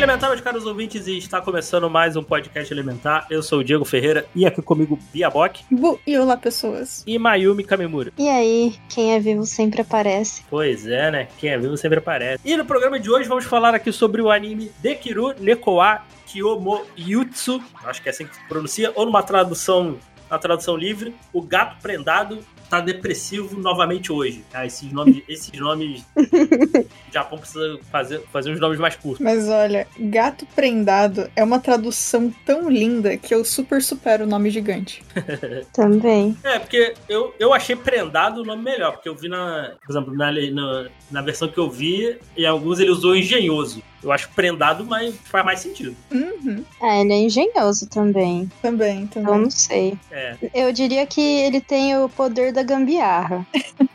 [0.00, 3.26] Elementar, meus caros ouvintes, e está começando mais um podcast Elementar.
[3.28, 7.04] Eu sou o Diego Ferreira e aqui comigo Bia Bock Bu e olá, pessoas.
[7.06, 8.10] e Mayumi Kamimura.
[8.16, 10.42] E aí, quem é vivo sempre aparece.
[10.48, 11.28] Pois é, né?
[11.36, 12.40] Quem é vivo sempre aparece.
[12.42, 17.62] E no programa de hoje vamos falar aqui sobre o anime Dekiru Nekoa Kiyomo Yutsu,
[17.84, 19.98] acho que é assim que se pronuncia, ou numa tradução,
[20.30, 22.38] na tradução livre, O Gato Prendado
[22.70, 24.44] tá depressivo novamente hoje.
[24.54, 29.20] Ah, esses nomes, esses nomes o Japão precisa fazer, fazer uns nomes mais curtos.
[29.20, 34.48] Mas olha, gato prendado é uma tradução tão linda que eu super supero o nome
[34.50, 35.02] gigante.
[35.74, 36.36] Também.
[36.44, 40.14] É, porque eu, eu achei prendado o nome melhor, porque eu vi na, por exemplo,
[40.14, 43.82] na, na, na versão que eu vi, em alguns ele usou engenhoso.
[44.02, 45.94] Eu acho prendado, mas faz mais sentido.
[46.10, 46.64] Uhum.
[46.82, 48.50] É, ele é engenhoso também.
[48.62, 49.40] Também, Eu também.
[49.42, 49.94] não sei.
[50.10, 53.46] É, Eu diria que ele tem o poder da gambiarra.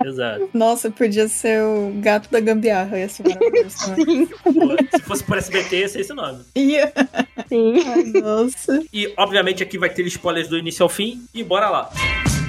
[0.04, 0.50] exato.
[0.54, 4.28] Nossa, podia ser o gato da gambiarra, ia ser também.
[4.28, 6.44] Pô, Se fosse por SBT, ia ser esse nome.
[6.56, 6.94] Ia.
[7.50, 7.74] Sim.
[7.88, 8.84] Ai, nossa.
[8.94, 11.24] E, obviamente, aqui vai ter spoilers do início ao fim.
[11.34, 11.90] E bora lá.
[11.94, 12.45] Bom,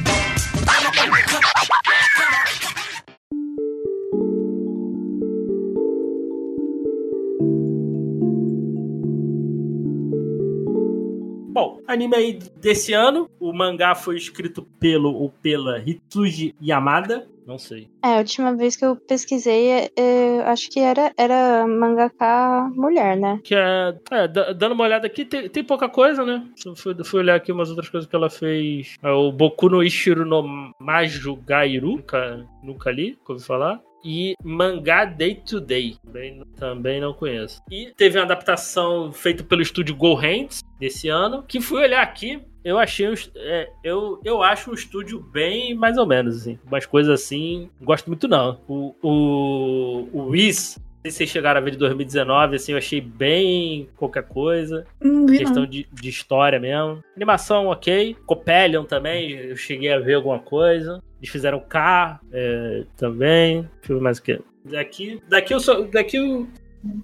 [11.97, 13.29] anime aí desse ano.
[13.41, 17.27] O mangá foi escrito pelo ou pela Hitsuji Yamada.
[17.47, 17.89] Não sei.
[18.05, 23.17] É, a última vez que eu pesquisei, é, é, acho que era, era mangaka mulher,
[23.17, 23.41] né?
[23.45, 26.45] Que é, é, da- dando uma olhada aqui, tem, tem pouca coisa, né?
[26.65, 28.97] Eu fui, fui olhar aqui umas outras coisas que ela fez.
[29.01, 33.81] É, o Boku no Ishiro no Majugairu, nunca, nunca li, ouvi falar.
[34.09, 37.61] E Mangá Day to Day, também, também não conheço.
[37.69, 42.41] E teve uma adaptação feita pelo estúdio Go Hands desse ano, que fui olhar aqui.
[42.65, 46.57] Eu achei, um é, eu, eu acho um estúdio bem mais ou menos, assim.
[46.65, 48.61] Umas coisas assim, não gosto muito não.
[48.69, 53.01] O, o, o não sei se vocês chegaram a ver de 2019, assim, eu achei
[53.01, 54.85] bem qualquer coisa.
[55.01, 55.69] Não vi Questão não.
[55.69, 57.03] de, de história mesmo.
[57.15, 58.17] Animação, ok.
[58.27, 61.03] Copelion também, eu cheguei a ver alguma coisa.
[61.19, 63.63] Eles fizeram K é, também.
[63.79, 64.41] Deixa eu ver mais o que.
[64.65, 65.83] Daqui, daqui eu só.
[65.83, 66.47] Daqui eu.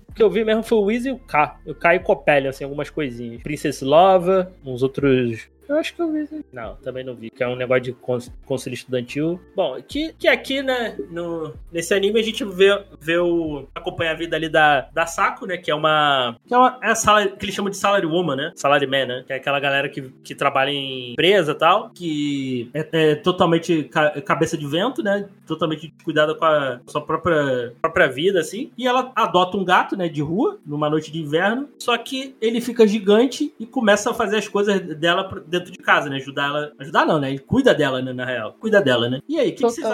[0.09, 1.59] O que eu vi mesmo foi o Wiz e o K.
[1.67, 3.43] O K e o Copelion, assim, algumas coisinhas.
[3.43, 5.49] Princess Love, uns outros.
[5.69, 6.29] Eu acho que eu vi.
[6.53, 7.31] Não, também não vi.
[7.31, 9.41] Que é um negócio de cons- conselho estudantil.
[9.55, 13.67] Bom, que, que aqui, né, no, nesse anime a gente vê, vê o.
[13.75, 15.57] acompanha a vida ali da, da Sako, né?
[15.57, 16.37] Que é uma.
[16.47, 18.53] Que é, uma, é a sala que eles chamam de salary woman, né?
[18.57, 19.25] Salaryman, né?
[19.27, 21.91] Que é aquela galera que, que trabalha em empresa e tal.
[21.91, 25.29] Que é, é totalmente ca- cabeça de vento, né?
[25.47, 28.71] Totalmente cuidada com a sua própria, própria vida, assim.
[28.77, 30.09] E ela adota um gato, né?
[30.09, 31.69] De rua, numa noite de inverno.
[31.79, 35.79] Só que ele fica gigante e começa a fazer as coisas dela pra- dentro de
[35.79, 36.17] casa, né?
[36.17, 36.73] Ajudar ela.
[36.79, 37.31] Ajudar não, né?
[37.31, 38.13] Ele cuida dela, né?
[38.13, 38.57] Na real.
[38.61, 39.21] Cuida dela, né?
[39.29, 39.87] E aí, o que, vocês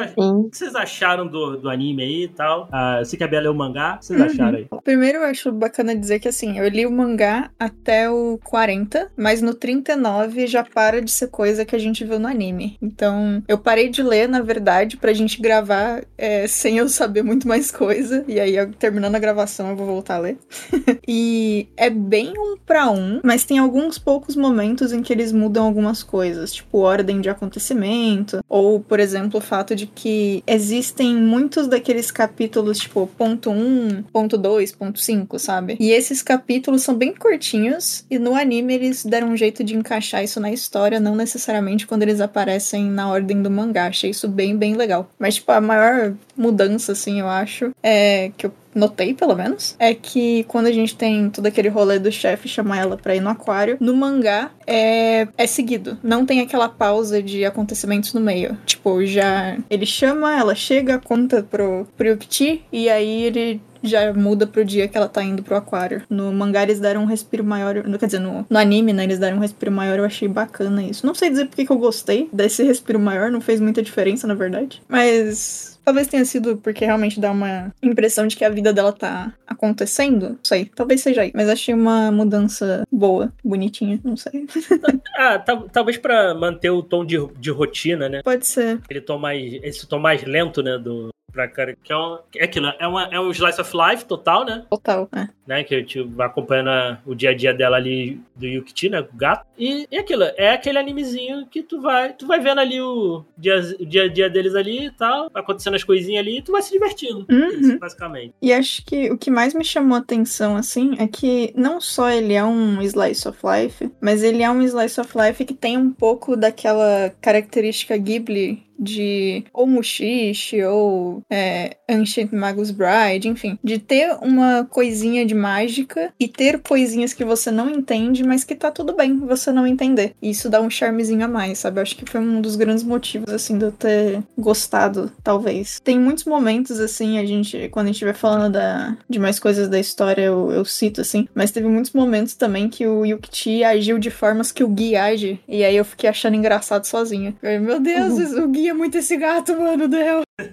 [0.73, 2.69] que acharam do, do anime aí e tal?
[2.73, 3.95] Ah, eu sei que a Bela leu o mangá.
[3.97, 4.27] O que vocês Uhum.
[4.27, 4.67] acharam aí?
[4.84, 9.41] Primeiro, eu acho bacana dizer que assim, eu li o mangá até o 40, mas
[9.43, 12.77] no 39 já para de ser coisa que a gente viu no anime.
[12.83, 17.47] Então, eu parei de ler, na verdade, pra gente gravar é, sem eu saber muito
[17.47, 18.25] mais coisa.
[18.27, 20.39] E aí, eu- terminando a gravação, eu vou voltar a ler.
[21.07, 25.47] e é bem um pra um, mas tem alguns poucos momentos em que eles mudam
[25.56, 31.66] algumas coisas, tipo ordem de acontecimento, ou, por exemplo, o fato de que existem muitos
[31.66, 35.76] daqueles capítulos, tipo, ponto 1, ponto 2, ponto 5, sabe?
[35.78, 40.22] E esses capítulos são bem curtinhos, e no anime eles deram um jeito de encaixar
[40.22, 43.86] isso na história, não necessariamente quando eles aparecem na ordem do mangá.
[43.86, 45.10] Achei isso bem, bem legal.
[45.19, 49.95] Mas, tipo, a maior mudança, assim, eu acho, é que eu notei, pelo menos, é
[49.95, 53.28] que quando a gente tem todo aquele rolê do chefe chamar ela pra ir no
[53.28, 55.98] aquário, no mangá é, é seguido.
[56.03, 58.57] Não tem aquela pausa de acontecimentos no meio.
[58.65, 64.47] Tipo, já ele chama, ela chega, conta pro, pro Yukti, e aí ele já muda
[64.47, 66.03] pro dia que ela tá indo pro aquário.
[66.09, 67.83] No mangá eles deram um respiro maior.
[67.98, 69.04] Quer dizer, no, no anime, né?
[69.04, 69.98] Eles deram um respiro maior.
[69.98, 71.07] Eu achei bacana isso.
[71.07, 73.30] Não sei dizer porque que eu gostei desse respiro maior.
[73.30, 74.83] Não fez muita diferença, na verdade.
[74.89, 75.78] Mas.
[75.89, 80.29] Talvez tenha sido porque realmente dá uma impressão de que a vida dela tá acontecendo.
[80.33, 80.67] Não sei.
[80.67, 81.33] Talvez seja aí.
[81.35, 83.99] Mas achei uma mudança boa, bonitinha.
[84.05, 84.47] Não sei.
[85.17, 88.23] Ah, tal- talvez pra manter o tom de, de rotina, né?
[88.23, 88.79] Pode ser.
[88.85, 89.55] Aquele tom mais.
[89.65, 90.79] Esse tom mais lento, né?
[90.79, 91.09] Do
[91.39, 91.77] pra cara.
[91.83, 94.65] Que é, um, é aquilo, é, uma, é um slice of life total, né?
[94.69, 95.31] Total, né?
[95.47, 95.63] né?
[95.63, 99.01] Que a gente vai acompanhando o dia a dia dela ali do Yukiti, né?
[99.01, 99.47] O gato.
[99.57, 102.13] E, e aquilo, é aquele animezinho que tu vai.
[102.13, 105.31] Tu vai vendo ali o dia, o dia a dia deles ali e tal.
[105.33, 107.25] Acontecendo as coisinhas ali e tu vai se divertindo.
[107.31, 107.49] Uhum.
[107.49, 108.35] Isso, basicamente.
[108.43, 112.11] E acho que o que mais me chamou a atenção, assim, é que não só
[112.11, 115.77] ele é um slice of life, mas ele é um slice of life que tem
[115.77, 123.78] um pouco daquela característica Ghibli de ou Mushishi ou é, Ancient Magus Bride, enfim, de
[123.78, 128.71] ter uma coisinha de mágica e ter coisinhas que você não entende, mas que tá
[128.71, 130.15] tudo bem você não entender.
[130.22, 131.78] E isso dá um charmezinho a mais, sabe?
[131.78, 135.80] Eu acho que foi um dos grandes motivos, assim, de eu ter gostado, talvez.
[135.83, 139.69] Tem muitos momentos, assim, a gente, quando a gente estiver falando da, de mais coisas
[139.69, 143.98] da história, eu, eu cito, assim, mas teve muitos momentos também que o Yukichi agiu
[143.98, 147.34] de formas que o Gui age, e aí eu fiquei achando engraçado sozinha.
[147.42, 150.22] Eu, Meu Deus, o Gui é muito esse gato, mano, Del.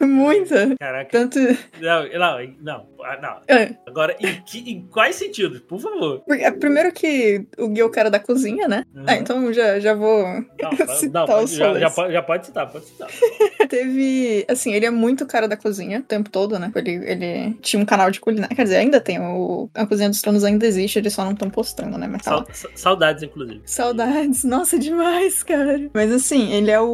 [0.00, 0.74] Muita.
[0.78, 1.10] Caraca.
[1.10, 1.38] Tanto.
[1.80, 2.86] Não, não, não.
[3.04, 3.56] ah, não.
[3.56, 5.60] É, Agora, em, que, em quais sentidos?
[5.60, 6.20] Por favor.
[6.26, 8.84] porque- é, primeiro que o Gui é o cara da cozinha, né?
[8.94, 9.04] Uhum.
[9.06, 10.22] Ah, então já, já vou.
[10.60, 13.08] Não, citar não, os já, já pode, já pode citar, pode citar.
[13.68, 14.44] Teve.
[14.48, 16.70] Assim, ele é muito cara da cozinha o tempo todo, né?
[16.74, 18.54] Ele, ele tinha um canal de culinária.
[18.54, 19.18] Quer dizer, ainda tem.
[19.20, 22.06] O, a Cozinha dos Tronos ainda existe, eles só não estão postando, né?
[22.06, 23.62] Mas tá sa- saudades, inclusive.
[23.64, 25.88] Saudades, nossa, demais, cara.
[25.94, 26.84] Mas assim, ele é o.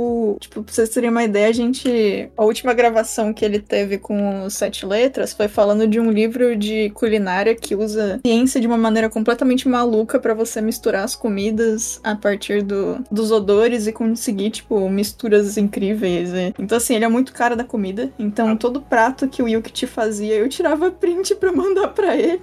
[0.41, 2.31] Tipo, pra vocês terem uma ideia, a gente.
[2.37, 6.91] A última gravação que ele teve com Sete Letras foi falando de um livro de
[6.91, 12.14] culinária que usa ciência de uma maneira completamente maluca pra você misturar as comidas a
[12.14, 16.32] partir do, dos odores e conseguir, tipo, misturas incríveis.
[16.32, 18.11] e- Então, assim, ele é muito cara da comida.
[18.19, 22.41] Então, todo prato que o Yuki fazia, eu tirava print pra mandar pra ele.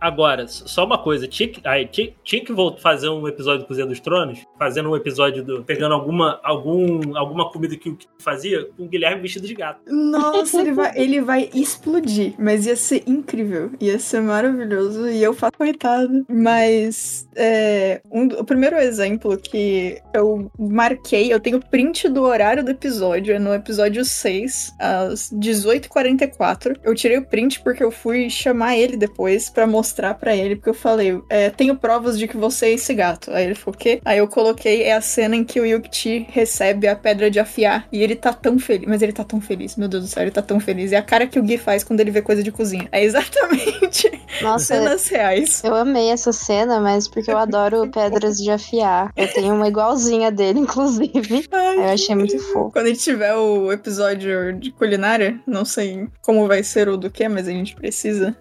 [0.00, 3.86] Agora, só uma coisa, tinha que, aí, tinha, tinha que fazer um episódio do Cozinha
[3.86, 5.62] dos Tronos, fazendo um episódio do.
[5.62, 9.80] pegando alguma, algum, alguma comida que o que fazia com o Guilherme vestido de gato.
[9.86, 15.34] Nossa, ele vai, ele vai explodir, mas ia ser incrível, ia ser maravilhoso e eu
[15.34, 16.24] faço coitado.
[16.28, 22.70] Mas é, um o primeiro exemplo que eu marquei, eu tenho print do horário do
[22.70, 26.78] episódio, é no episódio 6, às 18h44.
[26.82, 30.70] Eu tirei o print porque eu fui chamar ele depois pra mostrar pra ele, porque
[30.70, 33.30] eu falei, é, tenho provas de que você é esse gato.
[33.32, 34.00] Aí ele falou, o quê?
[34.04, 37.86] Aí eu coloquei, é a cena em que o Yukti recebe a pedra de afiar
[37.92, 40.30] e ele tá tão feliz, mas ele tá tão feliz, meu Deus do céu, ele
[40.30, 40.92] tá tão feliz.
[40.92, 42.88] E a cara que o Gui faz quando ele vê coisa de cozinha.
[42.92, 44.10] É exatamente
[44.42, 45.62] Nossa, cenas reais.
[45.64, 49.12] eu amei essa cena, mas porque eu adoro pedras de afiar.
[49.16, 51.46] Eu tenho uma igualzinha dele, inclusive.
[51.52, 52.70] Ai, Eu achei muito fofo.
[52.72, 57.10] Quando a gente tiver o episódio de culinária, não sei como vai ser ou do
[57.10, 58.34] que, mas a gente precisa.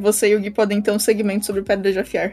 [0.00, 2.32] Você e o Gui podem ter um segmento sobre pedra de afiar.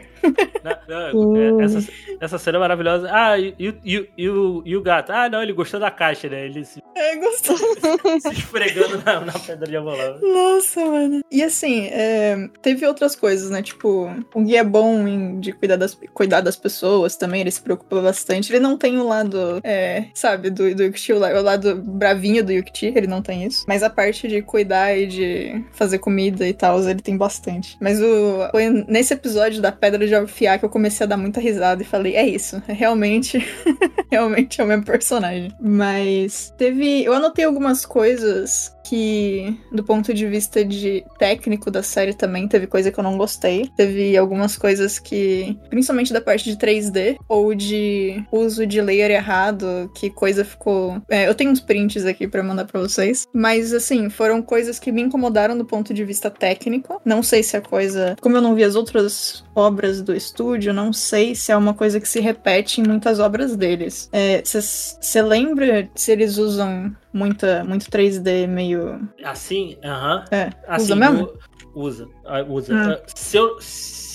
[0.88, 1.60] Não, Hum.
[1.60, 1.88] é, essa,
[2.20, 3.08] essa cena é maravilhosa.
[3.10, 5.10] Ah, e, e, e, e o, e o gato?
[5.10, 6.46] Ah, não, ele gostou da caixa, né?
[6.46, 7.64] Ele se, É gostoso.
[8.20, 10.18] se esfregando na, na pedra de avolava.
[10.20, 11.20] Nossa, mano.
[11.30, 13.62] E assim, é, teve outras coisas, né?
[13.62, 17.60] Tipo, o Gui é bom em, de cuidar das, cuidar das pessoas também, ele se
[17.60, 18.52] preocupa bastante.
[18.52, 22.44] Ele não tem o lado, é, sabe, do, do Yukti, o la- o lado bravinho
[22.44, 23.64] do Yukti, ele não tem isso.
[23.68, 27.76] Mas a parte de cuidar e de fazer comida e tal, ele tem bastante.
[27.80, 31.40] Mas o, foi nesse episódio da Pedra de Afiar que eu comecei a dar muita
[31.40, 33.38] risada e falei, é isso, realmente,
[34.10, 35.29] realmente é o mesmo personagem.
[35.60, 37.04] Mas teve.
[37.04, 42.66] Eu anotei algumas coisas que, do ponto de vista de técnico da série também, teve
[42.66, 43.70] coisa que eu não gostei.
[43.76, 49.88] Teve algumas coisas que, principalmente da parte de 3D, ou de uso de layer errado,
[49.94, 51.00] que coisa ficou.
[51.08, 53.28] É, eu tenho uns prints aqui pra mandar pra vocês.
[53.32, 57.00] Mas, assim, foram coisas que me incomodaram do ponto de vista técnico.
[57.04, 58.16] Não sei se a coisa.
[58.20, 62.00] Como eu não vi as outras obras do estúdio, não sei se é uma coisa
[62.00, 64.10] que se repete em muitas obras deles.
[64.44, 69.08] Você lembra se eles usam muita, muito 3D meio.
[69.24, 70.24] Assim, aham.
[70.30, 71.32] É, Assim, usa mesmo?
[71.74, 72.08] usa.
[72.24, 72.74] ah, usa.
[72.74, 73.02] Hum.
[73.14, 73.60] Se, eu,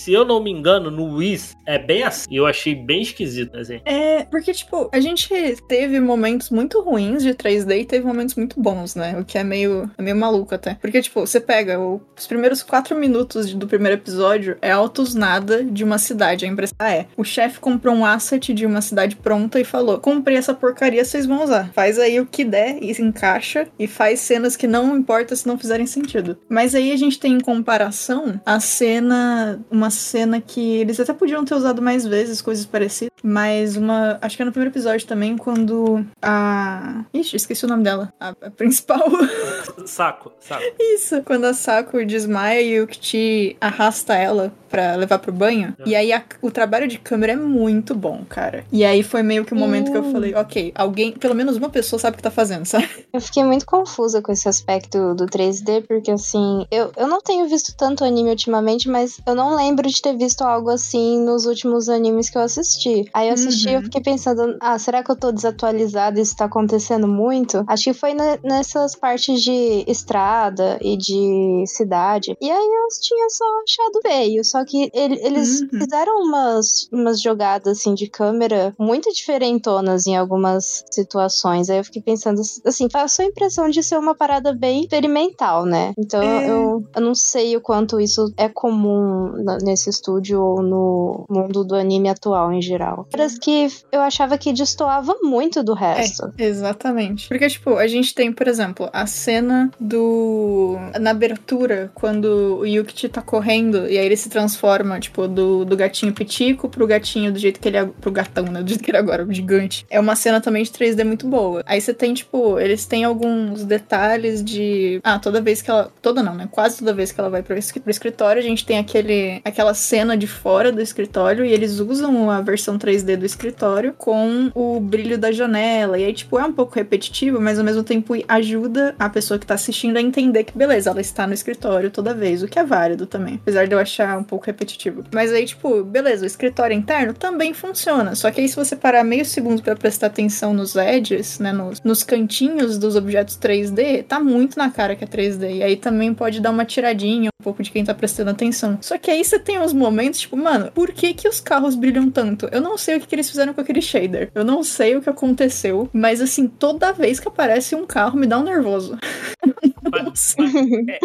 [0.06, 2.28] se eu não me engano, no Wiz é bem assim.
[2.32, 3.82] Eu achei bem esquisito, assim.
[3.86, 5.28] É, porque, tipo, a gente
[5.68, 9.18] teve momentos muito ruins de 3D e teve momentos muito bons, né?
[9.20, 10.76] O que é meio, é meio maluco até.
[10.76, 15.64] Porque, tipo, você pega o- os primeiros quatro minutos do primeiro episódio, é altos nada
[15.64, 16.46] de uma cidade.
[16.46, 20.38] A impressão é: o chefe comprou um asset de uma cidade pronta e falou: comprei
[20.38, 21.72] essa porcaria, vocês vão usar.
[21.74, 25.48] Faz aí o que der e se encaixa e faz cenas que não importa se
[25.48, 26.38] não fizerem sentido.
[26.48, 31.44] Mas aí a gente tem em comparação a cena, uma cena que eles até podiam
[31.46, 35.38] ter usado mais vezes, coisas parecidas, mas uma, acho que é no primeiro episódio também,
[35.38, 37.04] quando a.
[37.14, 38.14] Ixi, esqueci o nome dela.
[38.20, 39.02] A, a principal.
[39.86, 40.64] Saco, saco.
[40.80, 45.76] Isso, quando a Sakura desmaia e o Kichi arrasta ela pra levar pro banho.
[45.80, 45.90] É.
[45.90, 48.66] E aí a- o trabalho de câmera é muito bom, cara.
[48.72, 50.12] E aí foi meio que o momento que eu Hum.
[50.12, 52.90] falei, ok, alguém, pelo menos uma pessoa sabe o que tá fazendo, sabe?
[53.14, 57.48] Eu fiquei muito confusa com esse aspecto do 3D, porque assim, eu, eu não tenho
[57.48, 61.90] visto tanto anime ultimamente, mas eu não lembro de ter visto algo assim nos últimos
[61.90, 63.06] animes que eu assisti.
[63.14, 63.84] Aí eu assisti e eu Uhum.
[63.84, 67.64] fiquei pensando, ah, será que eu tô desatualizada isso tá acontecendo muito?
[67.68, 72.36] Acho que foi ne- nessas partes de estrada e de cidade.
[72.42, 75.80] E aí eu tinha só achado feio, só que ele- eles Uhum.
[75.80, 81.70] fizeram umas, umas jogadas assim de câmera muito diferentonas em algumas situações.
[81.70, 85.94] Aí eu fiquei pensando, assim, passou a impressão de ser uma parada bem experimental, né?
[85.98, 86.50] Então É.
[86.50, 89.34] eu, eu não sei o quanto isso é comum
[89.76, 93.06] nesse estúdio ou no mundo do anime atual em geral.
[93.12, 96.34] Parece que eu achava que destoava muito do resto.
[96.38, 97.28] Exatamente.
[97.28, 100.78] Porque, tipo, a gente tem, por exemplo, a cena do.
[101.00, 105.76] Na abertura, quando o Yukichi tá correndo e aí ele se transforma, tipo, do, do
[105.76, 107.86] gatinho pitico pro gatinho do jeito que ele é.
[107.86, 108.64] Pro gatão, né?
[108.64, 109.86] Do jeito que ele é agora, o gigante.
[109.90, 111.62] É uma cena também de 3D muito boa.
[111.66, 115.02] Aí você tem, tipo, eles têm alguns detalhes de.
[115.04, 115.92] Ah, toda vez que ela.
[116.02, 116.48] Toda não, né?
[116.50, 120.28] Quase toda vez que ela vai pro escritório, a gente tem aquele, aquela cena de
[120.28, 125.32] fora do escritório e eles usam a versão 3D do escritório com o brilho da
[125.32, 125.98] janela.
[125.98, 129.46] E aí, tipo, é um pouco repetitivo, mas ao mesmo tempo ajuda a pessoa que
[129.46, 132.66] tá assistindo a entender que, beleza, ela está no escritório toda vez, o que é
[132.66, 133.36] válido também.
[133.36, 135.06] Apesar de eu achar um pouco repetitivo.
[135.14, 138.14] Mas aí, tipo, beleza, o escritório interno também funciona.
[138.14, 141.82] Só que aí, se você parar meio segundo pra prestar atenção nos edges, né, nos,
[141.82, 145.58] nos cantinhos dos objetos 3D, tá muito na cara que é 3D.
[145.58, 148.78] E aí também pode dar uma tiradinha um pouco de quem tá prestando atenção.
[148.82, 152.10] Só que aí você tem uns momentos, tipo, mano, por que que os carros brilham
[152.10, 152.50] tanto?
[152.52, 154.30] Eu não sei o que, que eles fizeram com aquele shader.
[154.36, 158.28] Eu não sei o que aconteceu, mas assim, toda vez que aparece um carro me
[158.28, 158.98] dá um nervoso.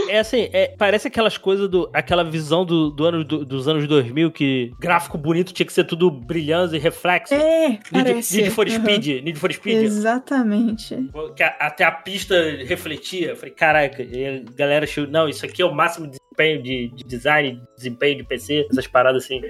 [0.08, 1.88] É, é assim, é- parece aquelas coisas do.
[1.92, 5.84] aquela visão do, do ano, do- dos anos 2000 que gráfico bonito tinha que ser
[5.84, 7.34] tudo brilhante e reflexo.
[7.34, 8.36] É, Need, parece.
[8.38, 8.72] Need for Uhum.
[8.74, 9.76] Speed, Need for Speed.
[9.84, 10.96] Exatamente.
[11.36, 12.34] Que a- até a pista
[12.66, 13.28] refletia.
[13.30, 16.88] Eu falei, caraca, a galera achou, não, isso aqui é o máximo de desempenho de,
[16.96, 19.40] de design, de desempenho de PC, essas paradas assim.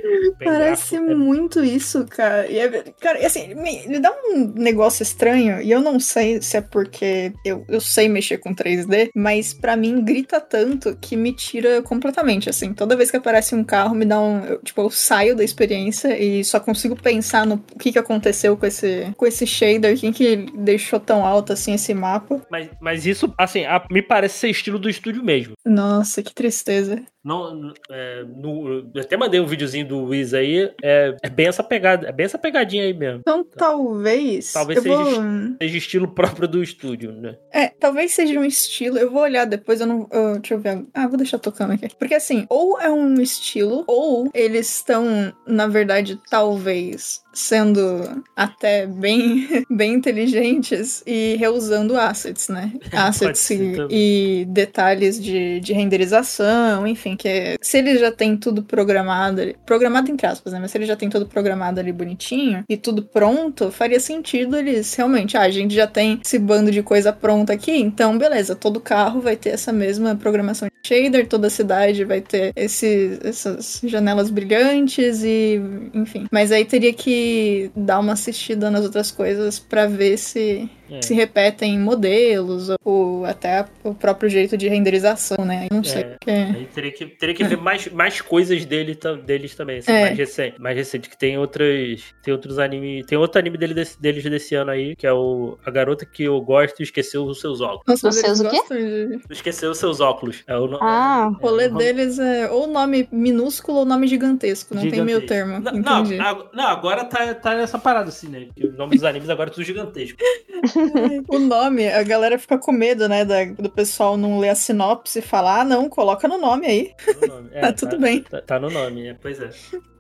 [0.43, 1.13] Parece gráfico.
[1.13, 2.47] É- muito isso, cara.
[2.51, 6.57] E é- cara, assim, me, me dá um negócio estranho, e eu não sei se
[6.57, 11.33] é porque eu, eu sei mexer com 3D, mas pra mim grita tanto que me
[11.33, 12.73] tira completamente, assim.
[12.73, 14.45] Toda vez que aparece um carro, me dá um.
[14.45, 18.67] eu, tipo, eu saio da experiência e só consigo pensar no que, que aconteceu com
[18.67, 22.41] esse, com esse shader, quem que deixou tão alto assim esse mapa.
[22.51, 25.53] Mas, mas isso, assim, a- me parece ser estilo do estúdio mesmo.
[25.67, 27.03] Nossa, que tristeza.
[27.23, 30.71] Não, é, no- eu até mandei um videozinho do Wiz aí.
[30.83, 33.21] É, é bem essa pegada, é bem essa pegadinha aí mesmo.
[33.21, 34.53] Então talvez.
[34.53, 35.05] Talvez eu vou...
[35.07, 37.37] seja Seja estilo próprio do estúdio, né?
[37.53, 38.97] É, talvez seja um estilo.
[38.99, 40.09] Eu vou olhar depois, eu não.
[40.11, 40.85] eu- deixa eu ver.
[40.95, 41.89] Ah, vou deixar tocando aqui.
[41.99, 49.47] Porque assim, ou é um estilo, ou eles estão, na verdade, talvez sendo até bem,
[49.71, 52.73] bem inteligentes e reusando assets, né?
[52.93, 58.63] Assets e, e detalhes de, de renderização, enfim, que é- se eles já têm tudo
[58.63, 60.59] programado, programado entre aspas, né?
[60.61, 64.95] Mas se eles já têm tudo programado ali bonitinho e tudo pronto, faria sentido eles
[64.95, 68.81] realmente, ah, a gente já tem esse bando de coisa pronta aqui, então beleza, todo
[68.81, 74.31] carro vai ter essa mesma programação de shader, toda cidade vai ter esse, essas janelas
[74.31, 75.61] brilhantes e
[75.95, 76.27] enfim.
[76.31, 81.03] Mas aí teria que dar uma assistida nas outras coisas pra ver se É.
[81.03, 85.69] se repetem modelos ou até o próprio jeito de renderização, né?
[85.71, 86.03] Eu não sei.
[86.03, 86.05] É.
[86.05, 90.07] porque- Aí teria que, teria que ver mais, mais coisas dele, deles também, assim, É.
[90.07, 90.61] mais recente.
[90.61, 92.03] Mais recente, que tem outras.
[92.23, 93.05] Tem outros anime.
[93.05, 96.25] Tem outro anime dele desse- deles desse ano aí, que é o A Garota que
[96.25, 97.83] eu gosto e esqueceu os seus óculos.
[97.87, 98.61] Nossa, Os seus o quê?
[98.71, 99.21] de...
[99.31, 100.43] Esqueceu os seus óculos.
[100.47, 104.07] É o, no- Ah, O rolê é, o- deles é ou nome minúsculo ou nome
[104.07, 104.75] gigantesco.
[104.75, 105.19] Não tem gigantesco.
[105.19, 105.61] meio termo.
[105.61, 108.47] Não, não, não, agora tá, tá nessa parada assim, né?
[108.55, 110.19] Que o nome dos animes agora é tudo gigantesco.
[111.29, 113.25] o nome, a galera fica com medo, né?
[113.25, 116.95] da- do pessoal não ler a sinopse e falar, ah, não, coloca no nome aí.
[117.05, 117.51] Tá no nome.
[117.53, 118.23] É, Tá tudo bem.
[118.23, 119.51] Tá, tá no nome, é, pois é.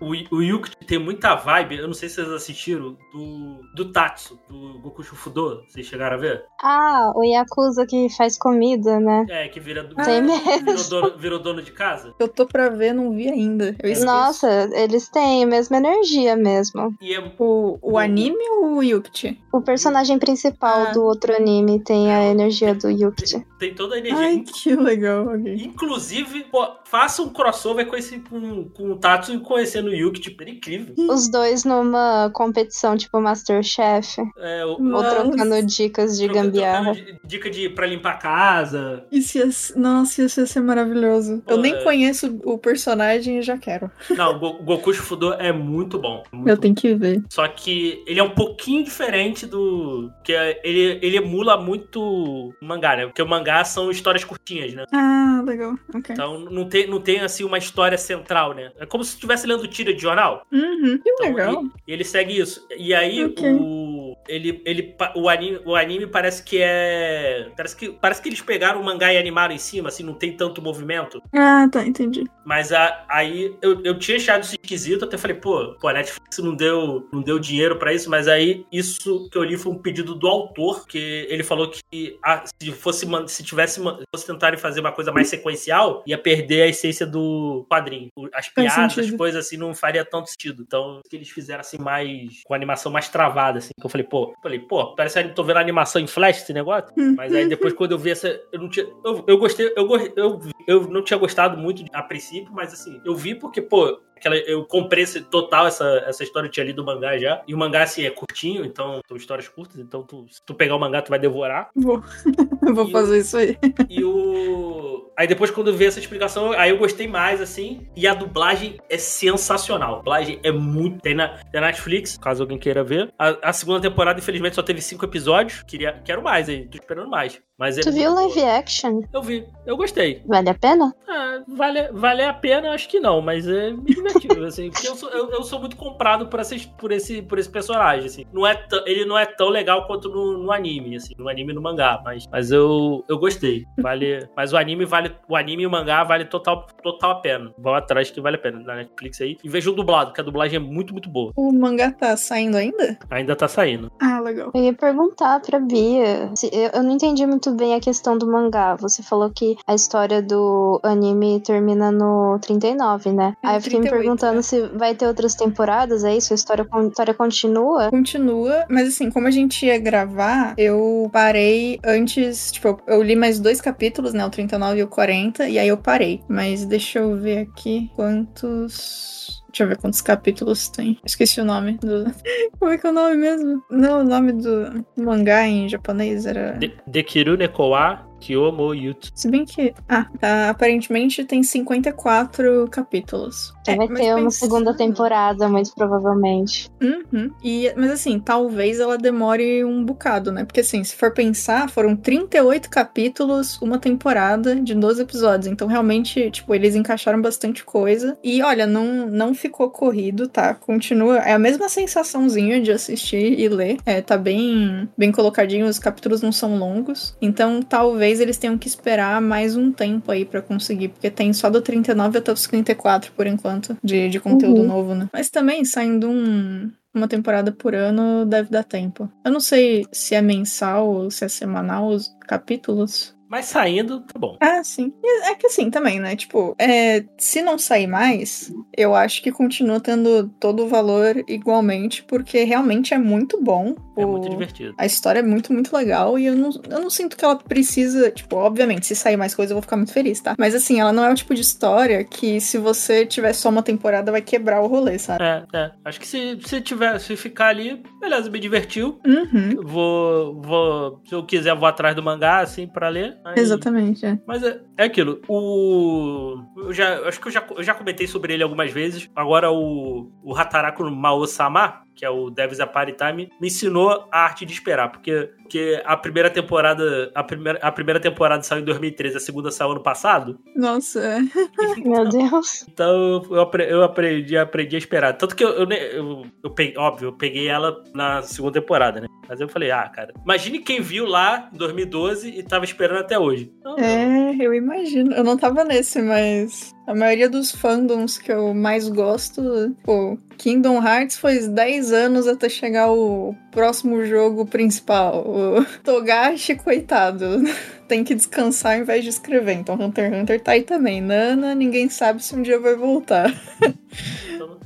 [0.01, 4.39] O, o Yuki tem muita vibe, eu não sei se vocês assistiram, do, do Tatsu,
[4.49, 5.63] do Goku Shufudo.
[5.69, 6.43] Vocês chegaram a ver?
[6.63, 9.27] ah, o Yakuza que faz comida, né?
[9.29, 10.65] É, que vira, Tem mesmo.
[10.65, 12.15] virou, dono, virou dono de casa.
[12.19, 13.77] Eu tô pra ver, não vi ainda.
[14.05, 16.95] Nossa, eles têm a mesma energia mesmo.
[17.01, 19.39] E é, O, o anime ou o Yukichi?
[19.53, 20.93] O personagem principal Ah.
[20.93, 23.35] do outro anime tem a energia do Yukichi.
[23.41, 24.19] tem, tem toda a energia.
[24.19, 25.27] Ai, que legal.
[25.27, 25.55] ok.
[25.55, 30.21] Inclusive, pô, faça um crossover com esse com, com o Tatsu e conhecendo o Yuki,
[30.21, 30.95] tipo, é incrível.
[31.09, 34.21] Os dois numa competição tipo Masterchef.
[34.37, 36.95] É, o, Ou trocando dicas de trocando- gambiarra.
[36.95, 39.05] trocando Dica de pra limpar a casa.
[39.13, 41.35] Isso ia, nossa, isso ia ser maravilhoso.
[41.47, 41.83] Eu Pô, nem é.
[41.85, 43.91] conheço o personagem e já quero.
[44.11, 46.23] Não, o Go- o Goku Shifudo é muito bom.
[46.33, 47.23] muito Eu tenho que ver.
[47.31, 50.11] Só que ele é um pouquinho diferente do.
[50.25, 53.07] que é- ele, ele emula muito o mangá, né?
[53.07, 54.85] Porque o mangá são histórias curtinhas, né?
[54.93, 55.75] Ah, legal.
[55.95, 56.13] Ok.
[56.13, 58.73] Então não tem, não tem assim uma história central, né?
[58.79, 60.47] É como se estivesse lendo tira de jornal.
[60.53, 61.63] Uhum, que Então, legal.
[61.87, 62.67] E, e ele segue isso.
[62.77, 63.53] E aí Ok.
[63.53, 64.00] o.
[64.29, 67.49] Ele, ele, o, anime, o anime parece que é.
[67.57, 70.37] Parece que, parece que eles pegaram o mangá e animaram em cima, assim, não tem
[70.37, 71.23] tanto movimento.
[71.33, 72.25] Ah, tá, entendi.
[72.45, 76.39] Mas a- aí eu, eu tinha achado isso esquisito, até falei, pô, pô, a Netflix
[76.39, 79.79] não deu, não deu dinheiro pra isso, mas aí isso que eu li foi um
[79.79, 80.99] pedido do autor, que
[81.29, 83.81] ele falou que ah, se fosse se tivesse
[84.15, 88.09] fosse tentarem fazer uma coisa mais sequencial, ia perder a essência do quadrinho.
[88.35, 90.63] As piadas, as coisas assim não faria tanto sentido.
[90.67, 93.71] Então, que eles fizeram assim mais com animação mais travada assim.
[93.79, 96.53] Que eu falei, pô, falei, pô, parece que tô vendo a animação em flash esse
[96.53, 96.93] negócio.
[97.17, 98.39] Mas aí depois, quando eu vi essa.
[98.53, 98.87] Eu não tinha.
[99.05, 99.73] Eu, eu gostei.
[99.77, 104.01] Eu, eu, eu não tinha gostado muito a princípio, mas assim, eu vi porque, pô.
[104.21, 107.43] Aquela, eu comprei esse, total essa, essa história, eu tinha lido o mangá já.
[107.49, 109.79] E o mangá, assim, é curtinho, então são histórias curtas.
[109.79, 111.71] Então, tu- se tu pegar o mangá, tu vai devorar.
[111.75, 112.03] Vou,
[112.75, 113.57] vou E fazer isso aí.
[113.89, 115.11] E o.
[115.17, 117.87] Aí depois, quando eu vi essa explicação, aí eu gostei mais, assim.
[117.97, 119.95] E a dublagem é sensacional.
[119.95, 121.01] A dublagem é muito.
[121.01, 123.13] Tem na, tem na Netflix, caso alguém queira ver.
[123.19, 125.63] A, a segunda temporada, infelizmente, só teve cinco episódios.
[125.67, 127.41] Queria, quero mais aí, tô esperando mais.
[127.61, 129.03] Mas é Tu viu muito live action?
[129.13, 130.23] Eu vi, eu gostei.
[130.27, 130.95] Vale a pena?
[131.07, 134.95] Ah, vale, vale a pena, acho que não, mas é me divertido, assim, porque eu
[134.97, 138.25] sou, eu, eu sou muito comprado por, essas, por, esse, por esse personagem, assim.
[138.33, 141.55] Não é ele não é tão legal quanto no, no anime, assim, no anime e
[141.55, 143.67] no mangá, mas, mas eu, eu gostei.
[143.79, 147.53] Vale, mas o anime vale, o anime e o mangá vale total, total a pena.
[147.59, 149.37] Vão atrás que vale a pena na Netflix aí.
[149.45, 151.33] E vejam o dublado, que a dublagem é muito, muito boa.
[151.37, 152.99] O mangá tá saindo ainda?
[153.11, 153.93] Ainda tá saindo.
[154.01, 154.51] Ah, legal.
[154.55, 156.31] Eu ia perguntar pra Bia.
[156.35, 158.77] se- eu, eu não entendi muito bem a questão do mangá.
[158.77, 163.37] Você falou que a história do anime termina no 39, né?
[163.43, 164.43] Aí eu fiquei me 38, perguntando né?
[164.43, 166.33] se vai ter outras temporadas, é isso?
[166.33, 167.91] A história, a história continua?
[167.91, 173.39] Continua, mas assim, como a gente ia gravar, eu parei antes, tipo, eu li mais
[173.39, 176.21] dois capítulos, né, o 39 e o 40, e aí eu parei.
[176.29, 179.20] Mas deixa eu ver aqui quantos...
[179.51, 180.99] Deixa eu ver quantos capítulos tem.
[181.05, 182.05] Esqueci o nome do...
[182.59, 183.63] Como é que é o nome mesmo?
[183.71, 186.53] Não, o nome do mangá em japonês era...
[186.53, 189.11] De, Dekiru Nekowa Kyomo Yutu.
[189.15, 189.73] Se bem que...
[189.89, 193.53] Ah, tá, aparentemente tem 54 capítulos.
[193.67, 196.71] É, vai ter uma pensando- segunda temporada, muito provavelmente.
[196.83, 197.31] Uhum.
[197.43, 200.45] E, mas assim, talvez ela demore um bocado, né?
[200.45, 205.47] Porque assim, se for pensar, foram 38 capítulos, uma temporada de 12 episódios.
[205.47, 208.17] Então, realmente, tipo, eles encaixaram bastante coisa.
[208.25, 210.55] E olha, não, não ficou corrido, tá?
[210.55, 211.19] Continua.
[211.19, 213.77] É a mesma sensaçãozinha de assistir e ler.
[213.87, 217.17] É, tá bem, bem colocadinho, os capítulos não são longos.
[217.21, 220.89] Então, talvez eles tenham que esperar mais um tempo aí pra conseguir.
[220.89, 224.67] Porque tem só do 39 até os 54, por enquanto, de, de conteúdo Uhum.
[224.67, 225.09] novo, né?
[225.13, 229.09] Mas também, saindo um, uma temporada por ano, deve dar tempo.
[229.25, 233.15] Eu não sei se é mensal ou se é semanal os capítulos.
[233.29, 234.37] Mas saindo, tá bom.
[234.41, 234.93] Ah, sim.
[235.05, 236.17] E É que assim também, né?
[236.17, 242.03] Tipo, é, se não sair mais, eu acho que continua tendo todo o valor igualmente,
[242.03, 243.77] porque realmente é muito bom.
[244.03, 244.75] É muito divertido.
[244.79, 248.11] A história é muito, muito legal e eu não, eu não sinto que ela precisa.
[248.11, 250.35] Tipo, obviamente, se sair mais coisa eu vou ficar muito feliz, tá?
[250.39, 253.63] Mas assim, ela não é o tipo de história que se você tiver só uma
[253.63, 255.25] temporada vai quebrar o rolê, sabe?
[255.25, 255.71] É, é.
[255.85, 259.01] Acho que se, se tiver, se ficar ali, beleza, me divertiu.
[259.07, 259.61] Uhum.
[259.63, 263.17] Vou, vou, se eu quiser, vou atrás do mangá, assim, pra ler.
[263.25, 264.19] Aí- Exatamente, é.
[264.27, 265.21] Mas é, é aquilo.
[265.29, 266.39] O.
[266.57, 269.09] Eu já, acho que eu já, eu já comentei sobre ele algumas vezes.
[269.15, 274.47] Agora, o, o Hataraku Mao-sama, que é o Devs a Time, me ensinou a arte
[274.47, 274.91] de esperar.
[274.91, 277.11] Porque, porque a primeira temporada.
[277.13, 280.39] A primeira, a primeira temporada saiu em 2013, a segunda saiu ano passado.
[280.55, 281.19] Nossa, é.
[281.85, 282.65] Meu Deus.
[282.73, 285.19] Então eu, eu aprendi, aprendi a esperar.
[285.19, 289.09] Tanto que eu, eu, eu, eu peguei, óbvio, eu peguei ela na segunda temporada, né?
[289.29, 293.19] Mas eu falei, ah, cara, imagine quem viu lá em 2012 e tava esperando até
[293.19, 293.53] hoje.
[293.59, 295.15] Então, É, eu imagino.
[295.15, 299.41] Eu não tava nesse, mas a maioria dos fandoms que eu mais gosto,
[299.85, 305.25] pô, Kingdom Hearts foi 10 anos até chegar o próximo jogo principal.
[305.41, 307.43] O Togashi, coitado.
[307.91, 309.55] Tem que descansar ao invés de escrever.
[309.55, 311.01] Então Hunter x Hunter tá aí também.
[311.01, 313.35] Nana, ninguém sabe se um dia vai voltar.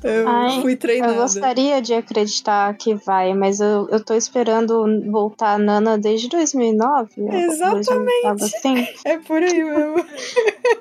[0.04, 1.14] Eu Ai, fui treinada.
[1.14, 6.28] Eu gostaria de acreditar que vai, mas eu, eu tô esperando voltar a Nana desde
[6.28, 7.10] 2009.
[7.32, 8.44] Exatamente.
[8.44, 8.86] Assim.
[9.06, 10.04] É por aí mesmo.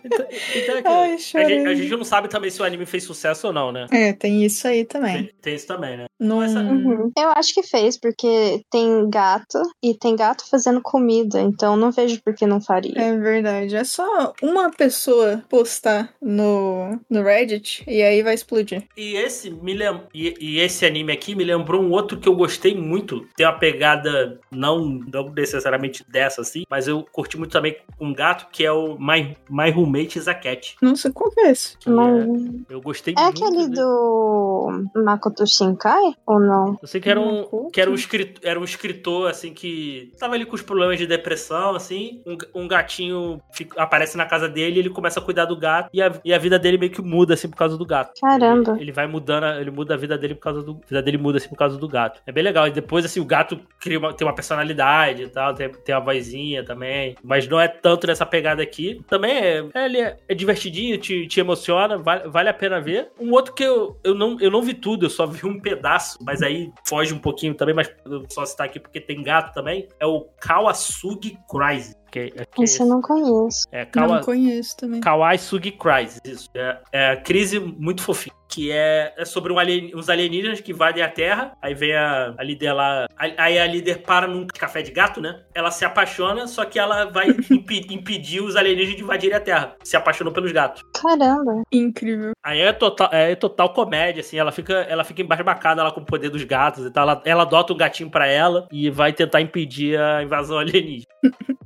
[0.04, 0.26] então,
[0.56, 3.06] então é que Ai, a, gente, a gente não sabe também se o anime fez
[3.06, 3.88] sucesso ou não, né?
[3.92, 5.14] É, tem isso aí também.
[5.24, 6.06] Tem, tem isso também, né?
[6.20, 6.44] Não...
[6.44, 7.12] Essa- Uhum.
[7.18, 12.22] Eu acho que fez, porque tem gato e tem gato fazendo comida, então não vejo
[12.24, 12.94] por que não faria.
[12.96, 13.76] É verdade.
[13.76, 18.84] É só uma pessoa postar no, no Reddit e aí vai explodir.
[18.98, 20.02] E esse me lem...
[20.14, 23.26] e, e esse anime aqui me lembrou um outro que eu gostei muito.
[23.36, 28.14] Tem uma pegada não, não necessariamente dessa assim, mas eu curti muito também com um
[28.14, 30.76] gato que é o My, My Roommate is a Cat.
[30.82, 31.78] Nossa, qual que é esse?
[31.86, 33.44] Mas- é- eu gostei É muito.
[33.44, 33.76] aquele dele.
[33.76, 36.78] do Makoto Shinkai ou não?
[36.82, 37.70] Eu sei que era um, Makoto?
[37.72, 41.06] que era um, escritor, era um escritor, assim, que tava ali com os problemas de
[41.08, 42.22] depressão, assim.
[42.26, 46.02] Um, um gatinho fica- aparece na casa dele, ele começa a cuidar do gato e
[46.02, 48.20] a, e a vida dele meio que muda, assim, por causa do gato.
[48.22, 48.72] Caramba.
[48.74, 50.80] Ele, ele vai mudando, a- ele muda a vida dele por causa do.
[50.84, 52.22] A vida dele muda, assim, por causa do gato.
[52.26, 52.68] É bem legal.
[52.68, 56.02] E depois, assim, o gato cria uma, tem uma personalidade e tal, tem, tem uma
[56.02, 57.16] vozinha também.
[57.24, 59.02] Mas não é tanto nessa pegada aqui.
[59.08, 63.10] Também é, é, ele é, é divertidinho, te, te emociona, vale, vale a pena ver.
[63.20, 66.18] Um outro que eu, eu, não, eu não vi tudo, eu só vi um pedaço,
[66.24, 69.88] mas aí foge um pouquinho também, mas eu só citar aqui porque tem gato também.
[70.00, 71.96] É o Kawasugi Crisis.
[72.14, 73.68] Que, que é, eu não conheço.
[73.72, 75.02] é Kawa, Não conheço também.
[75.02, 76.48] Kawaii Sugi Crisis, isso.
[76.54, 78.36] É, é a crise muito fofinha.
[78.54, 81.54] Que é, é sobre um alien, uns alienígenas que invadem a Terra.
[81.62, 83.06] Aí vem a, a líder lá.
[83.18, 85.42] a- Aí a líder para num café de gato, né?
[85.56, 89.76] Ela se apaixona, só que ela vai impe- impedir os alienígenas de invadirem a Terra.
[89.84, 90.84] Se apaixonou pelos gatos.
[90.94, 91.64] Caramba.
[91.72, 92.32] Incrível.
[92.44, 94.38] Aí é total, é total comédia, assim.
[94.38, 97.04] Ela fica, ela fica embasbacada lá com o poder dos gatos e tal.
[97.10, 101.08] Ela, ela adota um gatinho pra ela e vai tentar impedir a invasão alienígena.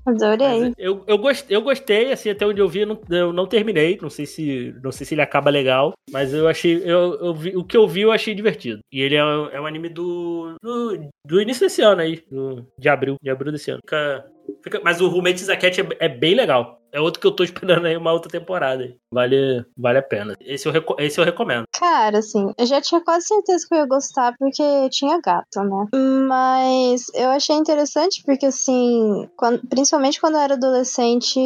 [0.06, 0.60] Adorei.
[0.62, 3.46] Mas eu, eu, gostei, eu gostei, assim, até onde eu vi, eu não, eu não
[3.46, 3.98] terminei.
[4.02, 5.94] Não sei se não sei se ele acaba legal.
[6.12, 6.77] Mas eu achei.
[6.84, 8.80] Eu, eu vi, o que eu vi, eu achei divertido.
[8.92, 11.10] E ele é, um- é um anime do, do.
[11.26, 12.24] do início desse ano aí.
[12.32, 13.16] do- de abril.
[13.22, 13.80] De abril desse ano.
[13.84, 14.26] Fica,
[14.64, 16.82] fica- mas o Roommate Zaket é, é bem legal.
[16.98, 18.92] É outro que eu tô esperando aí uma outra temporada.
[19.14, 20.36] Vale, vale a pena.
[20.42, 21.66] Esse eu, esse eu recomendo.
[21.80, 25.86] Cara, assim, eu já tinha quase certeza que eu ia gostar porque tinha gato, né?
[26.28, 31.40] Mas eu achei interessante porque, assim, quando- principalmente quando eu era adolescente,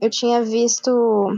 [0.00, 0.90] eu tinha visto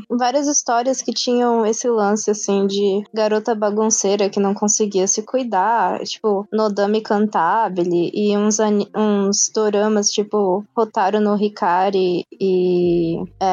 [0.08, 6.00] várias histórias que tinham esse lance, assim, de garota bagunceira que não conseguia se cuidar,
[6.04, 8.58] tipo, Nodame Cantabile e uns,
[8.96, 13.47] uns doramas, tipo, Rotaro no Hikari e é,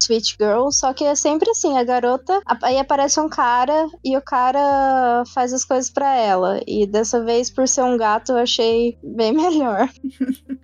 [0.00, 4.22] Sweet Girl, só que é sempre assim, a garota, aí aparece um cara e o
[4.22, 6.60] cara faz as coisas pra ela.
[6.66, 9.88] E dessa vez, por ser um gato, eu achei bem melhor.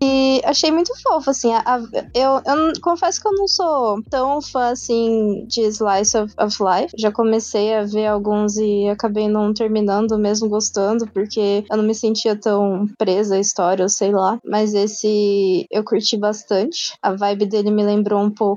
[0.02, 1.52] e achei muito fofo, assim.
[1.52, 1.80] a- a-
[2.14, 6.94] eu, eu confesso que eu não sou tão fã, assim, de Slice of, of Life.
[6.98, 11.94] Já comecei a ver alguns e acabei não terminando, mesmo gostando, porque eu não me
[11.94, 14.38] sentia tão presa à história, sei lá.
[14.44, 16.94] Mas esse eu curti bastante.
[17.02, 18.49] A vibe dele me lembrou um pouco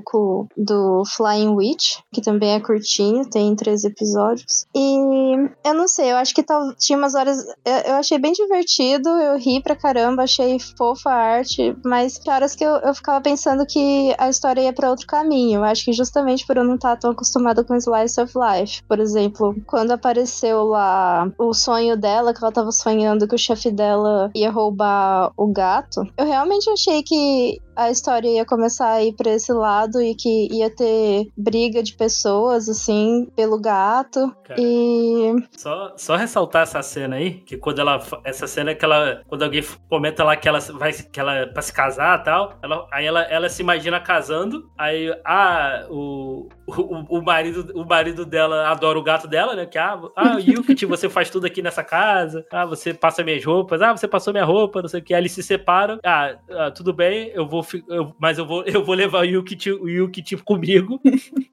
[0.56, 4.66] do Flying Witch, que também é curtinho, tem três episódios.
[4.74, 4.96] E
[5.64, 7.44] eu não sei, eu acho que tal, tinha umas horas.
[7.64, 12.34] Eu, eu achei bem divertido, eu ri pra caramba, achei fofa a arte, mas tinha
[12.34, 15.60] horas que eu, eu ficava pensando que a história ia pra outro caminho.
[15.60, 18.82] Eu acho que justamente por eu não estar tão acostumada com Slice of Life.
[18.84, 23.70] Por exemplo, quando apareceu lá o sonho dela, que ela tava sonhando que o chefe
[23.70, 29.12] dela ia roubar o gato, eu realmente achei que a história ia começar a ir
[29.14, 34.34] pra esse lado e que ia ter briga de pessoas, assim, pelo gato.
[34.44, 34.60] Cara.
[34.60, 35.34] E.
[35.56, 38.00] Só, só ressaltar essa cena aí, que quando ela.
[38.24, 39.22] Essa cena é que ela.
[39.26, 42.86] Quando alguém comenta lá que ela vai que ela pra se casar e tal, ela,
[42.92, 48.68] aí ela, ela se imagina casando, aí ah, o, o, o marido, o marido dela
[48.68, 49.66] adora o gato dela, né?
[49.66, 53.82] Que ah, ah Yukit, você faz tudo aqui nessa casa, ah, você passa minhas roupas,
[53.82, 55.14] ah, você passou minha roupa, não sei o que.
[55.14, 58.62] Aí eles se separam, ah, ah, tudo bem, eu vou, fi- eu- mas eu vou,
[58.66, 61.00] eu vou levar o Yukit, o Yukit comigo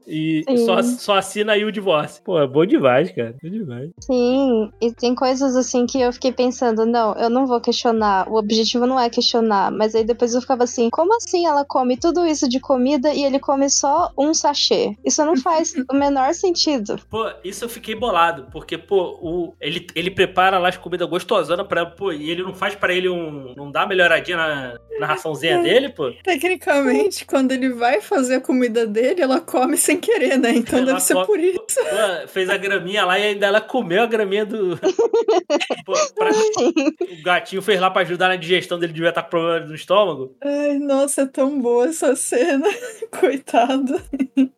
[0.08, 0.58] e Sim.
[0.66, 2.22] só, só assina aí o divórcio.
[2.24, 3.90] Pô, é bom demais, cara, bom demais.
[4.02, 8.28] Sim, e tem coisas assim que eu fiquei pensando, não, eu não vou questionar.
[8.30, 9.72] O objetivo não é questionar.
[9.72, 13.24] Mas aí depois eu ficava assim, como assim ela come tudo isso de comida e
[13.24, 14.96] ele come só um sachê?
[15.06, 17.00] Isso não faz o menor sentido.
[17.10, 21.64] Pô, isso eu fiquei bolado, porque, pô, o, ele, ele prepara lá as comidas gostosona
[21.64, 23.54] pra, pô, e ele não faz pra ele um.
[23.56, 26.01] Não dá melhoradinha na, na raçãozinha dele, pô.
[26.12, 26.24] Pô.
[26.24, 30.52] Tecnicamente, quando ele vai fazer a comida dele, ela come sem querer, né?
[30.52, 31.60] Então Ela deve ser come- por isso.
[31.62, 34.78] Pô, fez a graminha lá e ainda ela comeu a graminha do.
[35.86, 39.66] Pô, pra- O gatinho fez lá pra ajudar na digestão dele, devia estar com problema
[39.66, 40.36] no estômago.
[40.44, 42.68] Ai, nossa, é tão boa essa cena.
[43.20, 44.02] Coitado.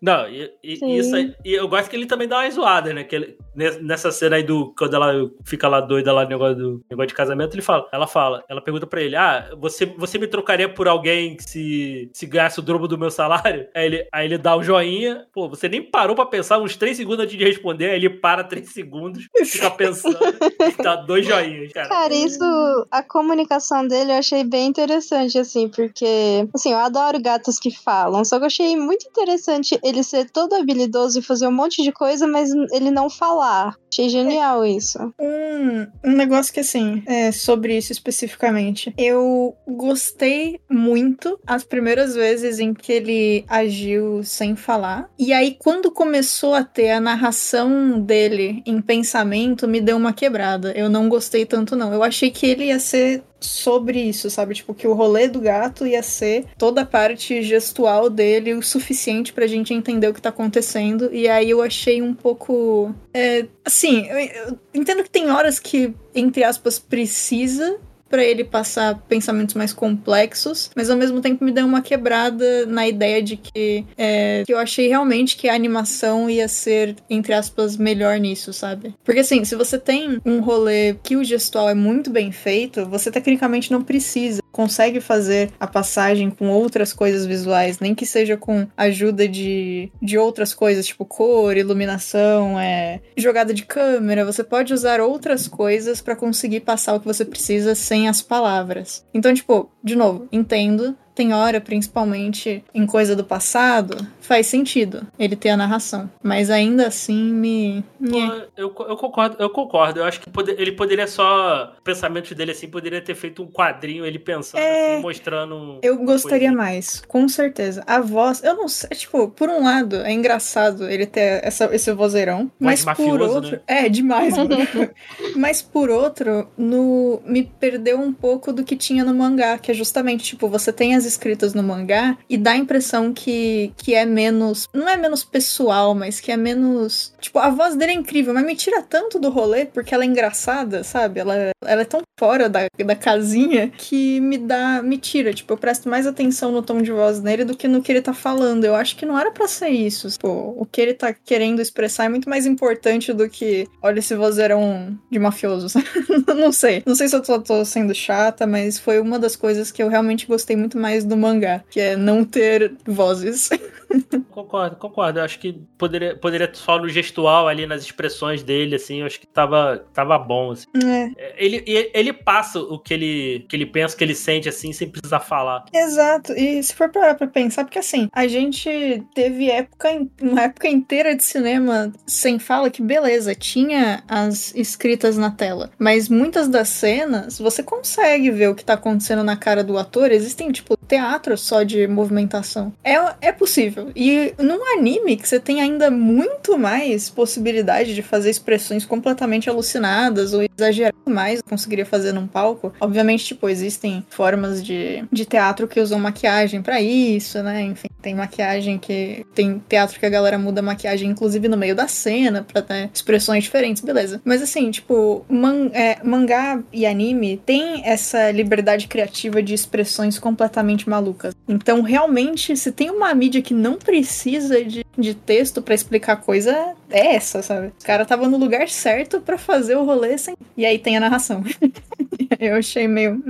[0.02, 3.04] Não, e, e- isso aí, e eu gosto que ele também dá uma zoada, né?
[3.04, 4.74] Que ele- nessa cena aí do.
[4.78, 8.08] Quando ela fica lá doida lá no negócio do negócio de casamento, ele fala, ela
[8.08, 12.26] fala, ela pergunta pra ele: Ah, você, você me trocaria por alguém que se, se
[12.26, 13.68] ganhasse o dobro do meu salário?
[13.74, 15.26] Aí ele, aí ele dá um joinha.
[15.34, 18.44] Pô, você nem parou pra pensar uns 3 segundos antes de responder, aí ele para
[18.44, 21.90] 3 segundos, fica pensando e dá dois joinhas, cara.
[21.90, 22.44] Cara, isso,
[22.92, 28.24] a comunicação dele eu achei bem interessante, assim, porque, assim, eu adoro gatos que falam,
[28.26, 31.92] só que eu achei muito interessante ele ser todo habilidoso e fazer um monte de
[31.92, 33.43] coisa, mas ele não falar.
[33.44, 34.98] Achei genial isso.
[35.20, 38.94] Um, um negócio que, assim, é sobre isso especificamente.
[38.98, 45.10] Eu gostei muito as primeiras vezes em que ele agiu sem falar.
[45.18, 50.72] E aí, quando começou a ter a narração dele em pensamento, me deu uma quebrada.
[50.76, 51.94] Eu não gostei tanto, não.
[51.94, 54.56] Eu achei que ele ia ser sobre isso, sabe?
[54.56, 59.34] Tipo, que o rolê do gato ia ser toda a parte gestual dele o suficiente
[59.34, 61.10] pra gente entender o que tá acontecendo.
[61.14, 62.94] E aí eu achei um pouco.
[63.14, 67.80] É, assim, eu, eu entendo que tem horas que, entre aspas, precisa
[68.14, 72.88] pra ele passar pensamentos mais complexos, mas ao mesmo tempo me deu uma quebrada na
[72.88, 77.76] ideia de que, é, que eu achei realmente que a animação ia ser, entre aspas,
[77.76, 78.94] melhor nisso, sabe?
[79.04, 83.10] Porque assim, se você tem um rolê que o gestual é muito bem feito, você
[83.10, 88.68] tecnicamente não precisa consegue fazer a passagem com outras coisas visuais, nem que seja com
[88.78, 94.24] ajuda de, de outras coisas, tipo cor, iluminação, é, jogada de câmera.
[94.24, 99.04] Você pode usar outras coisas pra conseguir passar o que você precisa sem as palavras.
[99.14, 100.96] Então, tipo, de novo, entendo.
[101.16, 106.10] Tem hora, principalmente em coisa do passado, faz sentido ele ter a narração.
[106.22, 107.84] Mas ainda assim me.
[108.00, 108.18] Pô,
[108.58, 110.00] eu, eu concordo, eu concordo.
[110.00, 111.74] Eu acho que pode- ele poderia só.
[111.80, 114.94] O pensamento dele assim poderia ter feito um quadrinho, ele pensando É.
[114.96, 115.80] assim, mostrando.
[115.84, 116.64] Eu gostaria coisa.
[116.64, 117.84] mais, com certeza.
[117.86, 121.92] A voz, eu não sei, tipo, por um lado, é engraçado ele ter essa, esse
[121.94, 123.52] vozeirão, mas por mafioso, outro.
[123.52, 123.60] né?
[123.68, 124.34] É, demais,
[125.36, 129.74] mas por outro, no, me perdeu um pouco do que tinha no mangá, que é
[129.74, 134.06] justamente, tipo, você tem as escritas no mangá e dá a impressão que, que é
[134.06, 134.68] menos.
[134.74, 137.14] Não é menos pessoal, mas que é menos.
[137.20, 140.08] Tipo, a voz dele é incrível, mas me tira tanto do rolê porque ela é
[140.08, 141.20] engraçada, sabe?
[141.20, 144.82] Ela, ela é tão fora da, da casinha que me dá.
[144.82, 145.34] me tira.
[145.34, 148.02] Tipo, eu presto mais atenção no tom de voz nele do que no que ele
[148.02, 148.64] tá falando.
[148.64, 150.10] Eu acho que não era pra ser isso.
[150.10, 153.68] Tipo, o que ele tá querendo expressar é muito mais importante do que.
[153.82, 155.70] Olha esse vozeirão de mafioso.
[155.70, 155.86] sabe?
[156.36, 156.84] não sei.
[156.86, 159.88] Não sei se eu tô, tô sendo chata, mas foi uma das coisas que eu
[159.88, 163.50] realmente gostei muito mais do mangá, que é não ter vozes.
[164.30, 165.20] Concordo, concordo.
[165.20, 169.20] Eu acho que poderia, poderia só no gestual ali, nas expressões dele, assim, eu acho
[169.20, 170.52] que tava, tava bom.
[170.52, 170.66] assim.
[170.84, 171.34] É.
[171.38, 174.74] Ele, e- ele passa o que ele, que ele pensa, o que ele sente, assim,
[174.74, 175.66] sem precisar falar.
[175.74, 179.90] Exato, e se for parar pra pensar, porque assim, a gente teve época,
[180.22, 186.10] uma época inteira de cinema sem fala que beleza, tinha as escritas na tela, mas
[186.10, 190.52] muitas das cenas você consegue ver o que tá acontecendo na cara do ator, existem
[190.52, 192.74] tipo teatro só de movimentação.
[192.84, 198.30] É, é possível, e num anime que você tem ainda muito mais possibilidade de fazer
[198.30, 205.04] expressões completamente alucinadas ou exagerar mais, conseguiria fazer num palco, obviamente, tipo, existem formas de,
[205.12, 207.62] de teatro que usam maquiagem pra isso, né?
[207.62, 209.26] Enfim, tem maquiagem que.
[209.36, 212.90] Tem teatro que a galera muda a maquiagem, inclusive no meio da cena, pra ter
[212.94, 214.22] expressões diferentes, beleza.
[214.24, 220.88] Mas assim, tipo, man- é, mangá e anime tem essa liberdade criativa de expressões completamente
[220.90, 221.34] malucas.
[221.48, 226.76] Então, realmente, se tem uma mídia que não precisa de, de texto pra explicar coisa,
[226.90, 227.68] é essa, sabe?
[227.68, 230.36] O cara tava no lugar certo pra fazer o rolê sem.
[230.56, 231.44] E aí tem a narração.
[232.40, 233.24] Eu achei meio.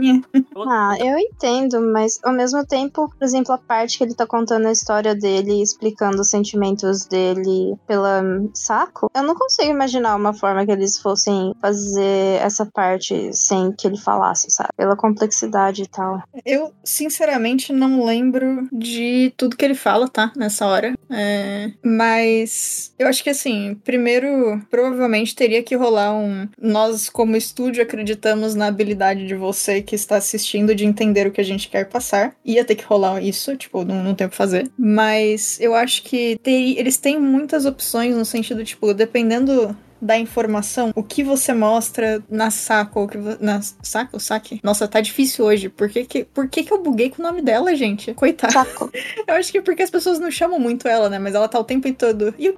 [0.68, 4.68] Ah, eu entendo, mas ao mesmo tempo, por exemplo, a parte que ele tá contando
[4.68, 10.66] a história dele, explicando os sentimentos dele pela saco, eu não consigo imaginar uma forma
[10.66, 14.70] que eles fossem fazer essa parte sem que ele falasse, sabe?
[14.76, 16.22] Pela complexidade e tal.
[16.46, 20.32] Eu, sinceramente, não lembro de tudo que ele fala, tá?
[20.36, 20.94] Nessa hora.
[21.10, 26.48] É, Mas eu acho que, assim, primeiro, provavelmente teria que rolar um.
[26.62, 31.42] Nós, como estúdio, acreditamos na habilidade de você que está assistindo de entender o que
[31.42, 32.36] a gente quer passar.
[32.44, 34.70] Ia ter que rolar isso, tipo, não, não tem o que fazer.
[34.78, 40.92] Mas eu acho que ter- eles têm muitas opções no sentido, tipo, dependendo da informação,
[40.96, 44.60] o que você mostra na saco, que na saco, saque.
[44.62, 45.70] Nossa, tá difícil hoje.
[45.70, 48.14] Por que que, por que que eu buguei com o nome dela, gente?
[48.14, 48.54] Coitada.
[48.54, 48.92] Saco.
[49.26, 51.18] Eu acho que é porque as pessoas não chamam muito ela, né?
[51.18, 52.34] Mas ela tá o tempo todo.
[52.38, 52.54] E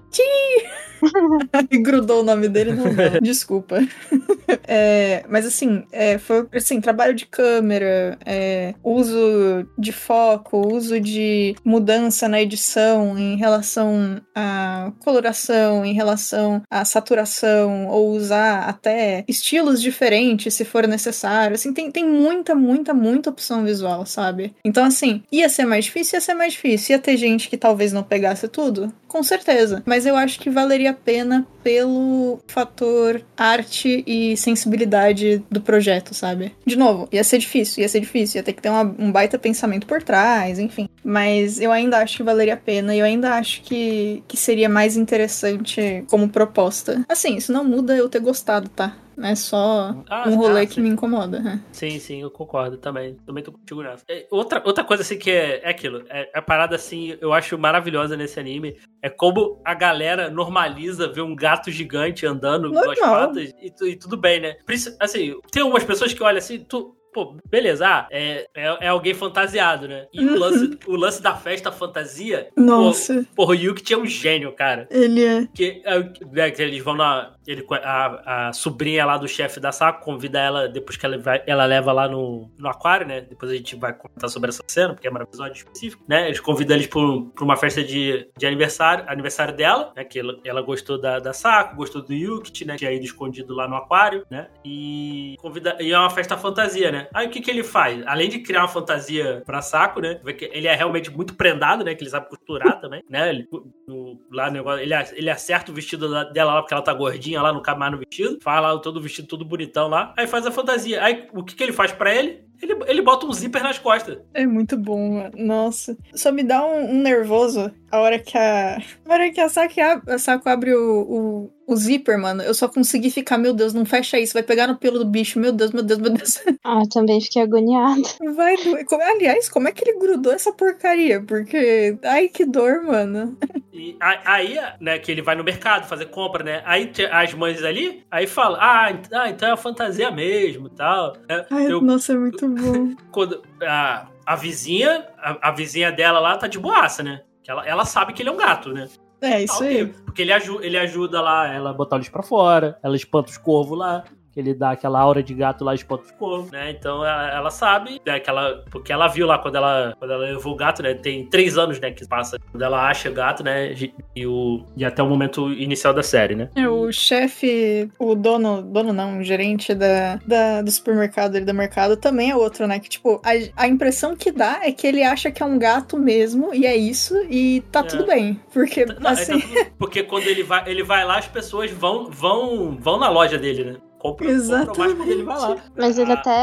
[1.81, 2.71] grudou o nome dele.
[3.21, 3.79] Desculpa.
[4.67, 11.55] É, mas assim, é, foi assim, trabalho de câmera, é, uso de foco, uso de
[11.63, 19.81] mudança na edição em relação à coloração, em relação à saturação, ou usar até estilos
[19.81, 21.55] diferentes se for necessário.
[21.55, 24.53] Assim, tem, tem muita, muita, muita opção visual, sabe?
[24.63, 26.95] Então, assim, ia ser mais difícil, ia ser mais difícil.
[26.95, 29.81] Ia ter gente que talvez não pegasse tudo, com certeza.
[29.85, 36.53] Mas eu acho que valeria a pena pelo fator arte e sensibilidade do projeto, sabe?
[36.65, 39.37] De novo, ia ser difícil, ia ser difícil, ia ter que ter uma- um baita
[39.37, 40.87] pensamento por trás, enfim.
[41.03, 44.69] Mas eu ainda acho que valeria a pena e eu ainda acho que, que seria
[44.69, 47.03] mais interessante como proposta.
[47.09, 48.95] Assim, isso não muda eu ter gostado, tá?
[49.21, 50.81] É só Ah, um rolê ah, que sim.
[50.81, 51.39] me incomoda.
[51.39, 51.61] né?
[51.71, 53.15] Sim, sim, eu concordo também.
[53.25, 54.03] Também tô contigo nessa.
[54.09, 56.03] É, outra, outra coisa, assim, que é, é aquilo.
[56.09, 58.75] É, a parada, assim, eu acho maravilhosa nesse anime.
[59.01, 62.95] É como a galera normaliza ver um gato gigante andando com Normal.
[63.27, 64.55] patas e, e tudo bem, né?
[64.99, 66.95] Assim, tem algumas pessoas que olham assim, tu.
[67.13, 70.05] Pô, beleza, ah, é, é, é alguém fantasiado, né?
[70.13, 70.37] E o, Uhum.
[70.37, 72.49] lance, o lance da festa fantasia.
[72.57, 74.85] Nossa, Porra, o Yuki tinha um gênio, cara.
[74.91, 75.47] ele é.
[75.55, 75.95] Que, é,
[76.41, 77.31] é, que eles vão na.
[77.47, 81.43] Ele, a, a sobrinha lá do chefe da Saco convida ela, depois que ela, vai,
[81.45, 83.21] ela leva lá no, no aquário, né?
[83.21, 86.25] Depois a gente vai comentar sobre essa cena, porque é um episódio específico, né?
[86.27, 90.03] Eles convidam eles pra, um- uma festa de, de aniversário, aniversário dela, né?
[90.03, 92.75] Que ela, ela gostou da, da Saco, gostou do Yuki, né?
[92.75, 94.47] Tinha ido escondido lá no aquário, né?
[94.63, 95.77] E convida.
[95.79, 97.07] E é uma festa fantasia, né?
[97.13, 98.05] Aí o que, que ele faz?
[98.07, 100.19] Além de criar uma fantasia pra Saco, né?
[100.51, 101.93] Ele é realmente muito prendado, né?
[101.95, 103.29] Que ele sabe costurar também, né?
[103.29, 103.47] Ele,
[103.87, 107.34] no, lá no negócio, ele, ele acerta o vestido dela lá, porque ela tá gordinha
[107.41, 107.51] lá,
[107.91, 108.37] no vestido.
[108.41, 110.13] Faz lá todo vestido todo bonitão lá.
[110.17, 111.03] Aí faz a fantasia.
[111.03, 112.43] Aí o que, que ele faz pra ele?
[112.61, 114.17] Ele, ele bota um zíper nas costas.
[114.33, 115.31] É muito bom, mano.
[115.37, 115.97] Nossa.
[116.13, 118.77] Só me dá um, um nervoso a hora que a.
[118.77, 119.49] A hora que a
[119.81, 122.41] ab- a Saco abre o, o, o zíper, mano.
[122.43, 124.33] Eu só consegui ficar, meu Deus, não fecha isso.
[124.33, 125.39] Vai pegar no pelo do bicho.
[125.39, 126.39] Meu Deus, meu Deus, meu Deus.
[126.67, 128.01] Ah, eu também fiquei agoniada.
[128.35, 128.85] Vai doer.
[128.85, 131.21] Como- Aliás, como é que ele grudou essa porcaria?
[131.21, 131.95] Porque.
[132.03, 133.37] Ai, que dor, mano.
[133.71, 136.63] E aí, né, que ele vai no mercado fazer compra, né?
[136.65, 141.13] Aí as mães ali, aí fala, ah, ah, então é a fantasia mesmo e tal.
[141.29, 141.45] né?
[141.51, 142.95] Ai, Eu- nossa, é muito bom.
[143.11, 147.21] quando a, a vizinha, a, a vizinha dela lá tá de boaça, né?
[147.43, 148.87] Que ela, ela sabe que ele é um gato, né?
[149.21, 149.67] É isso Ah, ok.
[149.67, 149.85] aí.
[149.87, 153.37] Porque ele, aju ele ajuda lá, ela botar o lixo pra fora, ela espanta os
[153.37, 154.03] corvos lá.
[154.35, 156.69] Que ele dá aquela aura de gato lá, espanta os corvos, né?
[156.71, 160.25] Então ela, ela sabe, né, que ela, porque ela viu lá quando ela, quando ela
[160.25, 160.93] levou o gato, né?
[160.93, 163.73] Tem três anos, né, que passa quando ela acha o gato, né?
[164.13, 166.49] E, o, e até o momento inicial da série, né?
[166.53, 171.53] É, o chefe, o dono, dono não, o gerente da, da- do supermercado ali do
[171.53, 172.77] mercado também é outro, né?
[172.77, 175.97] Que, tipo, a, a impressão que dá é que ele acha que é um gato
[175.97, 177.83] mesmo, e é isso, e tá É.
[177.83, 178.37] tudo bem.
[178.53, 182.11] Porque, Não, é assim, tanto- porque quando ele vai, ele vai lá, as pessoas vão,
[182.11, 183.75] vão, vão na loja dele, né?
[184.09, 184.27] Compra,
[184.65, 185.55] compra mais quando ele vai lá.
[185.77, 186.41] Mas ele Ah, até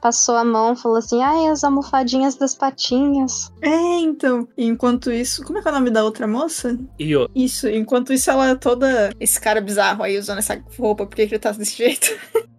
[0.00, 3.50] passou a mão falou assim: ai, as almofadinhas das patinhas.
[3.62, 4.46] é, então.
[4.56, 6.78] Enquanto isso, como é que é o nome da outra moça?
[6.98, 9.10] E o, Isso, enquanto isso ela é toda.
[9.20, 12.10] Esse cara bizarro aí usando essa roupa, por que ele tá desse jeito?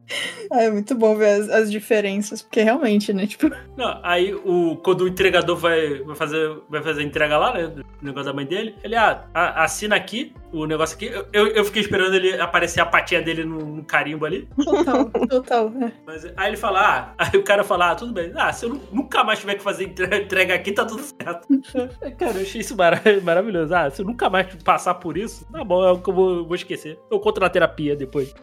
[0.52, 3.26] É muito bom ver as, as diferenças, porque realmente, né?
[3.26, 7.54] Tipo, Não, aí o, quando o entregador vai, vai, fazer, vai fazer a entrega lá,
[7.54, 7.68] né?
[7.68, 11.06] Do negócio da mãe dele, ele, ah, a- assina aqui o negócio aqui.
[11.34, 14.48] Eu, eu, fiquei esperando ele aparecer a patinha dele no, no carimbo ali.
[14.64, 15.72] total, total.
[15.82, 15.92] é.
[16.06, 18.32] Mas aí ele fala, ah, aí o cara fala, ah, tudo bem.
[18.36, 21.48] Ah, se eu nu- nunca mais tiver que fazer entre- entrega aqui, tá tudo certo.
[22.18, 23.74] cara, eu achei isso mara- maravilhoso.
[23.74, 26.46] Ah, se eu nunca mais passar por isso, tá bom, é o que eu vou,
[26.46, 27.00] vou esquecer.
[27.10, 28.34] Eu conto na terapia depois.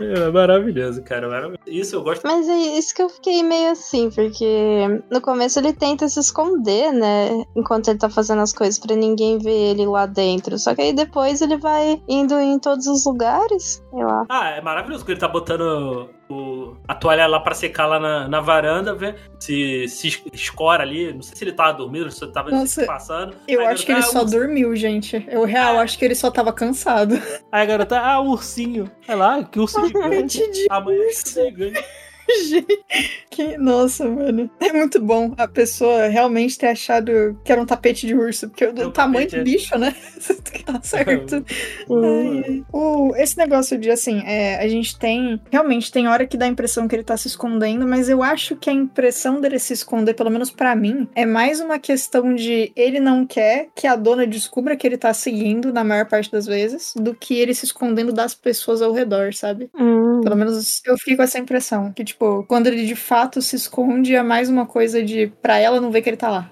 [0.00, 1.28] É maravilhoso, cara.
[1.28, 1.62] Maravilhoso.
[1.66, 2.22] Isso eu gosto.
[2.24, 6.92] Mas é isso que eu fiquei meio assim, porque no começo ele tenta se esconder,
[6.92, 7.44] né?
[7.54, 10.58] Enquanto ele tá fazendo as coisas pra ninguém ver ele lá dentro.
[10.58, 14.24] Só que aí depois ele vai indo em todos os lugares, sei lá.
[14.28, 18.28] Ah, é maravilhoso que ele tá botando o- a toalha lá pra secar lá na,
[18.28, 21.12] na varanda, ver se, se es- escora ali.
[21.12, 23.36] Não sei se ele tava dormindo, se ele tava Nossa, passando.
[23.46, 25.24] Eu Aí acho que ele só ah, ur- dormiu, gente.
[25.28, 27.14] Eu real acho que ele só tava cansado.
[27.52, 28.90] Aí a garota, ah, ursinho.
[29.08, 30.38] Olha lá, que urso gigante.
[30.38, 31.84] Gente de A mãe é gigante.
[33.30, 34.50] que, nossa, mano.
[34.60, 38.64] É muito bom a pessoa realmente ter achado que era um tapete de urso, porque
[38.66, 39.42] o É tamanho do é.
[39.42, 39.94] bicho, né?
[40.64, 41.44] tá certo.
[41.90, 42.64] Ai.
[42.72, 45.40] O, esse negócio de assim, é, a gente tem.
[45.50, 48.56] Realmente tem hora que dá a impressão que ele tá se escondendo, mas eu acho
[48.56, 52.72] que a impressão dele se esconder, pelo menos pra mim, é mais uma questão de
[52.74, 56.46] ele não quer que a dona descubra que ele tá seguindo, na maior parte das
[56.46, 59.68] vezes, do que ele se escondendo das pessoas ao redor, sabe?
[59.78, 60.20] Hum.
[60.22, 61.92] Pelo menos eu fico com essa impressão.
[61.92, 62.15] Que, tipo,
[62.46, 66.02] quando ele de fato se esconde, é mais uma coisa de pra ela não ver
[66.02, 66.50] que ele tá lá.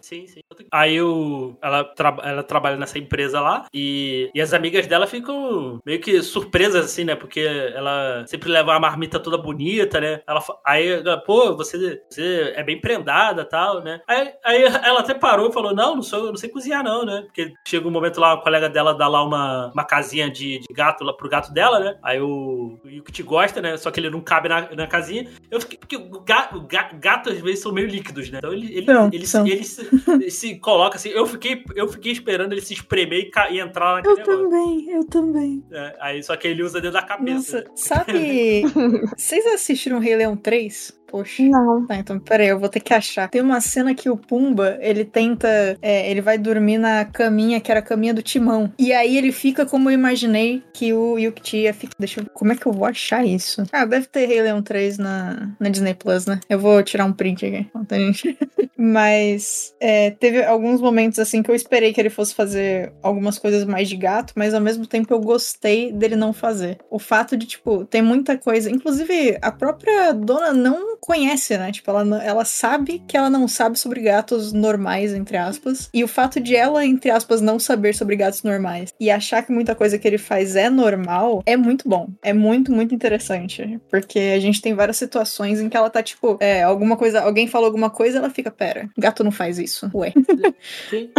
[0.00, 0.40] Sim, sim.
[0.70, 5.80] Aí o, ela, tra- ela trabalha nessa empresa lá e, e as amigas dela ficam
[5.84, 7.14] meio que surpresas, assim, né?
[7.14, 10.20] Porque ela sempre leva uma marmita toda bonita, né?
[10.26, 14.00] Ela, aí, ela, pô, você, você é bem prendada tal, né?
[14.06, 17.22] Aí, aí ela até parou e falou: Não, não, sou, não sei cozinhar, não, né?
[17.22, 20.74] Porque chega um momento lá, uma colega dela dá lá uma, uma casinha de, de
[20.74, 21.96] gato lá pro gato dela, né?
[22.02, 23.76] Aí o, o Yuki te gosta, né?
[23.76, 25.28] Só que ele não cabe na, na casinha.
[25.50, 28.38] Eu fiquei, porque o ga- o ga- gato às vezes são meio líquidos, né?
[28.38, 29.06] Então ele, ele, São,
[29.46, 31.08] ele, ele se, ele se coloca assim.
[31.10, 34.42] Eu fiquei, eu fiquei esperando ele se espremer e, ca- e entrar naquele Eu negócio.
[34.50, 35.64] também, eu também.
[35.70, 37.64] É, aí só que ele usa dentro da cabeça.
[37.68, 38.62] Nossa, sabe.
[39.16, 41.00] Vocês assistiram Rei Leão 3?
[41.12, 41.42] Poxa.
[41.42, 41.86] Não.
[41.86, 43.28] Tá, então peraí, eu vou ter que achar.
[43.28, 45.46] Tem uma cena que o Pumba, ele tenta.
[45.82, 48.72] é, ele vai dormir na caminha, que era a caminha do Timão.
[48.78, 51.92] E aí ele fica como eu imaginei que o Yukti ia ficar.
[51.98, 52.26] Deixa eu.
[52.32, 53.62] Como é que eu vou achar isso?
[53.70, 56.40] Ah, deve ter Rei Leão 3 na, na Disney Plus, né?
[56.48, 57.66] Eu vou tirar um print aqui.
[57.90, 58.38] Gente.
[58.82, 63.64] Mas é, teve alguns momentos assim que eu esperei que ele fosse fazer algumas coisas
[63.64, 66.78] mais de gato, mas ao mesmo tempo eu gostei dele não fazer.
[66.90, 68.68] O fato de, tipo, tem muita coisa.
[68.68, 71.72] Inclusive, a própria dona não conhece, né?
[71.72, 75.90] Tipo, ela, ela sabe que ela não sabe sobre gatos normais, entre aspas.
[75.92, 79.52] E o fato de ela, entre aspas, não saber sobre gatos normais e achar que
[79.52, 82.08] muita coisa que ele faz é normal é muito bom.
[82.22, 83.80] É muito, muito interessante.
[83.90, 87.48] Porque a gente tem várias situações em que ela tá, tipo, é, alguma coisa, alguém
[87.48, 89.90] falou alguma coisa, ela fica, pera, gato não faz isso.
[89.92, 90.12] Ué.
[90.88, 91.10] Sim.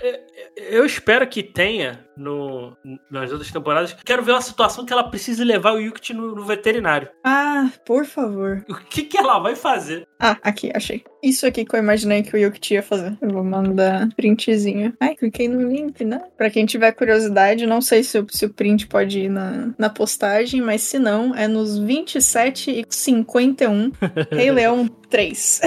[0.00, 0.20] É,
[0.70, 2.76] Eu espero que tenha no,
[3.10, 3.96] nas outras temporadas.
[4.04, 7.08] Quero ver uma situação que ela precise levar o Yuki no, no veterinário.
[7.24, 8.64] Ah, por favor.
[8.68, 10.06] O que, que ela vai fazer?
[10.20, 11.04] Ah, aqui, achei.
[11.22, 13.16] Isso aqui que eu imaginei que o Yuki ia fazer.
[13.20, 14.92] Eu vou mandar printzinho.
[15.00, 16.22] Ai, cliquei no link, né?
[16.36, 19.88] Pra quem tiver curiosidade, não sei se o, se o print pode ir na, na
[19.88, 23.92] postagem, mas se não, é nos 27 e 51
[24.30, 25.60] Rei Leão 3.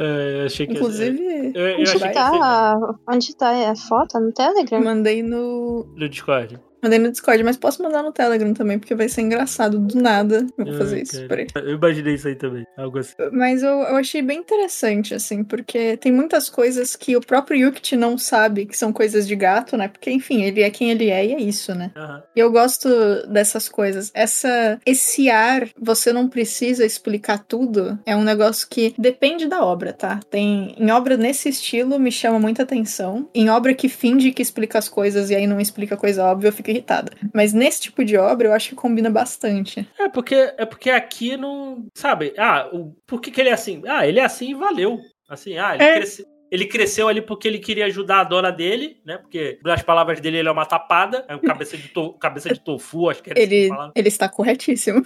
[0.00, 0.74] É, eu achei que.
[0.74, 2.78] Inclusive, eu, eu Onde achei que tá,
[3.08, 4.20] onde tá a foto?
[4.20, 4.80] No Telegram?
[4.80, 5.86] mandei no.
[5.96, 6.60] no Discord.
[6.82, 10.46] Mandei no Discord, mas posso mandar no Telegram também, porque vai ser engraçado do nada.
[10.56, 11.28] Eu vou fazer Ah, isso, cara.
[11.28, 11.46] peraí.
[11.56, 12.64] Eu imaginei isso aí também.
[12.76, 13.12] Algo assim.
[13.32, 17.96] Mas eu, eu achei bem interessante, assim, porque tem muitas coisas que o próprio Yukti
[17.96, 19.88] não sabe que são coisas de gato, né?
[19.88, 21.90] Porque, enfim, ele é quem ele é e é isso, né?
[21.96, 22.22] Aham.
[22.36, 22.88] E eu gosto
[23.28, 24.10] dessas coisas.
[24.14, 29.92] Essa, esse ar, você não precisa explicar tudo, é um negócio que depende da obra,
[29.92, 30.20] tá?
[30.30, 33.28] Tem em obra nesse estilo me chama muita atenção.
[33.34, 36.52] Em obra que finge que explica as coisas e aí não explica coisa óbvia, eu
[36.52, 37.10] fico irritada.
[37.34, 39.88] Mas nesse tipo de obra eu acho que combina bastante.
[39.98, 41.86] É porque, é porque aqui não.
[41.94, 42.34] Sabe?
[42.38, 43.82] Ah, o, por que, que ele é assim?
[43.86, 44.98] Ah, ele é assim e valeu.
[45.28, 45.94] Assim, ah, ele, É.
[45.96, 49.18] cresce- ele cresceu ali porque ele queria ajudar a dona dele, né?
[49.18, 51.24] Porque, nas palavras dele, ele é uma tapada.
[51.28, 53.92] É um cabeça de, to- cabeça de tofu, acho que era assim que Ele, falava.
[53.94, 55.02] ele está corretíssimo.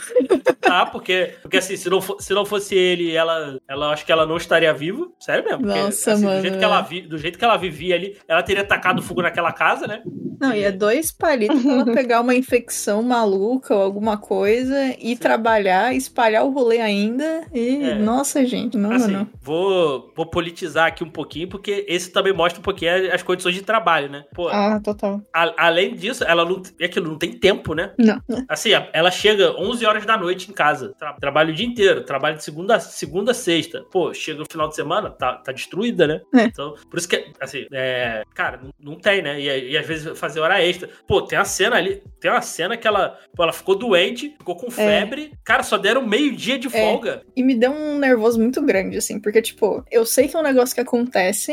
[0.69, 4.27] Ah, porque, porque assim, se não, se não fosse ele, ela, ela acho que ela
[4.27, 5.09] não estaria viva.
[5.19, 5.63] Sério mesmo.
[5.65, 8.17] Porque, Nossa, assim, mano, Do jeito, que ela vi, do jeito que ela vivia ali,
[8.29, 10.03] ela teria tacado fogo naquela casa, né?
[10.41, 15.17] Não, e é dois palitos pra ela pegar uma infecção maluca ou alguma coisa e
[15.17, 17.47] trabalhar, espalhar o rolê ainda.
[17.55, 17.95] E, É.
[17.95, 19.29] nossa, gente, não, assim, não.
[19.41, 23.63] Vou, vou politizar aqui um pouquinho, porque esse também mostra um pouquinho as, condições de
[23.63, 24.25] trabalho, né?
[24.35, 25.21] Pô, Ah, total.
[25.33, 26.63] a- além disso, ela não.
[26.81, 27.93] É aquilo, não tem tempo, né?
[27.99, 28.21] Não.
[28.49, 30.95] Assim, ela chega 11 horas da noite em casa.
[30.99, 32.03] Tra- trabalha o dia inteiro.
[32.05, 33.85] Trabalha de segunda, segunda a sexta.
[33.91, 36.21] Pô, chega no final de semana, tá, tá destruída, né?
[36.35, 36.45] É.
[36.45, 39.41] Então, por isso que, assim, é, cara, não, tem, né?
[39.41, 40.89] E, e às vezes fazer hora extra.
[41.07, 42.03] Pô, tem a cena ali.
[42.21, 45.33] Tem uma cena que ela, pô, ela ficou doente, ficou com febre.
[45.45, 46.71] Cara, só deram meio dia de É.
[46.71, 47.23] folga.
[47.37, 50.43] E me deu um nervoso muito grande, assim, porque, tipo, eu sei que é um
[50.43, 51.13] negócio que acontece,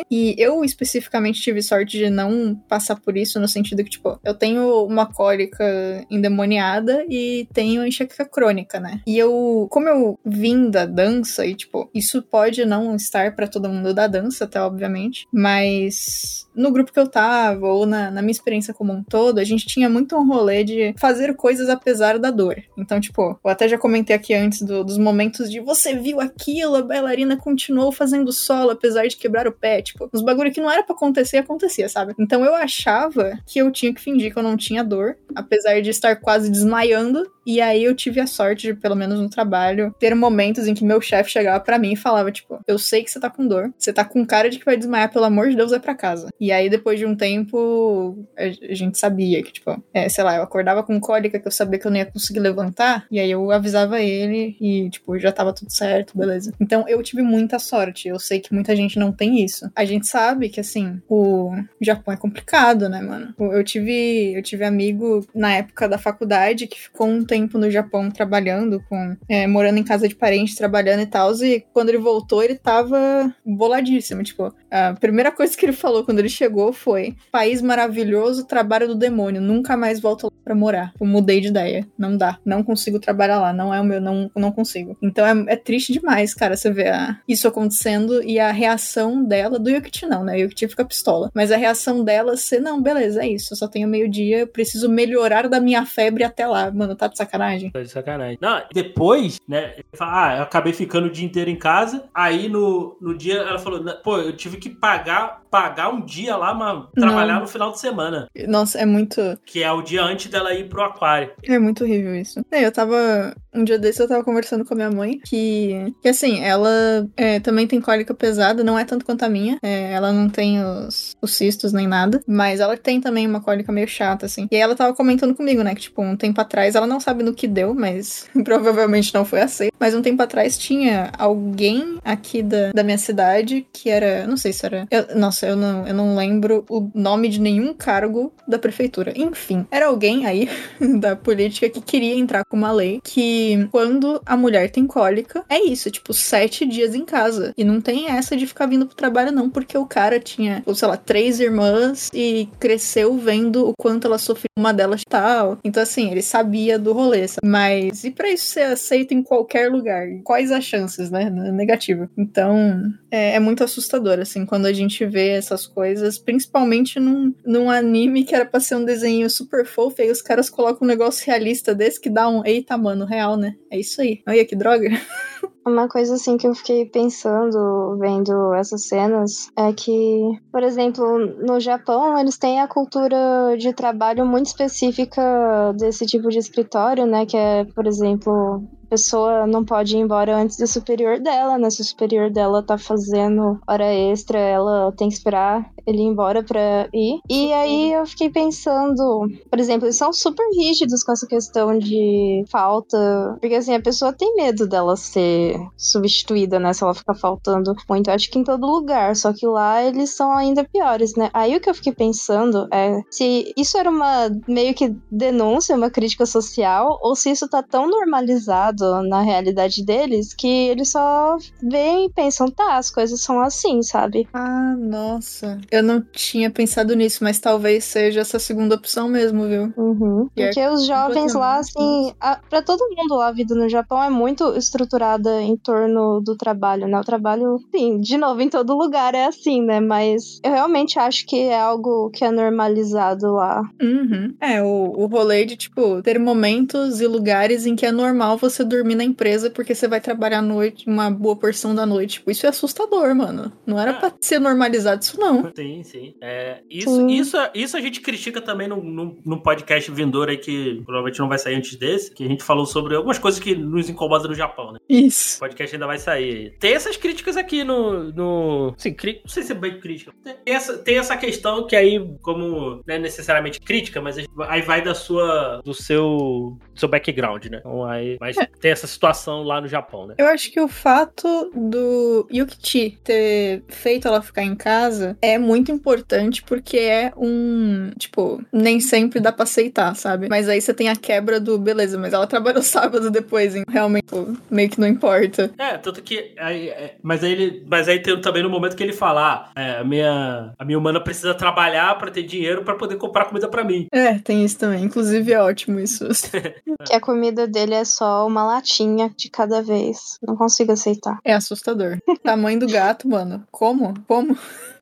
[0.10, 4.34] e eu especificamente tive sorte de não passar por isso, no sentido que, tipo, eu
[4.34, 9.02] tenho uma cólica endemoniada e tenho enxaqueca crônica, né?
[9.08, 13.70] E eu, como eu vim da dança, e, tipo, isso pode não estar pra todo
[13.70, 18.32] mundo da dança, até, obviamente, mas no grupo que eu tava, ou na, na minha
[18.32, 22.18] experiência experiência como um todo, a gente tinha muito um rolê de fazer coisas apesar
[22.18, 22.56] da dor.
[22.78, 26.76] Então, tipo, eu até já comentei aqui antes do- dos momentos de você viu aquilo,
[26.76, 29.82] a bailarina continuou fazendo solo apesar de quebrar o pé.
[29.82, 32.14] Tipo, uns bagulho que não era pra acontecer, acontecia, sabe?
[32.20, 35.90] Então eu achava que eu tinha que fingir que eu não tinha dor, apesar de
[35.90, 37.30] estar quase desmaiando.
[37.46, 40.86] E aí eu tive a sorte de, pelo menos no trabalho, ter momentos em que
[40.86, 43.74] meu chefe chegava pra mim e falava, tipo, eu sei que você tá com dor,
[43.78, 46.30] você tá com cara de que vai desmaiar, pelo amor de Deus, vai pra casa.
[46.40, 50.36] E aí, depois de um tempo, a a gente sabia que, tipo, é, sei lá,
[50.36, 53.32] eu acordava com cólica que eu sabia que eu não ia conseguir levantar, e aí
[53.32, 56.54] eu avisava ele e, tipo, já tava tudo certo, beleza.
[56.60, 58.08] Então eu tive muita sorte.
[58.08, 59.49] Eu sei que muita gente não tem isso.
[59.76, 63.34] A gente sabe que, assim, o Japão é complicado, né, mano?
[63.40, 68.10] Eu tive, eu tive amigo na época da faculdade que ficou um tempo no Japão
[68.10, 72.44] trabalhando com, é, morando em casa de parente, trabalhando e tal, e quando ele voltou,
[72.44, 77.62] ele tava boladíssimo, tipo, a primeira coisa que ele falou quando ele chegou foi: país
[77.62, 80.94] maravilhoso, trabalho do demônio, nunca mais volto lá pra morar.
[81.00, 81.88] Eu mudei de ideia.
[81.98, 82.38] Não dá.
[82.46, 83.54] Não consigo trabalhar lá.
[83.54, 84.98] Não é o meu, não, não consigo.
[85.02, 89.58] Então é, é triste demais, cara, você ver a- isso acontecendo e a reação dela,
[89.60, 90.44] do Yukichi não, né?
[90.46, 91.30] O fica pistola.
[91.34, 93.54] Mas a reação dela ser, não, beleza, é isso.
[93.54, 96.70] Eu só tenho meio-dia, eu preciso melhorar da minha febre até lá.
[96.72, 97.72] Mano, tá de sacanagem?
[97.72, 98.38] Tá de sacanagem.
[98.42, 99.76] Não, depois, né?
[99.94, 102.04] fala, Ah, eu acabei ficando o dia inteiro em casa.
[102.14, 106.36] Aí no, no dia ela falou: "Não, Pô, eu tive que pagar, pagar um dia
[106.36, 107.42] lá, mas trabalhar Não.
[107.42, 108.28] no final de semana.
[108.48, 109.22] Nossa, é muito.
[109.46, 111.32] Que é o dia antes dela ir pro aquário.
[111.44, 112.44] É muito horrível isso.
[112.52, 113.34] É, eu tava.
[113.54, 115.94] Um dia desse eu tava conversando com a minha mãe que.
[116.02, 119.58] Que assim, ela é, também tem cólica pesada, não é tanto quanto a minha.
[119.64, 122.22] É, ela não tem os, os cistos nem nada.
[122.28, 124.48] Mas ela tem também uma cólica meio chata, assim.
[124.52, 125.74] E aí ela tava comentando comigo, né?
[125.74, 129.42] Que, tipo, um tempo atrás, ela não sabe no que deu, mas provavelmente não foi
[129.42, 129.74] aceito.
[129.80, 134.28] Mas um tempo atrás tinha alguém aqui da, da minha cidade que era.
[134.28, 134.88] Não sei se era.
[134.92, 139.14] eu- nossa, eu não, eu não lembro o nome de nenhum cargo da prefeitura.
[139.16, 140.50] Enfim, era alguém aí
[141.00, 145.64] da política que queria entrar com uma lei que quando a mulher tem cólica, é
[145.64, 147.54] isso, tipo, sete dias em casa.
[147.58, 150.74] E não tem essa de ficar vindo pro trabalho, não, porque o cara tinha, ou
[150.76, 155.58] sei lá, três irmãs e cresceu vendo o quanto ela sofreu uma delas tal.
[155.64, 157.28] Então, assim, ele sabia do rolê.
[157.28, 157.48] sabe?
[157.48, 160.06] Mas e pra isso ser aceito em qualquer lugar?
[160.24, 161.30] Quais as chances, né?
[161.30, 162.10] Negativo.
[162.18, 167.70] Então, é, é muito assustador, assim, quando a gente vê essas coisas, principalmente num, num
[167.70, 171.26] anime que era pra ser um desenho super fofo, e os caras colocam um negócio
[171.26, 173.56] realista desse que dá um eita, mano, real, né?
[173.72, 174.22] É isso aí.
[174.28, 174.90] Olha que droga.
[175.66, 181.60] Uma coisa assim que eu fiquei pensando vendo essas cenas é que, por exemplo, no
[181.60, 187.26] Japão eles têm a cultura de trabalho muito específica desse tipo de escritório, né?
[187.26, 191.70] Que é, por exemplo, a pessoa não pode ir embora antes do superior dela, né?
[191.70, 196.44] Se o superior dela tá fazendo hora extra, ela tem que esperar ele ir embora
[196.44, 197.20] pra ir.
[197.30, 202.44] E aí eu fiquei pensando, por exemplo, eles são super rígidos com essa questão de
[202.50, 205.29] falta, porque assim, a pessoa tem medo dela ser
[205.78, 206.74] substituída, né?
[206.74, 208.10] Se ela ficar faltando muito.
[208.10, 211.30] Acho que em todo lugar, só que lá eles são ainda piores, né?
[211.34, 215.90] Aí o que eu fiquei pensando é se isso era uma meio que denúncia, uma
[215.90, 222.06] crítica social, ou se isso tá tão normalizado na realidade deles que eles só veem
[222.06, 224.28] e pensam, tá, as coisas são assim, sabe?
[224.34, 225.60] Ah, nossa.
[225.72, 229.74] Eu não tinha pensado nisso, mas talvez seja essa segunda opção mesmo, viu?
[229.76, 230.30] Uhum.
[230.36, 234.02] É Porque os jovens lá, assim, a, pra todo mundo lá, a vida no Japão
[234.02, 237.00] é muito estruturada em torno do trabalho, né?
[237.00, 239.80] O trabalho, sim, de novo, em todo lugar é assim, né?
[239.80, 243.62] Mas eu realmente acho que é algo que é normalizado lá.
[243.82, 244.34] Uhum.
[244.40, 248.64] É, o, o rolê de, tipo, ter momentos e lugares em que é normal você
[248.64, 252.14] dormir na empresa porque você vai trabalhar à noite, uma boa porção da noite.
[252.20, 253.52] Tipo, isso é assustador, mano.
[253.66, 253.96] Não era Ah.
[253.96, 255.52] pra ser normalizado isso, não.
[255.56, 256.14] Sim, sim.
[256.22, 257.08] É, isso, Sim.
[257.08, 261.28] isso, isso a gente critica também num, num, num podcast vindouro aí que provavelmente não
[261.30, 264.36] vai sair antes desse, que a gente falou sobre algumas coisas que nos incomodam no
[264.36, 264.80] Japão, né?
[264.88, 265.09] Isso.
[265.38, 266.56] O podcast ainda vai sair.
[266.60, 268.12] Tem essas críticas aqui no.
[268.14, 270.12] no sim, cri- não sei se é bem crítica.
[270.24, 274.82] Tem essa, tem essa questão que aí, como não é necessariamente crítica, mas aí vai
[274.82, 275.62] da sua.
[275.64, 276.58] do seu.
[276.80, 277.58] Seu background, né?
[277.60, 278.18] Então aí.
[278.20, 280.16] Mas tem essa situação lá no Japão, né?
[280.18, 285.72] Eu acho que o fato do Yukichi ter feito ela ficar em casa é muito
[285.72, 287.92] importante porque é um.
[287.98, 290.28] Tipo, nem sempre dá pra aceitar, sabe?
[290.30, 294.06] Mas aí você tem a quebra do beleza, mas ela trabalhou sábado depois, então realmente
[294.06, 295.52] pô, meio que não importa.
[295.58, 296.34] É, tanto que.
[296.38, 297.64] Aí, é, mas aí ele.
[297.68, 300.78] Mas aí tem também no momento que ele fala: ah, é, a, minha, a minha
[300.78, 303.88] humana precisa trabalhar pra ter dinheiro pra poder comprar comida pra mim.
[303.92, 304.84] É, tem isso também.
[304.84, 306.08] Inclusive é ótimo isso.
[306.86, 310.18] Que a comida dele é só uma latinha de cada vez.
[310.22, 311.20] Não consigo aceitar.
[311.24, 312.00] É assustador.
[312.24, 313.46] Tamanho do gato, mano.
[313.52, 313.94] Como?
[314.08, 314.38] Como?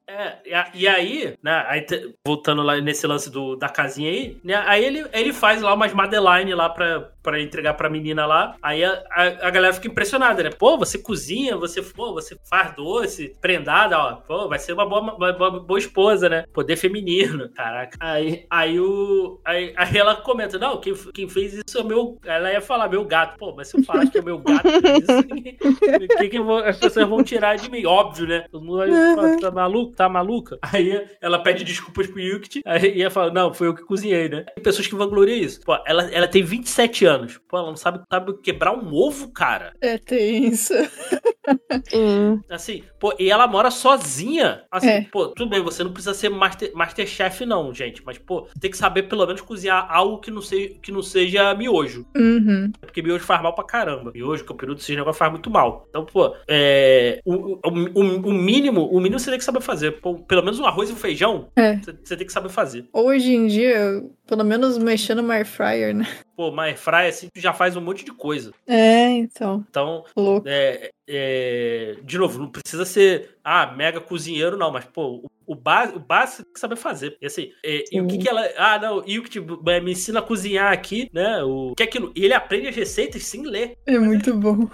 [0.10, 0.38] É,
[0.74, 1.86] e aí, né, aí
[2.26, 5.94] voltando lá nesse lance do, da casinha aí, né, aí ele, ele faz lá umas
[5.94, 10.42] Madeline lá pra, pra entregar pra menina lá, aí a, a, a galera fica impressionada,
[10.44, 10.50] né?
[10.50, 15.02] Pô, você cozinha, você, pô, você faz doce, prendada, ó, pô, vai ser uma boa,
[15.02, 16.46] uma, uma boa esposa, né?
[16.54, 17.98] Poder feminino, caraca.
[18.00, 22.18] Aí, aí, o, aí, aí ela comenta, não, quem, quem fez isso é o meu,
[22.24, 26.18] ela ia falar, meu gato, pô, mas se eu falar que é meu gato, o
[26.18, 27.86] que, que vou- as pessoas vão tirar de mim?
[27.86, 28.46] Óbvio, né?
[28.50, 29.97] Todo mundo vai falar, tá maluco?
[29.98, 30.60] Tá maluca?
[30.72, 34.44] Aí ela pede desculpas pro Yukt, aí ela fala, não, foi eu que cozinhei, né?
[34.54, 35.60] Tem pessoas que vangloriam isso.
[35.62, 37.40] Pô, ela, ela tem 27 anos.
[37.50, 39.74] Pô, ela não sabe, sabe quebrar um ovo, cara.
[39.82, 40.74] É, tem isso.
[41.90, 42.42] Sim.
[42.50, 44.64] Assim, pô, e ela mora sozinha.
[44.72, 45.02] Assim, É.
[45.12, 48.04] pô, tudo bem, você não precisa ser master, masterchef, não, gente.
[48.06, 51.54] Mas, pô, tem que saber pelo menos cozinhar algo que não seja, que não seja
[51.56, 52.06] miojo.
[52.16, 52.72] Uhum.
[52.80, 54.12] Porque miojo faz mal pra caramba.
[54.14, 55.86] Miojo, campeonato, esses negócios faz muito mal.
[55.90, 57.60] Então, pô, é, o, o,
[57.96, 59.87] o, o mínimo, o mínimo você tem que saber fazer.
[59.92, 61.78] Pô, pelo menos um arroz e um feijão, É.
[61.78, 62.86] você, você tem que saber fazer.
[62.94, 66.08] Hoje em dia, pelo menos mexendo no air fryer, né?
[66.36, 68.52] Pô, mas fry assim, já faz um monte de coisa.
[68.68, 69.66] É, então.
[69.70, 70.48] Então, Louco.
[70.48, 75.98] é, é, de novo, não precisa ser, ah, mega cozinheiro, não, mas, pô, o, básico,
[75.98, 77.18] o básico tem que saber fazer.
[77.22, 78.46] E assim, é, e o que que ela.
[78.58, 81.42] Ah, não, e o que tipo, é, me ensina a cozinhar aqui, né?
[81.44, 82.12] O que é aquilo?
[82.16, 83.78] E ele aprende as receitas sem ler.
[83.86, 84.70] É muito bom.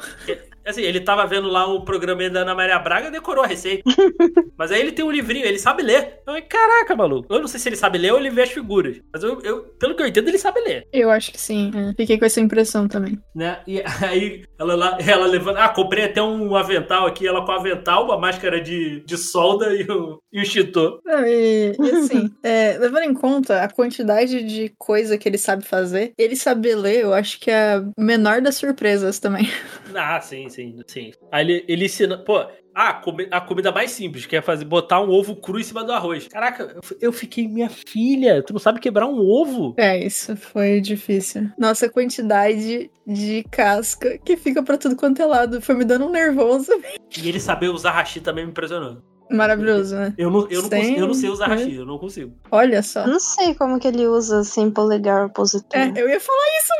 [0.65, 3.83] Assim, ele tava vendo lá o programa da Ana Maria Braga decorou a receita.
[4.57, 6.19] mas aí ele tem um livrinho, ele sabe ler.
[6.19, 7.33] Eu falei, caraca, maluco.
[7.33, 8.99] Eu não sei se ele sabe ler ou ele vê as figuras.
[9.11, 10.87] Mas eu, eu- pelo que eu entendo, ele sabe ler.
[10.91, 11.71] Eu acho que sim.
[11.75, 11.93] é.
[11.95, 13.19] Fiquei com essa impressão também.
[13.35, 13.59] Né?
[13.67, 15.57] E aí ela lá, ela levando.
[15.57, 19.83] Ah, comprei até um avental aqui, ela com avental, uma máscara de, de solda e
[19.83, 20.43] o, e o.
[21.05, 25.63] Não, e, e assim, é, levando em conta a quantidade de coisa que ele sabe
[25.65, 29.49] fazer, ele saber ler, eu acho que é a menor das surpresas também.
[29.95, 31.11] Ah, sim, sim, sim.
[31.31, 32.17] Aí ele, ele ensina.
[32.17, 35.63] Pô, ah, comi- a comida mais simples, que é fazer, botar um ovo cru em
[35.63, 36.27] cima do arroz.
[36.27, 39.75] Caraca, eu, fiquei, minha filha, tu não sabe quebrar um ovo?
[39.77, 41.49] É, isso foi difícil.
[41.57, 46.05] Nossa, a quantidade de casca que fica pra tudo quanto é lado foi me dando
[46.05, 46.71] um nervoso.
[47.21, 48.97] E ele saber usar hashi também me impressionou.
[49.29, 50.13] Maravilhoso, né?
[50.17, 52.35] Eu não, eu não, consigo, eu não sei usar hashi, eu não consigo.
[52.51, 53.01] Olha só.
[53.01, 55.79] Eu não sei como que ele usa sem polegar opositor.
[55.79, 56.73] É, eu ia falar isso,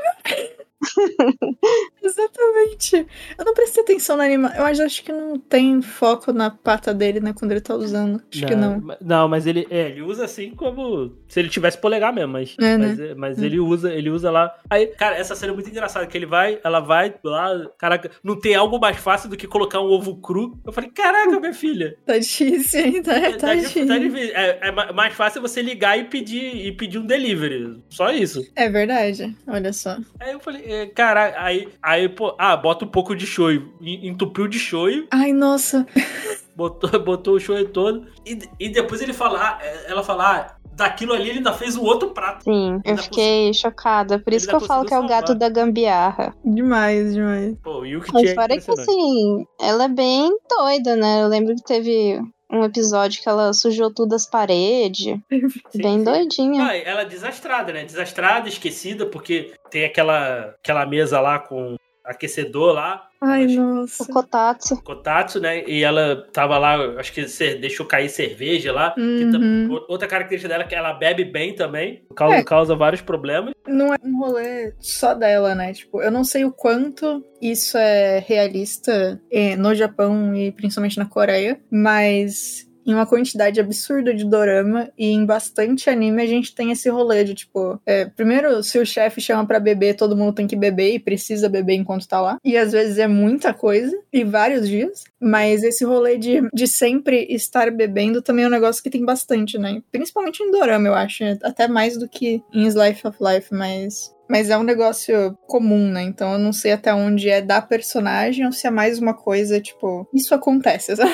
[0.48, 0.63] viu?
[2.02, 3.06] Exatamente.
[3.38, 4.58] Eu não prestei atenção na animação.
[4.60, 7.34] Eu acho- que não tem foco na pata dele, né?
[7.38, 8.22] Quando ele tá usando.
[8.34, 8.82] Acho que não.
[9.02, 12.78] Não, mas ele, é, ele usa assim como se ele tivesse polegar mesmo, mas, É,
[12.78, 12.88] né?
[12.88, 13.46] mas, é, mas É.
[13.46, 14.54] ele usa, ele usa lá.
[14.70, 18.40] Aí, cara, essa cena é muito engraçada, que ele vai, ela vai lá, caraca, não
[18.40, 20.58] tem algo mais fácil do que colocar um ovo cru.
[20.66, 21.98] Eu falei, caraca, minha filha.
[22.06, 23.14] Tá difícil ainda.
[23.14, 23.88] É, tá tá difícil.
[23.88, 24.36] tá difícil.
[24.36, 27.82] É, é ma- mais fácil você ligar e pedir, e pedir um delivery.
[27.90, 28.46] Só isso.
[28.56, 29.36] É verdade.
[29.48, 29.98] Olha só.
[30.20, 33.74] Aí eu falei, é, cara, aí, aí, pô, ah, bota um pouco de shoyu.
[33.82, 35.86] E- Entupiu de shoyu, Ai, nossa.
[36.56, 38.08] botou, botou o shoyu todo.
[38.26, 41.84] E, e depois ele fala, é, ela fala, ah, daquilo ali ele ainda fez um
[41.84, 42.44] outro prato.
[42.44, 44.20] Sim, eu fiquei chocada.
[44.20, 45.38] Por isso que eu falo que é o gato salvar.
[45.38, 46.36] da gambiarra.
[46.44, 47.56] Demais, demais.
[47.64, 51.22] Pô, o Yuki Mas fora que assim, ela é bem doida, né?
[51.24, 52.20] Eu lembro que teve
[52.54, 55.18] um episódio que ela sujou tudo as paredes.
[55.72, 56.04] Sim, bem sim.
[56.04, 56.68] doidinha.
[56.68, 57.84] Ah, ela é desastrada, né?
[57.84, 64.06] Desastrada, esquecida, porque tem aquela, aquela mesa lá com aquecedor lá, Ai, Mas- O nossa.
[64.12, 64.84] Kotatsu.
[64.84, 65.64] Kotatsu, né?
[65.66, 67.22] E ela tava lá, acho que
[67.56, 68.92] deixou cair cerveja lá.
[68.92, 69.80] que Uhum.
[69.88, 72.44] Outra característica dela é que ela bebe bem também, causa, É.
[72.44, 73.54] causa vários problemas.
[73.66, 75.72] Não é um rolê só dela, né?
[75.72, 81.06] Tipo, eu não sei o quanto isso é realista eh, no Japão e principalmente na
[81.06, 86.72] Coreia, mas em uma quantidade absurda de dorama e em bastante anime a gente tem
[86.72, 90.48] esse rolê de tipo, é, primeiro se o chefe chama pra beber, todo mundo tem
[90.48, 92.38] que beber e precisa beber enquanto tá lá.
[92.44, 97.26] E às vezes é muita coisa e vários dias, mas esse rolê de, de sempre
[97.30, 99.82] estar bebendo também é um negócio que tem bastante, né?
[99.92, 104.50] Principalmente em dorama, eu acho, até mais do que em Slice of Life, mas mas
[104.50, 106.02] é um negócio comum, né?
[106.04, 109.60] Então eu não sei até onde é da personagem ou se é mais uma coisa,
[109.60, 111.12] tipo, isso acontece, sabe?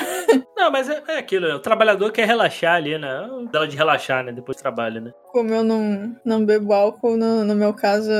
[0.56, 1.54] Não, mas é, é aquilo, né?
[1.54, 3.28] O trabalhador quer relaxar ali, né?
[3.50, 4.32] Dela de relaxar, né?
[4.32, 5.12] Depois do trabalho, né?
[5.32, 8.10] Como eu não, não bebo álcool, no, no meu caso,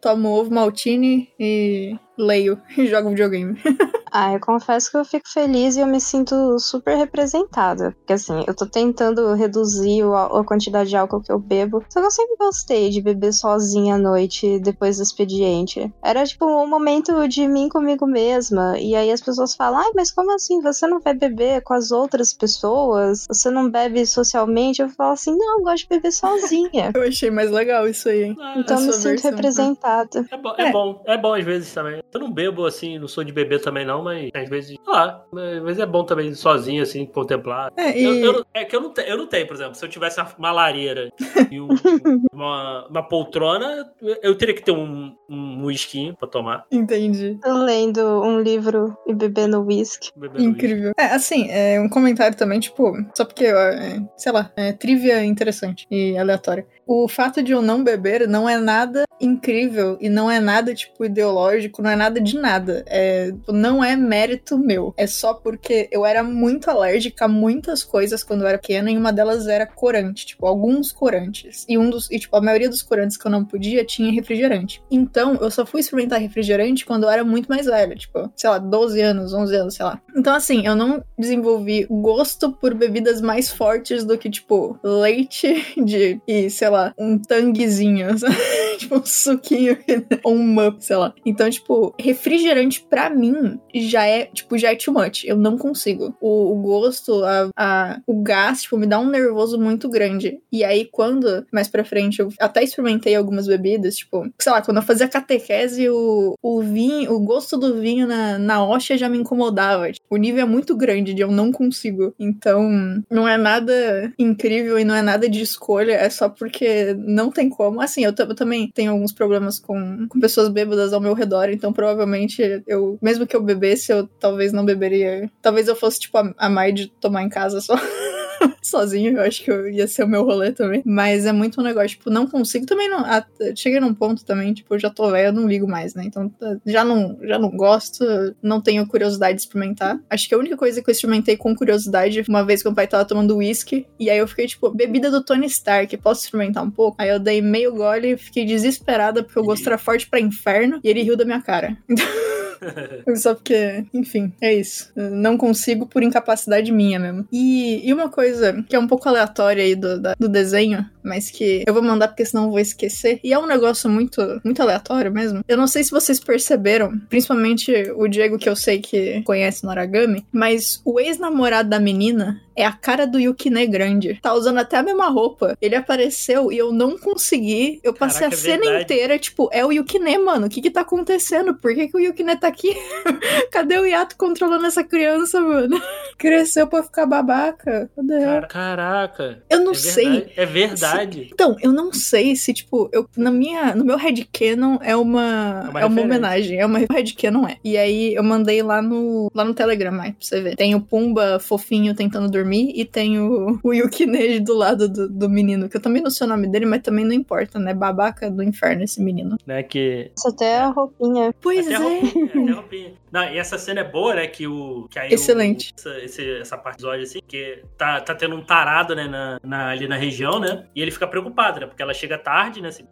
[0.00, 3.58] tomo ovo maltine e leio e jogo videogame.
[4.12, 7.92] Ah, eu confesso que eu fico feliz e eu me sinto super representada.
[7.98, 11.82] Porque assim, eu tô tentando reduzir o ál- a quantidade de álcool que eu bebo.
[11.92, 15.92] Só que eu sempre gostei de beber sozinha à noite depois do expediente.
[16.04, 18.78] Era tipo um momento de mim comigo mesma.
[18.78, 20.60] E aí as pessoas falam: ai, mas como assim?
[20.60, 23.26] Você não vai beber com as outras pessoas?
[23.28, 24.82] Você não bebe socialmente?
[24.82, 26.90] Eu falo assim: não, eu gosto de beber sozinha.
[27.00, 28.36] Eu achei mais legal isso aí, hein?
[28.38, 29.30] Ah, Então A eu me sinto versão.
[29.30, 30.24] representada.
[30.30, 30.72] É bom, é, É.
[30.72, 32.00] bom, é bom às vezes também.
[32.12, 34.92] Eu não bebo assim, não sou de beber também não, não, mas às vezes, sei
[34.94, 37.72] lá, às vezes é bom também sozinho, assim, contemplar.
[37.76, 38.04] É, e...
[38.04, 40.20] Eu, eu é que eu não, te- eu não tenho, por exemplo, se eu tivesse
[40.38, 41.10] uma lareira
[41.50, 41.68] e um-
[42.32, 43.90] uma, uma poltrona,
[44.22, 46.64] eu teria que ter um, um whisky pra tomar.
[46.70, 47.38] Entendi.
[47.44, 50.10] Lendo um livro e bebendo whisky.
[50.16, 50.42] whisky.
[50.42, 50.92] Incrível.
[50.98, 55.86] É, assim, é um comentário também, tipo, só porque, é, sei lá, é trivia interessante
[55.90, 56.66] e aleatória.
[56.92, 61.04] O fato de eu não beber não é nada incrível e não é nada, tipo,
[61.04, 62.84] ideológico, não é nada de nada.
[62.88, 64.92] É, não é mérito meu.
[64.96, 68.98] É só porque eu era muito alérgica a muitas coisas quando eu era pequena e
[68.98, 71.64] uma delas era corante, tipo, alguns corantes.
[71.68, 74.82] E um dos, e, tipo, a maioria dos corantes que eu não podia tinha refrigerante.
[74.90, 78.58] Então, eu só fui experimentar refrigerante quando eu era muito mais velha, tipo, sei lá,
[78.58, 80.00] 12 anos, 11 anos, sei lá.
[80.16, 86.20] Então, assim, eu não desenvolvi gosto por bebidas mais fortes do que, tipo, leite de,
[86.26, 88.08] e, sei lá, um tanguezinho,
[88.78, 89.76] tipo, um suquinho
[90.24, 91.12] ou um mup, sei lá.
[91.24, 95.24] Então, tipo, refrigerante pra mim já é, tipo, já é too much.
[95.24, 96.14] Eu não consigo.
[96.20, 100.38] O, o gosto, a, a- o gás, tipo, me dá um nervoso muito grande.
[100.52, 104.78] E aí, quando, mais pra frente, eu até experimentei algumas bebidas, tipo, sei lá, quando
[104.78, 109.18] eu fazia catequese, o, o vinho, o gosto do vinho na, na hóstia já me
[109.18, 109.90] incomodava.
[109.92, 112.14] Tipo, o nível é muito grande de eu não consigo.
[112.18, 112.68] Então,
[113.10, 116.59] não é nada incrível e não é nada de escolha, é só porque
[116.94, 117.80] não tem como.
[117.80, 121.72] Assim, eu, eu também tenho alguns problemas com, com pessoas bêbadas ao meu redor, então
[121.72, 125.30] provavelmente eu, mesmo que eu bebesse, eu talvez não beberia.
[125.42, 127.74] Talvez eu fosse, tipo, a, a de tomar em casa só.
[128.62, 130.82] Sozinho, eu acho que eu ia ser o meu rolê também.
[130.84, 132.66] Mas é muito um negócio, tipo, não consigo.
[132.66, 133.04] Também não.
[133.04, 133.24] ah,
[133.54, 136.04] cheguei num ponto também, tipo, eu já tô velha, eu não ligo mais, né?
[136.06, 138.04] Então tá, já não, já não gosto,
[138.42, 140.00] não tenho curiosidade de experimentar.
[140.08, 142.86] Acho que a única coisa que eu experimentei com curiosidade, uma vez que meu pai
[142.86, 146.70] tava tomando uísque, e aí eu fiquei, tipo, bebida do Tony Stark, posso experimentar um
[146.70, 146.96] pouco?
[146.98, 150.80] Aí eu dei meio gole e fiquei desesperada porque o gosto era forte pra inferno,
[150.82, 151.76] e ele riu da minha cara.
[153.16, 154.90] Só porque, enfim, é isso.
[154.94, 157.26] Eu não consigo por incapacidade minha mesmo.
[157.32, 161.30] E, e uma coisa que é um pouco aleatória aí do, da- do desenho, mas
[161.30, 163.20] que eu vou mandar porque senão eu vou esquecer.
[163.24, 165.42] E é um negócio muito, muito aleatório mesmo.
[165.48, 169.70] Eu não sei se vocês perceberam, principalmente o Diego, que eu sei que conhece no
[169.70, 174.18] Aragami, mas o ex-namorado da menina é a cara do Yukine grande.
[174.20, 175.56] Tá usando até a mesma roupa.
[175.62, 177.80] Ele apareceu e eu não consegui.
[177.82, 180.46] Eu passei Caraca, a é cena inteira, tipo, é o Yukine, mano.
[180.46, 181.54] O que que tá acontecendo?
[181.54, 182.74] Por que, que o Yukine tá aqui?
[183.50, 185.80] Cadê o Yato controlando essa criança, mano?
[186.18, 187.90] Cresceu pra ficar babaca.
[187.96, 188.20] Cadê?
[188.20, 189.42] Cara- Caraca.
[189.48, 190.04] Eu não é sei.
[190.10, 191.30] verdade, É verdade.
[191.32, 195.66] Então, eu não sei se, tipo, eu, na minha, no meu headcanon é uma, É
[195.66, 196.04] é uma uma, referência.
[196.04, 197.56] homenagem, é uma headcanon, é.
[197.64, 200.56] E aí eu mandei lá no, lá no Telegram, aí, pra você ver.
[200.56, 205.28] Tem o Pumba fofinho tentando dormir e tem o, o Yukineji do lado do, do
[205.28, 207.72] menino, que eu também não sei o nome dele, mas também não importa, né?
[207.74, 209.36] Babaca do inferno esse menino.
[209.46, 211.34] Né, que Isso até a roupinha.
[211.40, 211.76] Pois Até é.
[211.76, 212.92] a roupinha, roupinha.
[213.12, 214.26] Não, e essa cena é boa, né?
[214.26, 214.86] Que o.
[214.90, 215.72] Que aí Excelente.
[215.72, 219.06] o- essa, esse- essa parte do episódio, assim, que tá, tá tendo um tarado, né,
[219.06, 220.64] na, na- ali na região, né?
[220.74, 221.66] E ele fica preocupado, né?
[221.66, 222.68] Porque ela chega tarde, né?
[222.68, 222.84] assim,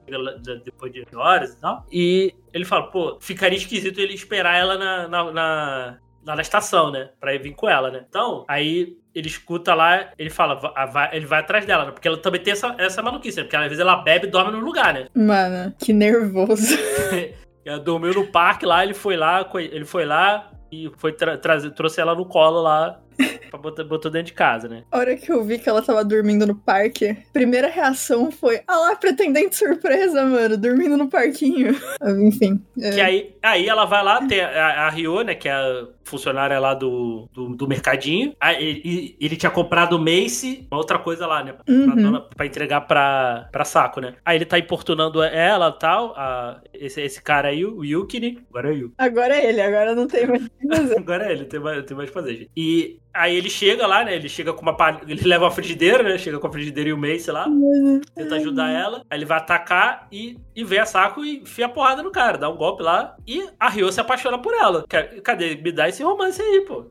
[0.64, 1.86] depois de horas e tal.
[1.92, 5.08] E ele fala, pô, ficaria esquisito ele esperar ela na.
[5.08, 7.08] na, na lá na estação, né?
[7.18, 8.04] Pra ir vir com ela, né?
[8.06, 11.90] Então, aí ele escuta lá, ele fala, va- vai- ele vai atrás dela, né?
[11.90, 13.44] Porque ela também tem essa, essa maluquice, né?
[13.44, 15.06] Porque às vezes ela bebe e dorme no lugar, né?
[15.14, 16.76] Mano, que nervoso.
[17.68, 21.70] Ela dormiu no parque lá, ele foi lá, ele foi lá e foi tra trazer,
[21.70, 23.00] trouxe ela no colo lá
[23.50, 24.84] pra botar, botou dentro de casa, né?
[24.90, 28.76] A hora que eu vi que ela tava dormindo no parque, primeira reação foi: Ah
[28.76, 31.74] lá, pretendente surpresa, mano, dormindo no parquinho.
[32.26, 32.62] Enfim.
[32.80, 35.86] é, Que aí, aí ela vai lá, tem a, a Rio, né, que é a
[36.08, 38.34] funcionária lá do, do, do mercadinho.
[38.40, 41.94] Aí ele, ele tinha comprado o Mace, uma outra coisa lá, né, pra, Uhum.
[41.96, 44.14] dona- pra entregar pra, pra saco, né?
[44.24, 48.74] Aí ele tá importunando ela e tal, a- esse, esse cara aí, o Yukini, agora
[48.74, 48.92] é o.
[48.98, 50.98] Agora é ele, agora não tem mais o que fazer.
[50.98, 52.34] Agora é ele, tem mais, tem mais o que fazer.
[52.36, 52.50] gente.
[52.56, 54.14] E aí ele chega lá, né?
[54.14, 55.00] Ele chega com uma palha.
[55.06, 56.18] Ele leva uma frigideira, né?
[56.18, 57.46] Chega com a frigideira e o Mace lá.
[58.14, 59.02] Tenta ajudar ela.
[59.10, 62.36] Aí ele vai atacar e, e vem a saco e enfia a porrada no cara.
[62.38, 63.16] Dá um golpe lá.
[63.26, 64.84] E a Ryo se apaixona por ela.
[64.88, 65.56] Ca- Cadê?
[65.56, 66.84] Me dá esse romance aí, pô.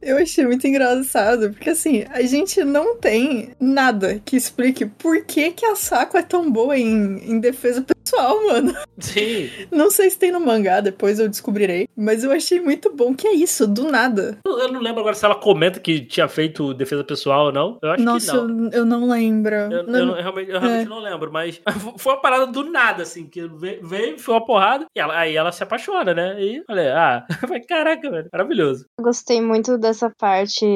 [0.00, 5.50] Eu achei muito engraçado, porque assim, a gente não tem nada que explique por que,
[5.52, 8.74] que a Saco é tão boa em, em defesa pessoal, mano.
[8.98, 9.48] Sim.
[9.70, 11.88] Não sei se tem no mangá, depois eu descobrirei.
[11.96, 14.38] Mas eu achei muito bom que é isso, do nada.
[14.44, 17.78] Eu eu não lembro agora se ela comenta que tinha feito defesa pessoal ou não.
[17.82, 18.64] Eu acho Nossa, que não.
[18.66, 19.54] eu, eu não lembro.
[19.54, 20.88] Eu, eu Não- eu realmente, eu realmente É.
[20.88, 21.60] não lembro, mas
[21.98, 23.46] foi uma parada do nada, assim, que
[23.82, 26.42] veio, foi uma porrada, e ela- aí ela se apaixona, né?
[26.42, 27.24] E falei, ah,
[27.68, 28.86] caraca, velho, maravilhoso.
[29.00, 30.66] Gostei muito dessa parte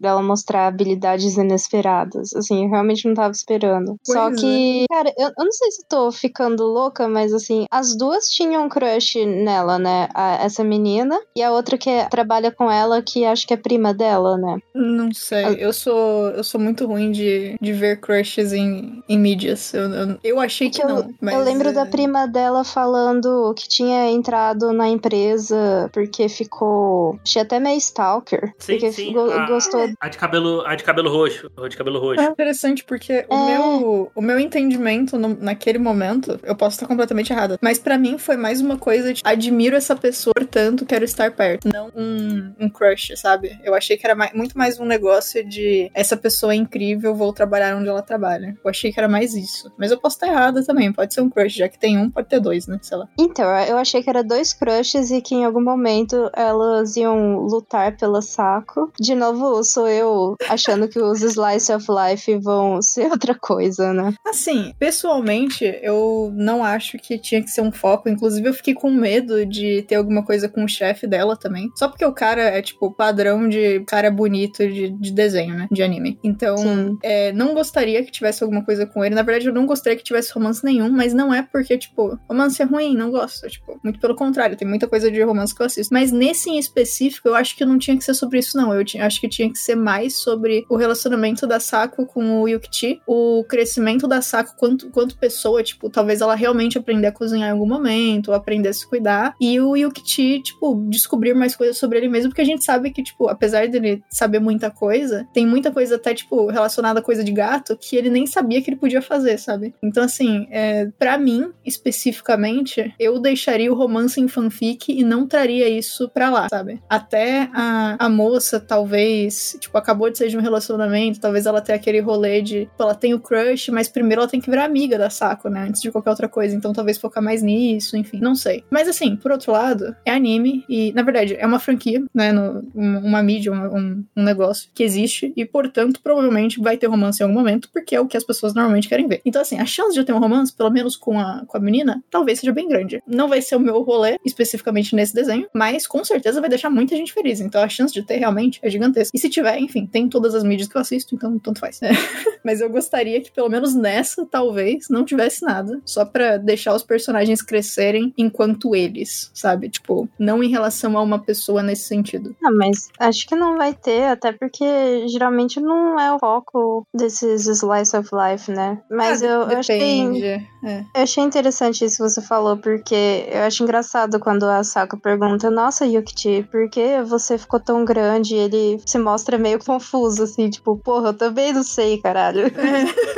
[0.00, 2.32] dela mostrar habilidades inesperadas.
[2.34, 3.96] Assim, eu realmente não tava esperando.
[4.04, 4.34] Pois Só é.
[4.34, 7.96] que, cara, eu, eu não sei se eu tô ficando louca, louca, mas assim, as
[7.96, 10.08] duas tinham um crush nela, né?
[10.14, 13.56] A- essa menina e a outra que é- trabalha com ela, que acho que é
[13.56, 14.58] prima dela, né?
[14.74, 15.56] Não sei.
[15.58, 19.72] Eu sou, eu sou muito ruim de, de ver crushes em, em mídias.
[19.74, 21.14] Eu, eu, eu achei que eu, não.
[21.20, 27.18] Mas, eu lembro é, da prima dela falando que tinha entrado na empresa porque ficou.
[27.24, 28.52] Achei até meio stalker.
[28.58, 29.88] Sim, porque sim, go- a- gostou.
[30.00, 31.50] A de cabelo, a de cabelo roxo.
[31.56, 32.20] A de cabelo roxo.
[32.20, 33.46] É interessante porque o, É.
[33.58, 38.18] meu, o meu entendimento no- naquele momento, eu posso estar completamente errada, mas pra mim
[38.18, 42.68] foi mais uma coisa de admiro essa pessoa, portanto quero estar perto, não um, um
[42.68, 43.58] crush, sabe?
[43.64, 47.32] Eu achei que era mai- muito mais um negócio de essa pessoa é incrível, vou
[47.32, 48.56] trabalhar onde ela trabalha.
[48.64, 49.70] Eu achei que era mais isso.
[49.78, 52.28] Mas eu posso estar errada também, pode ser um crush, já que tem um, pode
[52.28, 52.78] ter dois, né?
[52.82, 53.08] Sei lá.
[53.18, 57.96] Então, eu achei que era dois crushes e que em algum momento elas iam lutar
[57.96, 58.92] pela saco.
[59.00, 64.12] De novo, sou eu achando que os Slice of Life vão ser outra coisa, né?
[64.26, 68.08] Assim, pessoalmente, eu não acho que tinha que ser um foco.
[68.08, 71.70] Inclusive, eu fiquei com medo de ter alguma coisa com o chefe dela também.
[71.76, 75.68] Só porque o cara é, tipo, padrão de cara bonito de, de desenho, né?
[75.70, 76.18] De anime.
[76.22, 76.56] Então,
[77.02, 79.14] é, não gostaria que tivesse alguma coisa com ele.
[79.14, 82.60] Na verdade, eu não gostaria que tivesse romance nenhum, mas não é porque, tipo, romance
[82.60, 83.48] é ruim, não gosto.
[83.48, 85.92] Tipo, muito pelo contrário, tem muita coisa de romance que eu assisto.
[85.92, 88.74] Mas nesse em específico, eu acho que não tinha que ser sobre isso, não.
[88.74, 92.48] Eu ti- acho que tinha que ser mais sobre o relacionamento da Sako com o
[92.48, 97.48] Yukichi, o crescimento da Sako quanto, quanto pessoa, tipo, talvez ela realmente aprender a cozinhar
[97.48, 101.98] em algum momento, aprender a se cuidar, e o Yukichi, tipo, descobrir mais coisas sobre
[101.98, 105.70] ele mesmo, porque a gente sabe que, tipo, apesar dele saber muita coisa, tem muita
[105.70, 109.02] coisa até, tipo, relacionada a coisa de gato que ele nem sabia que ele podia
[109.02, 109.74] fazer, sabe?
[109.82, 115.68] Então, assim, é, para mim, especificamente, eu deixaria o romance em fanfic e não traria
[115.68, 116.80] isso pra lá, sabe?
[116.88, 121.76] Até a, a moça, talvez, tipo, acabou de sair de um relacionamento, talvez ela tenha
[121.76, 124.98] aquele rolê de, tipo, ela tem o crush, mas primeiro ela tem que virar amiga
[124.98, 125.66] da Sako, né?
[125.68, 126.39] Antes de qualquer outra coisa.
[126.52, 128.64] Então talvez focar mais nisso, enfim, não sei.
[128.70, 132.32] Mas assim, por outro lado, é anime e, na verdade, é uma franquia, né?
[132.32, 137.20] No, um- uma mídia, um- um negócio que existe e, portanto, provavelmente vai ter romance
[137.22, 139.20] em algum momento, porque é o que as pessoas normalmente querem ver.
[139.24, 141.60] Então, assim, a chance de eu ter um romance, pelo menos com a, com a
[141.60, 143.02] menina, talvez seja bem grande.
[143.06, 146.96] Não vai ser o meu rolê, especificamente nesse desenho, mas com certeza vai deixar muita
[146.96, 147.40] gente feliz.
[147.40, 149.10] Então a chance de ter realmente é gigantesca.
[149.14, 151.80] E se tiver, enfim, tem todas as mídias que eu assisto, então tanto faz.
[151.82, 151.90] É.
[152.44, 155.80] Mas eu gostaria que pelo menos nessa, talvez, não tivesse nada.
[155.84, 159.68] Só pra deixar os personagens crescerem enquanto eles, sabe?
[159.68, 162.34] Tipo, não em relação a uma pessoa nesse sentido.
[162.44, 167.46] Ah, mas acho que não vai ter, até porque geralmente não é o foco desses
[167.46, 168.80] Slice of Life, né?
[168.90, 169.78] Mas Ah, eu, eu achei.
[169.78, 170.24] depende.
[170.64, 170.80] É.
[170.94, 175.50] Eu achei interessante isso que você falou, porque eu acho engraçado quando a Sako pergunta,
[175.50, 178.34] nossa, Yukichi, por que você ficou tão grande?
[178.34, 182.44] E ele se mostra meio confuso, assim, tipo, porra, eu também não sei, caralho.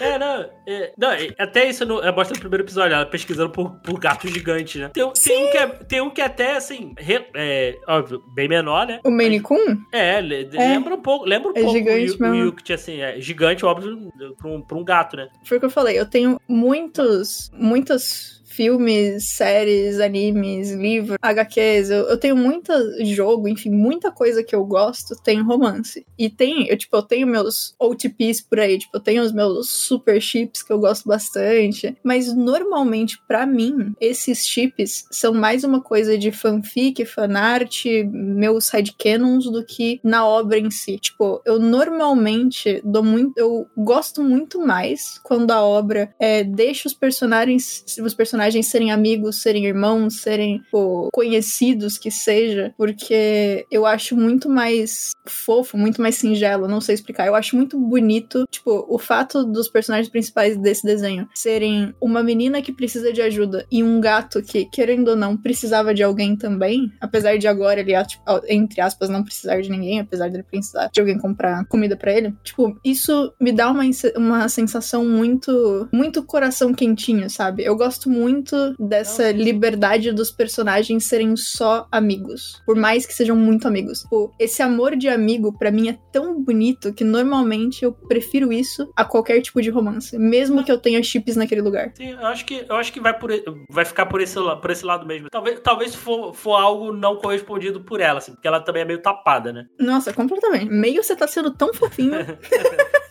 [0.00, 0.44] É, não.
[0.66, 3.98] é, não, é, até isso no, é, mostra no primeiro episódio, ela pesquisando por, por
[3.98, 4.90] gato gigante, né?
[4.92, 8.22] Tem, um- tem um que é, tem um que é até, assim, re- é, óbvio,
[8.34, 9.00] bem menor, né?
[9.04, 9.76] O Maine Coon?
[9.92, 12.34] É, le- lembra um pouco, lembra um É pouco gigante o, o mesmo.
[12.46, 15.28] Yuki, assim, é gigante, óbvio, pra um, pra um gato, né?
[15.44, 15.98] Foi o que eu falei.
[15.98, 21.90] Eu tenho muitos, muitos filmes, séries, animes, livros, HQs.
[21.90, 22.72] Eu, eu tenho muito
[23.04, 26.04] jogo, enfim, muita coisa que eu gosto tem romance.
[26.18, 29.68] E tem, eu, tipo, eu tenho meus OTPs por aí, tipo, eu tenho os meus
[29.70, 31.96] super chips que eu gosto bastante.
[32.02, 39.50] Mas normalmente, pra mim, esses chips são mais uma coisa de fanfic, fanart, meus headcanons
[39.50, 40.98] do que na obra em si.
[40.98, 43.32] Tipo, eu normalmente dou muito.
[43.36, 49.42] Eu gosto muito mais quando a obra é, deixa os personagens, os personagens serem amigos,
[49.42, 56.16] serem irmãos, serem pô, conhecidos que seja, porque eu acho muito mais fofo, muito mais
[56.16, 57.26] singelo, não sei explicar.
[57.26, 62.62] Eu acho muito bonito, tipo, o fato dos personagens principais desse desenho serem uma menina
[62.62, 66.92] que precisa de ajuda e um gato que, querendo ou não, precisava de alguém também,
[67.00, 71.00] apesar de agora ele, tipo, entre aspas, não precisar de ninguém, apesar dele precisar de
[71.00, 72.34] alguém comprar comida pra ele.
[72.42, 73.82] Tipo, isso me dá uma,
[74.16, 77.64] uma sensação muito, muito coração quentinho, sabe?
[77.64, 78.31] Eu gosto muito
[78.78, 84.02] dessa liberdade dos personagens serem só amigos, por mais que sejam muito amigos.
[84.02, 88.90] Tipo, esse amor de amigo pra mim é tão bonito que normalmente eu prefiro isso
[88.96, 91.92] a qualquer tipo de romance, mesmo que eu tenha chips naquele lugar.
[91.94, 93.30] Sim, eu acho que, eu acho que vai, por,
[93.68, 95.28] vai ficar por esse, por esse lado mesmo.
[95.30, 99.02] Talvez, talvez for, for algo não correspondido por ela, assim, porque ela também é meio
[99.02, 99.66] tapada, né?
[99.78, 100.66] Nossa, completamente.
[100.66, 102.12] Meio você tá sendo tão fofinho.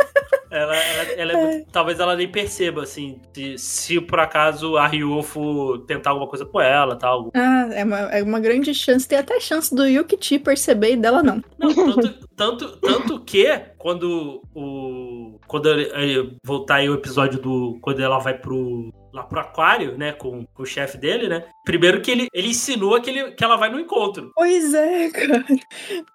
[0.52, 4.86] Ela, ela, ela é muito- talvez ela nem perceba, assim, se, se por acaso a
[4.86, 7.32] Ryu for tentar alguma coisa com ela tal.
[7.34, 9.08] Ah, é uma, é uma grande chance.
[9.08, 11.42] Tem até chance do Yukichi perceber e dela não.
[11.58, 13.48] Não, tanto, tanto, tanto que
[13.78, 15.40] quando o.
[15.48, 17.78] Quando ele, ele- voltar aí o episódio do.
[17.82, 18.92] Quando ela vai pro.
[19.14, 20.14] Lá pro aquário, né?
[20.14, 21.46] Com, com o chefe dele, né?
[21.66, 24.32] Primeiro que ele, ele insinua que, ele, que ela vai no encontro.
[24.36, 25.46] Pois é, cara.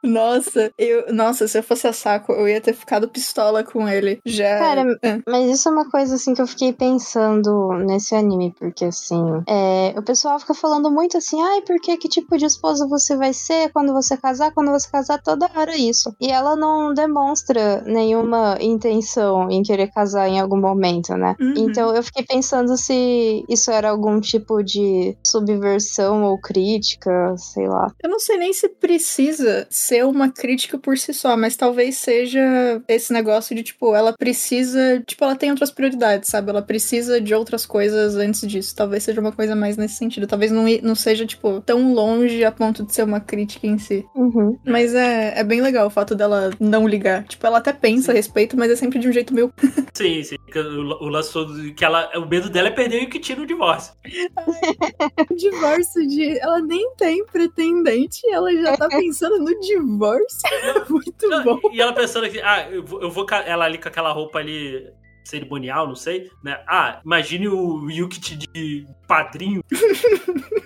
[0.03, 4.21] Nossa, eu, nossa, se eu fosse a saco, eu ia ter ficado pistola com ele.
[4.25, 4.59] Já.
[4.59, 8.87] Cara, Ah, Mas isso é uma coisa assim que eu fiquei pensando nesse anime, porque
[8.87, 13.17] assim, é, o pessoal fica falando muito assim, ai, porque que tipo de esposa você
[13.17, 16.15] vai ser quando você casar, quando você casar toda hora isso.
[16.21, 21.37] E ela não demonstra nenhuma intenção em querer casar em algum momento, né?
[21.41, 21.55] Uhum.
[21.57, 27.93] Então eu fiquei pensando se isso era algum tipo de subversão ou crítica, sei lá.
[28.03, 32.41] Eu não sei nem se precisa ser uma crítica por si só, mas talvez seja
[32.89, 35.03] esse negócio de, tipo, ela precisa.
[35.07, 36.51] Tipo, ela tem outras prioridades, sabe?
[36.51, 38.75] Ela precisa de outras coisas antes disso.
[38.77, 40.27] Talvez seja uma coisa mais nesse sentido.
[40.27, 44.07] Talvez não, não seja, tipo, tão longe a ponto de ser uma crítica em si.
[44.15, 44.59] Uhum.
[44.65, 47.25] Mas é, é bem legal o fato dela não ligar.
[47.25, 49.53] Tipo, ela até pensa a respeito, mas é sempre de um jeito meio.
[49.95, 50.37] Sim, sim.
[50.55, 52.11] O, o lance todo que ela.
[52.19, 53.95] O medo dela é perder o que tira o divórcio.
[55.37, 56.39] divórcio de.
[56.39, 60.41] Ela nem tem pretendente, ela já tá pensando no divórcio.
[60.89, 61.61] Muito Não, bom.
[61.73, 64.87] E ela pensando que, ah, eu vou, eu vou ela ali com aquela roupa ali
[65.25, 66.63] cerimonial, não sei, né?
[66.69, 69.63] Ah, imagine o Yukit de padrinho.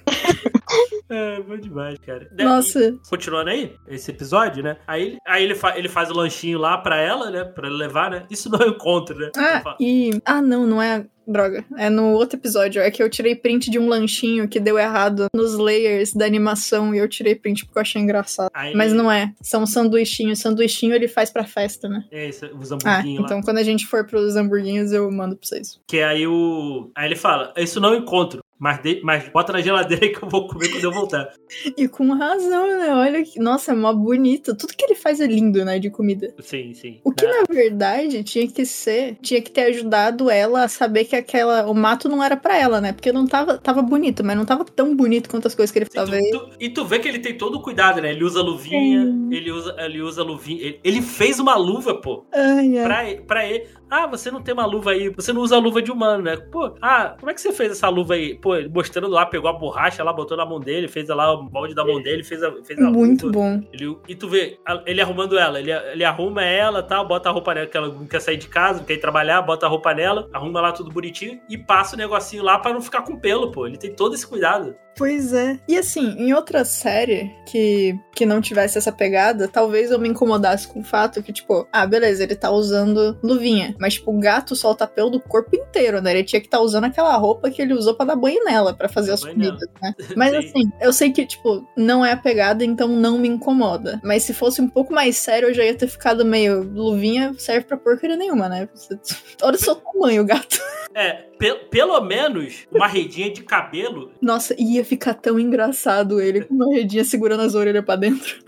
[1.09, 2.29] é, bom demais, cara.
[2.37, 2.97] Né, Nossa.
[3.09, 4.77] continuando aí, esse episódio, né?
[4.87, 7.45] Aí, ele- aí ele, fa- ele faz o lanchinho lá pra ela, né?
[7.45, 8.25] Pra levar, né?
[8.31, 9.31] Isso não é um encontro, né?
[9.37, 10.21] Ah, e.
[10.25, 11.07] Ah, não, não é.
[11.27, 11.65] Droga.
[11.79, 12.83] É no outro episódio.
[12.83, 16.93] É que eu tirei print de um lanchinho que deu errado nos layers da animação
[16.93, 18.51] e eu tirei print porque eu achei engraçado.
[18.53, 19.33] Aí- Mas não é.
[19.41, 20.41] São sanduichinhos.
[20.41, 22.03] Sanduichinho ele faz pra festa, né?
[22.11, 23.27] É isso, os Ah, hamburguinhos lá.
[23.27, 25.79] então quando a gente for pros hamburguinhos eu mando pra vocês.
[25.87, 26.91] Que aí o.
[26.97, 28.30] Aí ele fala: Isso não é um encontro.
[28.37, 28.50] outro.
[28.61, 31.33] Mas, de- mas bota na geladeira que eu vou comer quando eu voltar.
[31.77, 32.95] E com razão, né?
[32.95, 33.41] Olha que.
[33.41, 34.55] Nossa, é mó bonito.
[34.55, 35.79] Tudo que ele faz é lindo, né?
[35.79, 36.35] De comida.
[36.41, 37.01] Sim, sim.
[37.03, 37.33] O que Né?
[37.33, 41.75] na verdade tinha que ser, tinha que ter ajudado ela a saber que aquela o
[41.75, 42.93] mato não era pra ela, né?
[42.93, 45.87] Porque não tava tava bonito, mas não tava tão bonito quanto as coisas que ele
[45.87, 46.31] Sim, tava tu- aí.
[46.31, 48.11] tu- e tu vê que ele tem todo o cuidado, né?
[48.13, 50.61] Ele usa luvinha, ele usa, ele usa luvinha.
[50.61, 52.85] Ele, ele fez uma luva, pô, Ai, ai.
[53.17, 53.67] pra, pra ele.
[53.89, 56.37] Ah, você não tem uma luva aí, você não usa luva de humano, né?
[56.37, 58.37] Pô, ah, como é que você fez essa luva aí?
[58.37, 61.51] Pô, ele mostrando lá, pegou a borracha lá, botou na mão dele, fez lá o
[61.51, 63.61] molde da mão dele, fez a, fez a Muito bom.
[63.73, 67.55] Ele, e tu vê, ele arrumando ela, ele, ele arruma ela, tal, bota a roupa
[67.55, 69.95] nela, que ela não quer sair de casa, não quer ir trabalhar, bota a roupa
[69.95, 73.51] nela, arruma lá tudo bonitinho e passa o negocinho lá pra não ficar com pelo,
[73.51, 73.67] pô.
[73.67, 74.75] Ele tem todo esse cuidado.
[74.97, 75.59] Pois é.
[75.67, 80.69] E assim, em outra série que, que não tivesse essa pegada, talvez eu me incomodasse
[80.69, 83.75] com o fato que, tipo, ah, beleza, ele tá usando luvinha.
[83.79, 86.11] Mas, tipo, o gato solta pelo do corpo inteiro, né?
[86.11, 88.89] Ele tinha que estar usando aquela roupa que ele usou pra dar banho nela, pra
[88.89, 89.95] fazer as comidas, né?
[90.17, 90.37] Mas Sim.
[90.39, 94.01] assim, eu sei que, tipo, não é a pegada, então não me incomoda.
[94.05, 96.63] Mas se fosse um pouco mais sério, eu já ia ter ficado meio.
[96.63, 98.69] Luvinha serve pra porcaria nenhuma, né?
[98.75, 98.99] Você-
[99.43, 100.59] Olha o seu tamanho, gato.
[100.93, 104.11] É, pe- pelo menos uma redinha de cabelo.
[104.21, 108.43] Nossa, ia ficar tão engraçado ele com uma redinha segurando as orelhas pra dentro.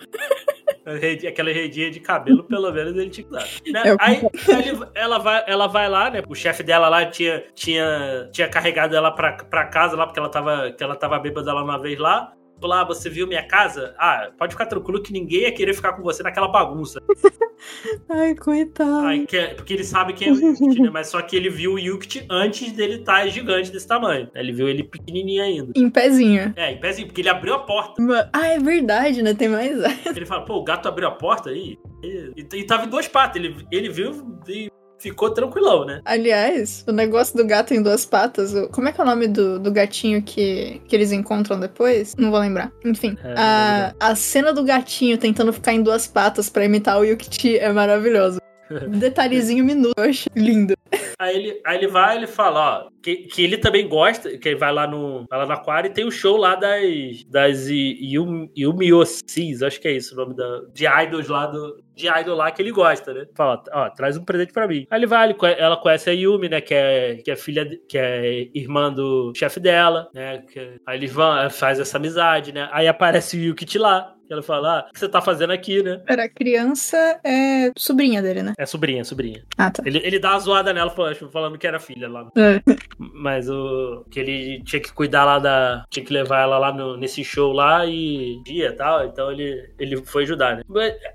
[1.28, 3.44] Aquela redinha de cabelo, pelo menos ele tinha que dar.
[3.72, 3.82] né?
[3.92, 4.20] É, Aí
[4.66, 6.22] ele- ela, vai, ela vai lá, né?
[6.28, 10.28] O chefe dela lá tinha, tinha, tinha carregado ela pra, pra casa lá, porque ela
[10.28, 12.32] tava, que ela tava bêbada lá uma vez lá.
[12.62, 13.92] Falou, ah, você viu minha casa?
[13.98, 17.02] Ah, pode ficar tranquilo que ninguém ia querer ficar com você naquela bagunça.
[18.08, 19.06] Ai, coitado.
[19.06, 20.90] Aí, que é- porque ele sabe quem é o Yukit, né?
[20.90, 24.30] Mas só que ele viu o Yukit antes dele estar gigante desse tamanho.
[24.34, 25.72] Ele viu ele pequenininho ainda.
[25.74, 26.52] Em pezinho.
[26.56, 28.30] É, em pezinho, porque ele abriu a porta.
[28.32, 29.34] Ah, é verdade, né?
[29.34, 29.76] Tem mais.
[30.06, 31.76] Ele fala, pô, o gato abriu a porta aí.
[32.02, 33.42] E, e, e tava em duas patas.
[33.42, 34.70] Ele, ele viu e
[35.02, 36.00] ficou tranquilão, né?
[36.04, 38.54] Aliás, o negócio do gato em duas patas.
[38.54, 42.14] o- Como é que é o nome do, do gatinho que, que eles encontram depois?
[42.16, 42.70] Não vou lembrar.
[42.84, 47.04] Enfim, É, a, a cena do gatinho tentando ficar em duas patas pra imitar o
[47.04, 48.40] Yukiti é maravilhosa.
[48.88, 50.74] Detalhezinho eu achei lindo.
[51.18, 54.58] Aí ele, aí ele vai ele fala, ó, que, que ele também gosta, que ele
[54.58, 59.62] vai lá no, vai lá no aquário e tem o show lá das, das Yumiosis,
[59.62, 62.62] acho que é isso o nome da, de idols lá do, de idol lá que
[62.62, 63.26] ele gosta, né?
[63.34, 64.86] Fala, ó, traz um presente pra mim.
[64.90, 68.48] Aí ele vai, ela conhece a Yumi, né, que é, que é filha, que é
[68.54, 70.42] irmã do chefe dela, né,
[70.86, 74.78] aí eles vão, faz essa amizade, né, aí aparece o Yukit lá, que ela fala,
[74.78, 76.00] ah, o que você tá fazendo aqui, né?
[76.08, 78.54] Era criança, é sobrinha dele, né?
[78.58, 79.42] É sobrinha, sobrinha.
[79.58, 79.82] Ah, tá.
[79.84, 80.90] Ele, ele dá uma zoada nela
[81.30, 82.28] falando, que era filha lá.
[82.36, 82.60] É.
[82.98, 84.04] Mas o.
[84.10, 85.84] Que ele tinha que cuidar lá da.
[85.90, 89.04] Tinha que levar ela lá no, nesse show lá e dia e tal.
[89.04, 90.62] Então ele, ele foi ajudar, né?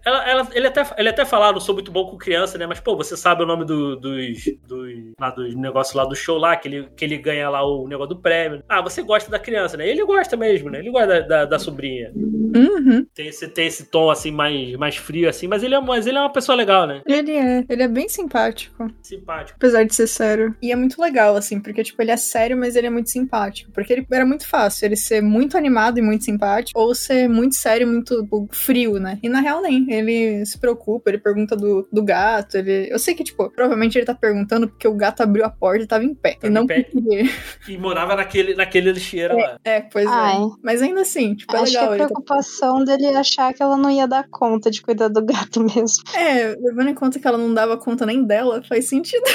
[0.05, 2.65] Ela, ela- ele até, ele até fala, não sou muito bom com criança, né?
[2.67, 6.37] Mas, pô, você sabe o nome do, dos, dos, lá dos negócios lá do show
[6.37, 8.63] lá, que ele, que ele ganha lá o negócio do prêmio.
[8.69, 9.87] Ah, você gosta da criança, né?
[9.87, 10.79] Ele gosta mesmo, né?
[10.79, 12.11] Ele gosta da, da, da sobrinha.
[12.15, 13.05] Uhum.
[13.13, 16.17] Tem esse, tem esse tom, assim, mais, mais frio, assim, mas ele, é, mas ele
[16.17, 17.01] é uma pessoa legal, né?
[17.05, 17.65] Ele é.
[17.69, 18.91] Ele é bem simpático.
[19.01, 19.57] Simpático.
[19.57, 20.55] Apesar de ser sério.
[20.61, 23.71] E é muito legal, assim, porque, tipo, ele é sério, mas ele é muito simpático.
[23.71, 27.55] Porque ele era muito fácil ele ser muito animado e muito simpático, ou ser muito
[27.55, 29.19] sério e muito tipo, frio, né?
[29.21, 29.85] E na real, nem.
[29.91, 32.57] Ele se preocupa, ele pergunta do, do gato.
[32.57, 32.87] Ele...
[32.91, 35.87] Eu sei que, tipo, provavelmente ele tá perguntando porque o gato abriu a porta e
[35.87, 36.33] tava em pé.
[36.35, 36.83] Tava e não em pé.
[36.83, 37.23] porque.
[37.67, 39.59] E morava naquele, naquele lixeira lá.
[39.63, 40.35] É, pois Ai.
[40.37, 40.39] é.
[40.63, 41.91] Mas ainda assim, tipo, é Acho que legal.
[41.91, 45.09] a ele tá- preocupação dele é achar que ela não ia dar conta de cuidar
[45.09, 46.03] do gato mesmo.
[46.15, 49.25] É, levando em conta que ela não dava conta nem dela, faz sentido.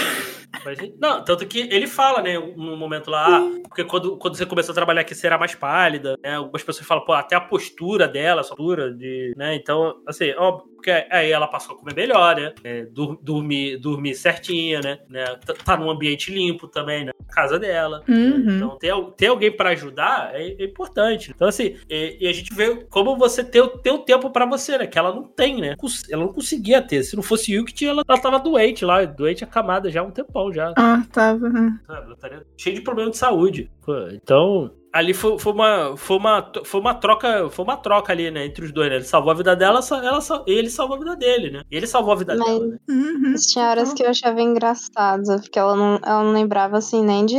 [0.65, 4.45] Mas, não, tanto que ele fala, né, num momento lá, ah, porque quando, quando você
[4.47, 6.37] começou a trabalhar aqui, você era mais pálida, né?
[6.37, 9.55] Algumas pessoas falam, pô, até a postura dela, a postura de, né?
[9.55, 12.53] Então, assim, óbvio, porque aí ela passou a comer melhor, né?
[12.65, 14.99] É, dur- dormir, dormir certinha, né?
[15.09, 15.25] né?
[15.47, 17.13] Tá- Tá num ambiente limpo também, né?
[17.27, 18.03] Na casa dela.
[18.09, 18.57] Uhum.
[18.57, 21.31] Então, ter, ter alguém pra ajudar é, é importante.
[21.35, 24.45] Então, assim, e, e a gente vê como você ter, o- ter o tempo pra
[24.45, 24.87] você, né?
[24.87, 25.77] Que ela não tem, né?
[26.11, 27.03] Ela não conseguia ter.
[27.05, 30.42] Se não fosse que ela, ela tava doente lá, doente acamada já há um tempão
[30.51, 30.73] já.
[30.77, 31.51] Ah, tava.
[31.51, 31.81] Sabe?
[32.05, 33.71] Ela estaria cheia de problema de saúde.
[34.15, 38.45] Então, ali foi, foi, uma, foi, uma, foi uma troca, foi uma troca ali, né,
[38.47, 38.97] entre os dois, né?
[38.97, 41.63] Ele salvou a vida dela, ela, ele salvou a vida dele, né?
[41.71, 42.77] E ele salvou a vida Mas- dela, né?
[42.89, 43.31] Uhum.
[43.33, 47.25] Mas tinha horas que eu achava engraçado, porque ela não, ela não lembrava assim nem
[47.25, 47.37] de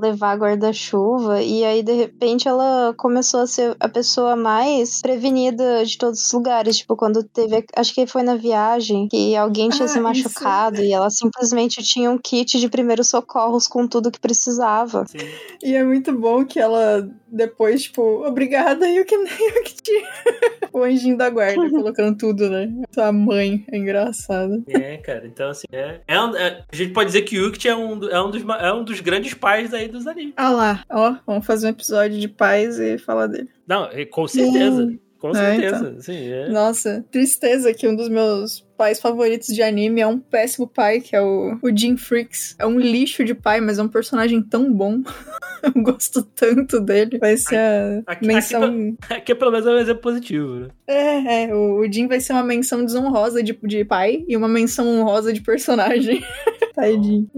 [0.00, 5.98] levar guarda-chuva, e aí de repente ela começou a ser a pessoa mais prevenida de
[5.98, 6.76] todos os lugares.
[6.78, 10.02] Tipo, quando teve, acho que foi na viagem, que alguém tinha Ah, se isso.
[10.02, 15.04] machucado e ela simplesmente tinha um kit de primeiros socorros com tudo que precisava.
[15.08, 15.18] Sim.
[15.62, 16.91] E é muito bom que ela
[17.28, 20.08] depois, tipo, obrigada, e o que nem o que tinha.
[20.72, 22.70] o anjinho da guarda, colocando tudo, né?
[22.92, 24.62] Sua mãe, é engraçado.
[24.68, 27.68] É, cara, então assim, é, é, um- é- a gente pode dizer que o Yuki
[27.68, 30.34] é um, é, um dos, é um dos grandes pais aí dos animes.
[30.36, 33.48] Ah lá, ó, vamos fazer um episódio de paz e falar dele.
[33.66, 34.92] Não, é, com certeza.
[35.22, 35.96] Com É, certeza.
[36.00, 36.48] Sim, é.
[36.48, 41.14] Nossa, tristeza que um dos meus pais favoritos de anime é um péssimo pai, que
[41.14, 42.56] é o, o Jim Freaks.
[42.58, 45.00] É um lixo de pai, mas é um personagem tão bom.
[45.62, 47.18] Eu gosto tanto dele.
[47.18, 47.56] Vai ser
[48.04, 48.96] a Aqui- menção.
[49.08, 50.68] Aqui pelo menos é um exemplo positivo, né?
[50.88, 54.48] É, é, o, o Jim vai ser uma menção desonrosa de, de pai e uma
[54.48, 56.20] menção honrosa de personagem.
[56.74, 57.28] Tadinho.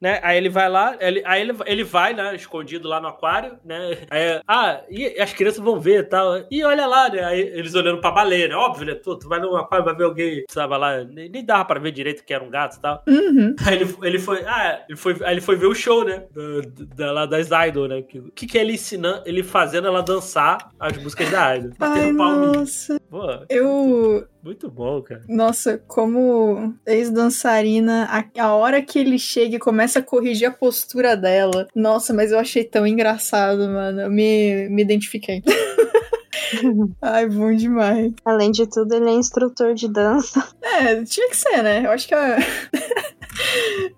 [0.00, 0.20] Né?
[0.22, 3.98] Aí ele vai lá, ele, aí ele, ele vai, né, escondido lá no aquário, né?
[4.10, 6.44] Aí, ah, e as crianças vão ver e tal.
[6.50, 7.24] E olha lá, né?
[7.24, 8.54] Aí eles olhando pra baleia, né?
[8.54, 8.94] Óbvio, né?
[8.94, 11.92] Tu, tu vai no aquário, vai ver alguém, tava lá, nem, nem dava pra ver
[11.92, 13.02] direito que era um gato e tal.
[13.06, 13.54] Uhum.
[13.66, 16.24] Aí ele, ele foi, ah, ele foi, aí ele foi ver o show, né?
[16.34, 18.02] Da, da, lá das Idol, né?
[18.02, 21.70] Que- O que, que é ele ensinando, ele fazendo ela dançar as músicas da Idol?
[21.80, 23.00] Ai, nossa.
[23.10, 24.26] Pô, Eu.
[24.44, 25.24] Muito bom, cara.
[25.26, 31.16] Nossa, como ex-dançarina, a, a hora que ele chega e começa a corrigir a postura
[31.16, 31.66] dela.
[31.74, 34.02] Nossa, mas eu achei tão engraçado, mano.
[34.02, 35.42] Eu me, me identifiquei.
[37.00, 38.12] Ai, bom demais.
[38.24, 40.46] Além de tudo, ele é instrutor de dança.
[40.62, 41.86] É, tinha que ser, né?
[41.86, 42.36] Eu acho que a.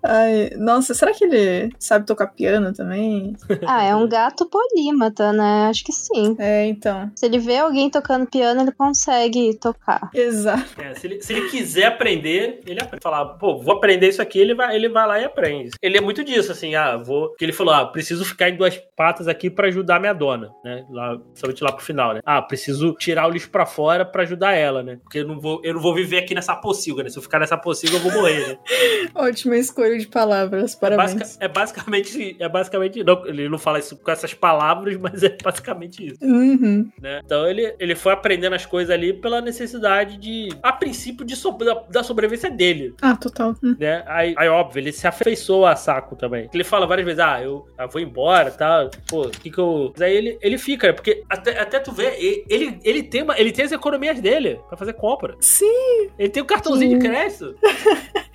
[0.03, 3.35] Ai, nossa, será que ele sabe tocar piano também?
[3.65, 5.67] Ah, é um gato polímata, né?
[5.69, 6.35] Acho que sim.
[6.39, 7.11] É, então.
[7.15, 10.09] Se ele vê alguém tocando piano, ele consegue tocar.
[10.13, 10.81] Exato.
[10.81, 13.03] É, se, ele, se ele quiser aprender, ele aprende.
[13.03, 15.71] Falar, pô, vou aprender isso aqui, ele vai, ele vai lá e aprende.
[15.81, 17.33] Ele é muito disso, assim, ah, vou.
[17.35, 20.85] Que ele falou, ah, preciso ficar em duas patas aqui pra ajudar minha dona, né?
[20.89, 22.21] Lá, somente lá pro final, né?
[22.25, 24.97] Ah, preciso tirar o lixo pra fora pra ajudar ela, né?
[25.03, 27.09] Porque eu não vou, eu não vou viver aqui nessa pocilga, né?
[27.09, 28.57] Se eu ficar nessa pocilga, eu vou morrer, né?
[29.27, 31.13] Ótima escolha de palavras, parabéns.
[31.13, 32.35] Basica- é basicamente.
[32.39, 33.03] É basicamente.
[33.03, 36.17] Não, ele não fala isso com essas palavras, mas é basicamente isso.
[36.23, 36.89] Uhum.
[37.01, 37.21] né?
[37.25, 41.51] Então ele, ele foi aprendendo as coisas ali pela necessidade de, a princípio, de so-
[41.51, 43.55] da, da sobrevivência dele, Ah, total.
[43.63, 43.75] Hum.
[43.79, 44.03] né?
[44.07, 46.49] Aí, aí, óbvio, ele se afeiçoa a Saco também.
[46.53, 48.89] Ele fala várias vezes, ah, eu, eu vou embora, tá?
[49.09, 49.91] Pô, o que que eu...
[49.93, 52.15] Mas aí ele, ele fica, porque até, até tu vê,
[52.49, 55.35] ele, ele, tem uma, ele tem as economias dele pra fazer compra.
[55.39, 56.09] Sim.
[56.17, 56.99] Ele tem um cartãozinho Sim.
[56.99, 57.55] de crédito.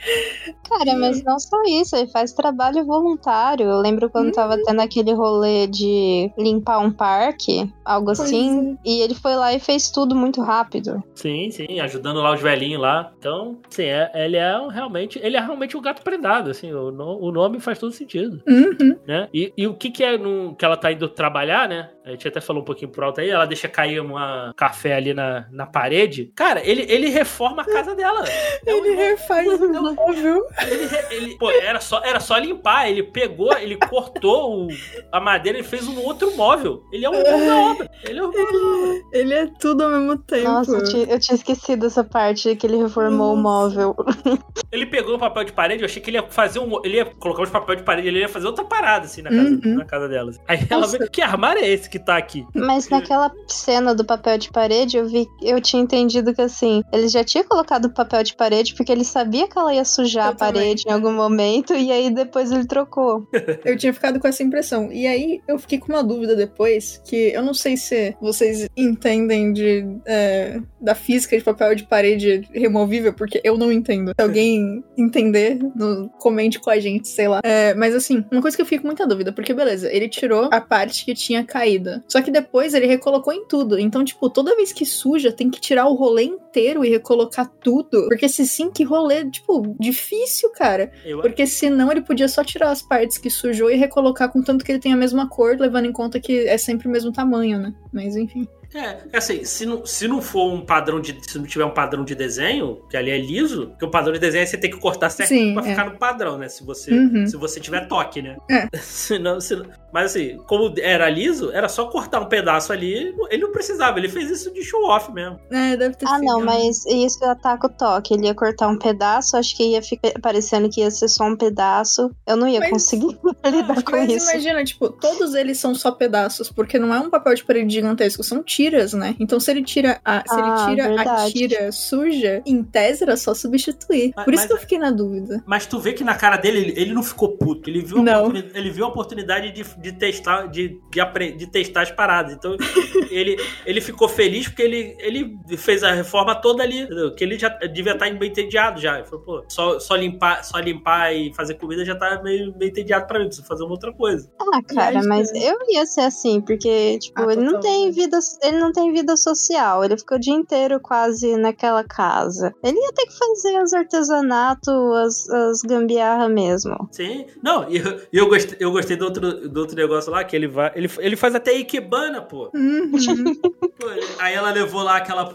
[0.68, 3.66] Cara, mas não só isso, ele faz trabalho voluntário.
[3.68, 9.00] Eu lembro quando tava tendo aquele rolê de limpar um parque, algo Pois assim, e
[9.00, 11.02] ele foi lá e fez tudo muito rápido.
[11.14, 13.12] Sim, sim, ajudando lá os velhinhos lá.
[13.18, 16.90] Então, sim, é, ele é um- realmente, ele é realmente o gato prendado, assim, o,
[16.90, 18.42] no- o nome faz todo sentido.
[18.48, 18.96] Uhum.
[19.06, 19.28] né?
[19.32, 21.90] E, e o que que é no, que ela tá indo trabalhar, né?
[22.04, 25.14] A gente até falou um pouquinho pro alto aí, ela deixa cair uma café ali
[25.14, 26.32] na, na parede.
[26.34, 28.24] Cara, ele, ele reforma a casa dela.
[28.66, 30.46] É um Ele irmão- refaz o móvel.
[30.60, 32.88] Ele, ele- pô, era só, era só limpar.
[32.90, 34.68] Ele pegou, ele cortou o-
[35.10, 36.82] a madeira e fez um outro móvel.
[36.92, 37.90] Ele é um irmão da obra.
[38.04, 39.02] Ele é um obra.
[39.12, 40.44] Ele é tudo ao mesmo tempo.
[40.44, 43.94] Nossa, eu tinha, eu tinha esquecido essa parte que ele reformou o móvel.
[44.70, 46.80] Ele pegou o papel de parede, eu achei que ele ia fazer um.
[46.82, 49.42] Ele ia colocar os papel de parede, ele ia fazer outra parada, assim, na casa,
[49.50, 49.74] Uhum.
[49.76, 50.40] na casa delas.
[50.48, 50.96] Aí ela Nossa.
[50.98, 52.46] vê, que armário é esse que tá aqui?
[52.54, 57.08] Mas naquela cena do papel de parede, eu vi, eu tinha entendido que assim, ele
[57.08, 60.32] já tinha colocado o papel de parede porque ele sabia que ela ia sujar Eu
[60.32, 60.84] a parede também.
[60.86, 63.26] em algum momento e aí depois ele trocou.
[63.64, 64.90] Eu tinha ficado com essa impressão.
[64.92, 69.52] E aí eu fiquei com uma dúvida depois, que eu não sei se vocês entendem
[69.52, 74.12] de, é, da física de papel de parede removível, porque eu não entendo.
[74.18, 77.40] Se alguém entender, no, comente com a gente, sei lá.
[77.44, 80.48] É, mas assim, uma coisa que eu fico com muita dúvida, porque beleza, ele tirou
[80.52, 82.02] a parte que tinha caída.
[82.08, 83.78] Só que depois ele recolocou em tudo.
[83.78, 88.08] Então, tipo, toda vez que suja, tem que tirar o rolê inteiro e recolocar tudo.
[88.08, 90.92] Porque se sim, que rolê, tipo, difícil, cara.
[91.04, 94.64] Eu, Porque senão ele podia só tirar as partes que sujou e recolocar com tanto
[94.64, 97.58] que ele tem a mesma cor, levando em conta que é sempre o mesmo tamanho,
[97.58, 97.74] né?
[97.92, 98.46] Mas enfim.
[98.74, 101.16] É, é assim, se não, se não for um padrão de.
[101.28, 104.18] Se não tiver um padrão de desenho, que ali é liso, porque o padrão de
[104.18, 105.70] desenho é você tem que cortar certinho Sim, pra é.
[105.70, 106.48] ficar no padrão, né?
[106.48, 107.26] Se você, Uhum.
[107.26, 108.36] se você tiver toque, né?
[108.50, 108.68] É.
[108.78, 113.14] Senão, senão- mas assim, como era liso, era só cortar um pedaço ali.
[113.30, 115.38] Ele não precisava, ele fez isso de show off mesmo.
[115.50, 116.24] É, deve ter Ah, sido.
[116.24, 118.14] não, mas isso ataca o toque.
[118.14, 121.36] Ele ia cortar um pedaço, acho que ia ficar parecendo que ia ser só um
[121.36, 122.10] pedaço.
[122.26, 124.30] Eu não ia Mas- conseguir lidar com Mas isso.
[124.30, 128.22] imagina, tipo, todos eles são só pedaços, porque não é um papel de parede gigantesco,
[128.24, 129.16] são tiras, né?
[129.18, 133.16] Então se ele tira a, se Ah, ele tira a tira suja, em tese era
[133.16, 134.12] só substituir.
[134.16, 135.42] Mas- Por isso mas- que eu fiquei na dúvida.
[135.46, 137.68] Mas tu vê que na cara dele, ele, ele não ficou puto.
[137.68, 141.82] Ele viu a, oportuni- ele viu a oportunidade de, de testar, de, de, de testar
[141.82, 142.32] as paradas.
[142.34, 142.56] Então,
[143.10, 143.36] ele,
[143.66, 146.80] ele ficou feliz porque ele, ele fez a reforma toda ali.
[146.80, 147.14] entendeu?
[147.14, 148.96] Que ele já devia estar meio entediado já.
[148.98, 152.70] Ele falou, pô, só, só, limpar, só limpar e fazer comida já tá meio, meio
[152.70, 153.26] entediado pra mim.
[153.26, 154.30] Preciso fazer uma outra coisa.
[154.40, 158.18] Ah, cara, aí, mas eu ia ser assim, porque, tipo, Ah, ele não tem vida.
[158.52, 159.82] Ele não tem vida social.
[159.82, 162.54] Ele ficou o dia inteiro quase naquela casa.
[162.62, 166.88] Ele ia ter que fazer os artesanatos, as, as gambiarra mesmo.
[166.92, 167.26] Sim.
[167.42, 170.46] Não, e eu, eu, gostei, eu gostei do outro, do outro negócio lá, que ele
[170.46, 170.70] vai.
[170.74, 172.50] Ele, ele faz até Ikebana, pô.
[172.54, 172.92] Uhum.
[173.40, 173.88] Pô,
[174.18, 175.34] Aí ela levou lá aquela,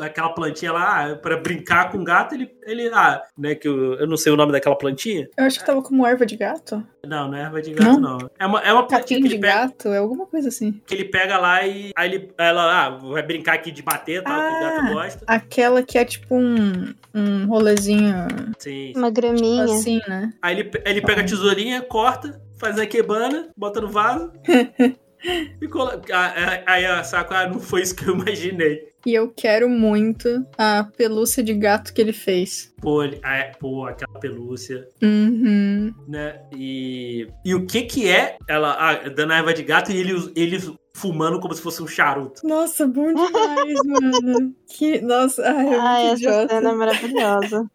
[0.00, 2.34] aquela plantinha lá ah, pra brincar com o gato.
[2.34, 5.28] Ele, ele ah, né, que eu, eu não sei o nome daquela plantinha.
[5.36, 6.84] eu acho que tava como erva de gato.
[7.06, 8.18] Não, não é erva de gato, não.
[8.38, 10.80] É uma, é uma plantinha de pega, gato, é alguma coisa assim.
[10.86, 14.34] que ele pega lá e aí ele, ela ah, vai brincar aqui de bater, tal,
[14.40, 14.92] que o gato Ah.
[14.92, 15.24] gosta.
[15.26, 18.14] Aquela que é tipo um, um rolezinho
[18.58, 18.92] Sim.
[18.96, 19.64] Uma graminha.
[19.64, 20.32] assim, né?
[20.42, 24.32] Aí ele, ele pega a tesourinha, corta, faz a quebana, bota no vaso.
[25.60, 26.14] e coloca.
[26.16, 28.88] ah, Aí a saco, ah, não foi isso que eu imaginei.
[29.06, 32.74] E eu quero muito a pelúcia de gato que ele fez.
[32.80, 34.86] Pô, ele, ah, é, pô aquela pelúcia.
[35.00, 35.94] Uhum.
[36.06, 36.40] né?
[36.52, 40.32] E, e o que que é ela ah, dando a erva de gato e ele,
[40.34, 40.58] ele
[40.98, 42.46] fumando como se fosse um charuto.
[42.46, 44.54] Nossa, bom demais, mano.
[44.66, 46.54] Que, nossa, ai, é muito essa idiota.
[46.54, 47.70] cena é maravilhosa.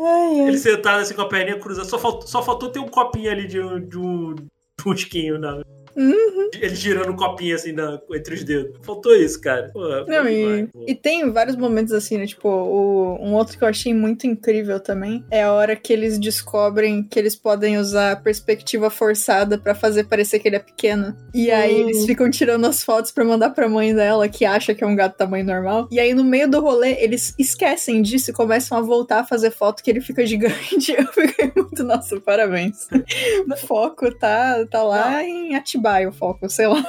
[0.00, 0.48] Ai, ai.
[0.48, 3.46] Ele sentado assim com a perninha cruzada, só faltou, só faltou ter um copinho ali
[3.46, 5.62] de um, de um, de um tiquinho, né?
[5.96, 6.50] Uhum.
[6.54, 8.76] Ele girando um copinho assim na, entre os dedos.
[8.82, 9.70] Faltou isso, cara.
[9.72, 12.26] Pô, Não, e, demais, e tem vários momentos assim, né?
[12.26, 16.18] Tipo, o- um outro que eu achei muito incrível também é a hora que eles
[16.18, 21.16] descobrem que eles podem usar a perspectiva forçada pra fazer parecer que ele é pequeno.
[21.34, 24.84] E aí eles ficam tirando as fotos pra mandar pra mãe dela, que acha que
[24.84, 25.88] é um gato tamanho normal.
[25.90, 29.50] E aí no meio do rolê, eles esquecem disso e começam a voltar a fazer
[29.50, 30.92] foto que ele fica gigante.
[30.92, 32.88] Eu fiquei muito, nossa, parabéns.
[33.52, 36.82] O foco tá, tá lá em Atibaia, o foco, sei lá.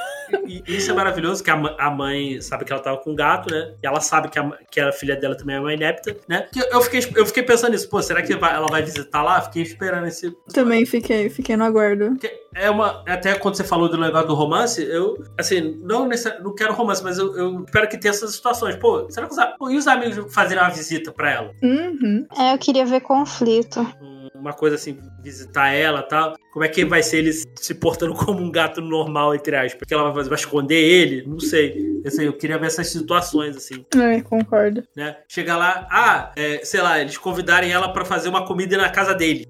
[0.47, 3.15] E, e isso é maravilhoso, que a, a mãe sabe que ela tava com um
[3.15, 3.73] gato, né?
[3.83, 6.47] E ela sabe que a, que a filha dela também é uma inepta, né?
[6.51, 9.41] Que eu fiquei, eu fiquei pensando nisso, pô, será que ela vai visitar lá?
[9.41, 10.31] Fiquei esperando esse.
[10.53, 12.17] Também fiquei, fiquei no aguardo.
[12.55, 13.03] É uma.
[13.07, 15.15] Até quando você falou do negócio do romance, eu.
[15.37, 16.07] Assim, não,
[16.41, 18.75] não quero romance, mas eu, eu espero que tenha essas situações.
[18.75, 21.51] Pô, será que os, e os amigos fazerem uma visita pra ela?
[21.61, 22.25] Uhum.
[22.37, 23.81] É, eu queria ver conflito.
[24.01, 26.35] Um- Uma coisa assim, visitar ela e tal.
[26.51, 29.75] Como é que vai ser ele se portando como um gato normal, entre aspas?
[29.75, 30.29] Porque ela vai fazer?
[30.29, 31.23] Vai esconder ele?
[31.25, 32.01] Não sei.
[32.05, 34.83] Assim, eu queria ver essas situações, assim, É, concordo.
[34.93, 35.15] né?
[35.29, 39.13] Chegar lá, ah, é, sei lá, eles convidarem ela pra fazer uma comida na casa
[39.15, 39.47] dele.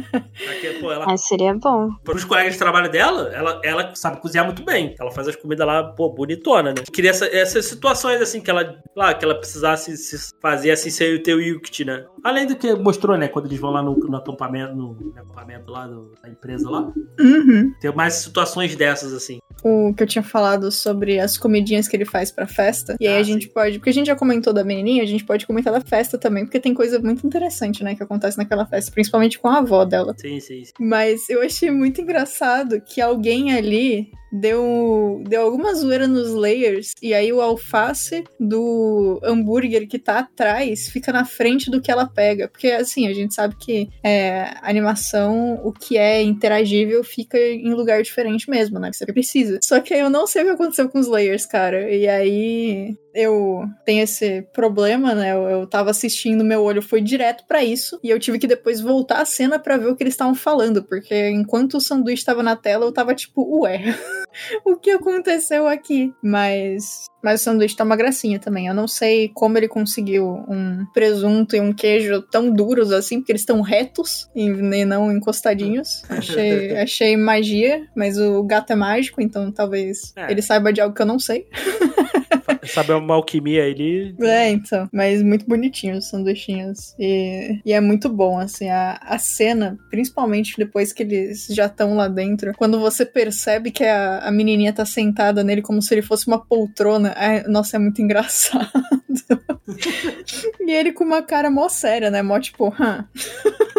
[0.00, 1.88] Porque, pô, ela, Mas seria bom.
[2.04, 4.94] pros colegas de trabalho dela, ela, ela sabe cozinhar muito bem.
[4.98, 6.82] Ela faz as comidas lá, pô, bonitona, né?
[6.92, 11.14] Queria essa- essas situações, assim, que ela, lá, que ela precisasse se fazer assim, sem
[11.14, 12.04] o teu Yukt, né?
[12.24, 15.70] Além do que mostrou, né, quando eles vão lá no, no acampamento, no, no acampamento
[15.70, 16.92] lá do- da empresa lá.
[17.20, 17.72] Uhum.
[17.80, 19.38] Tem mais situações dessas, assim.
[19.64, 22.96] O que eu tinha falado sobre as comidinhas que ele faz pra festa.
[22.98, 23.52] E aí Ah, a gente sim.
[23.52, 23.78] pode.
[23.78, 26.58] Porque a gente já comentou da menininha, a gente pode comentar da festa também, porque
[26.58, 30.14] tem coisa muito interessante, né, que acontece naquela festa, principalmente com a avó dela.
[30.18, 30.72] Sim, sim, sim.
[30.80, 37.12] Mas eu achei muito engraçado que alguém ali deu, deu alguma zoeira nos layers e
[37.12, 42.48] aí o alface do hambúrguer que tá atrás fica na frente do que ela pega.
[42.48, 48.02] Porque assim, a gente sabe que é, animação, o que é interagível fica em lugar
[48.02, 48.90] diferente mesmo, né?
[48.92, 49.58] Você precisa.
[49.62, 51.90] Só que eu não sei o que aconteceu com os layers, cara.
[51.90, 55.32] E aí eu tenho esse problema, né?
[55.32, 58.80] Eu, eu tava assistindo, meu olho foi direto pra isso e eu tive que depois
[58.80, 62.42] voltar a cena pra ver o que eles estavam falando, porque enquanto o sanduíche tava
[62.42, 63.82] na tela, eu tava tipo, ué,
[64.64, 66.12] o que aconteceu aqui?
[66.22, 68.66] Mas mas o sanduíche tá uma gracinha também.
[68.66, 73.30] Eu não sei como ele conseguiu um presunto e um queijo tão duros assim, porque
[73.30, 76.02] eles estão retos e e não encostadinhos.
[76.10, 80.30] Achei, achei magia, mas o gato é mágico, então talvez É.
[80.30, 81.46] ele saiba de algo que eu não sei.
[82.64, 84.14] Sabe uma alquimia ali.
[84.20, 84.88] É, então.
[84.92, 86.94] Mas muito bonitinho os sanduichinhos.
[86.98, 91.94] E, e é muito bom, assim, a, a cena, principalmente depois que eles já estão
[91.96, 96.02] lá dentro, quando você percebe que a, a menininha tá sentada nele como se ele
[96.02, 97.12] fosse uma poltrona.
[97.16, 98.68] ai, nossa, é muito engraçado.
[100.60, 102.22] e ele com uma cara mó séria, né?
[102.22, 103.06] Mó tipo, hã?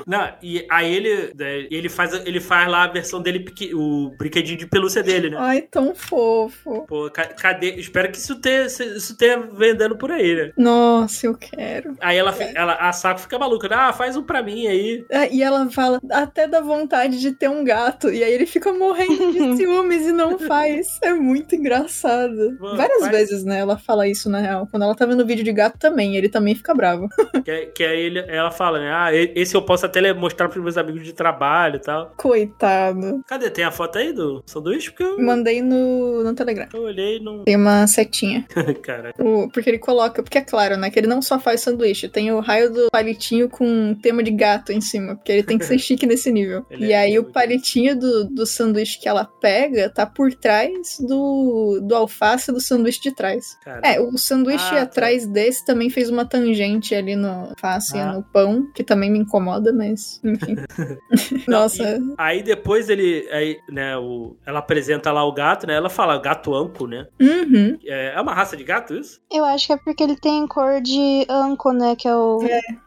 [0.06, 4.58] Não, e aí ele, né, ele, faz, ele faz lá a versão dele, o brinquedinho
[4.58, 5.38] de pelúcia dele, né?
[5.40, 6.86] Ai, tão fofo.
[6.88, 7.76] Pô, ca- cadê?
[7.76, 10.52] Espero que isso tenha, isso tenha vendendo por aí, né?
[10.58, 11.96] Nossa, eu quero.
[12.02, 13.76] Aí ela, fi- ela, a Saco fica maluca, né?
[13.78, 15.06] Ah, faz um pra mim aí.
[15.10, 18.10] É, E ela fala, até dá vontade de ter um gato.
[18.12, 21.00] E aí ele fica morrendo de ciúmes e não faz.
[21.02, 22.58] É muito engraçado.
[22.60, 23.60] Mano, Várias faz- vezes, né?
[23.60, 24.68] Ela fala isso na real.
[24.70, 27.08] Quando ela tá vendo vídeo de gato também, ele também fica bravo.
[27.44, 28.90] Que, que aí ele, ela fala, né?
[28.94, 32.14] Ah, esse eu posso até mostrar pros meus amigos de trabalho e tal.
[32.16, 33.22] Coitado.
[33.28, 33.50] Cadê?
[33.50, 34.90] Tem a foto aí do sanduíche?
[34.92, 36.68] Porque eu, Mandei no, no Telegram.
[36.74, 37.44] eu olhei não.
[37.44, 38.46] Tem uma setinha.
[38.82, 39.14] Cara.
[39.20, 40.90] O- porque ele coloca, porque é claro, né?
[40.90, 44.72] Que ele não só faz sanduíche, tem o raio do palitinho com tema de gato
[44.72, 46.66] em cima, porque ele tem que ser chique nesse nível.
[46.70, 50.98] Ele e é aí o palitinho do, do sanduíche que ela pega tá por trás
[51.00, 53.58] do, do alface do sanduíche de trás.
[53.64, 53.82] cara.
[53.84, 54.82] É, o sanduíche Ah, tá.
[54.84, 58.14] atrás desse também fez uma tangente ali no alface e Ah.
[58.14, 60.56] no pão, que também me incomoda, mas enfim.
[61.48, 65.76] Não, Nossa, Aí depois ele, aí, né, o, ela apresenta lá o gato, né?
[65.76, 67.08] Ela fala gato anco, né?
[67.22, 67.78] uhum.
[67.86, 69.22] É, é uma raça de gato isso?
[69.32, 71.96] Eu acho que é porque ele tem cor de anco, né?
[71.96, 72.40] Que é o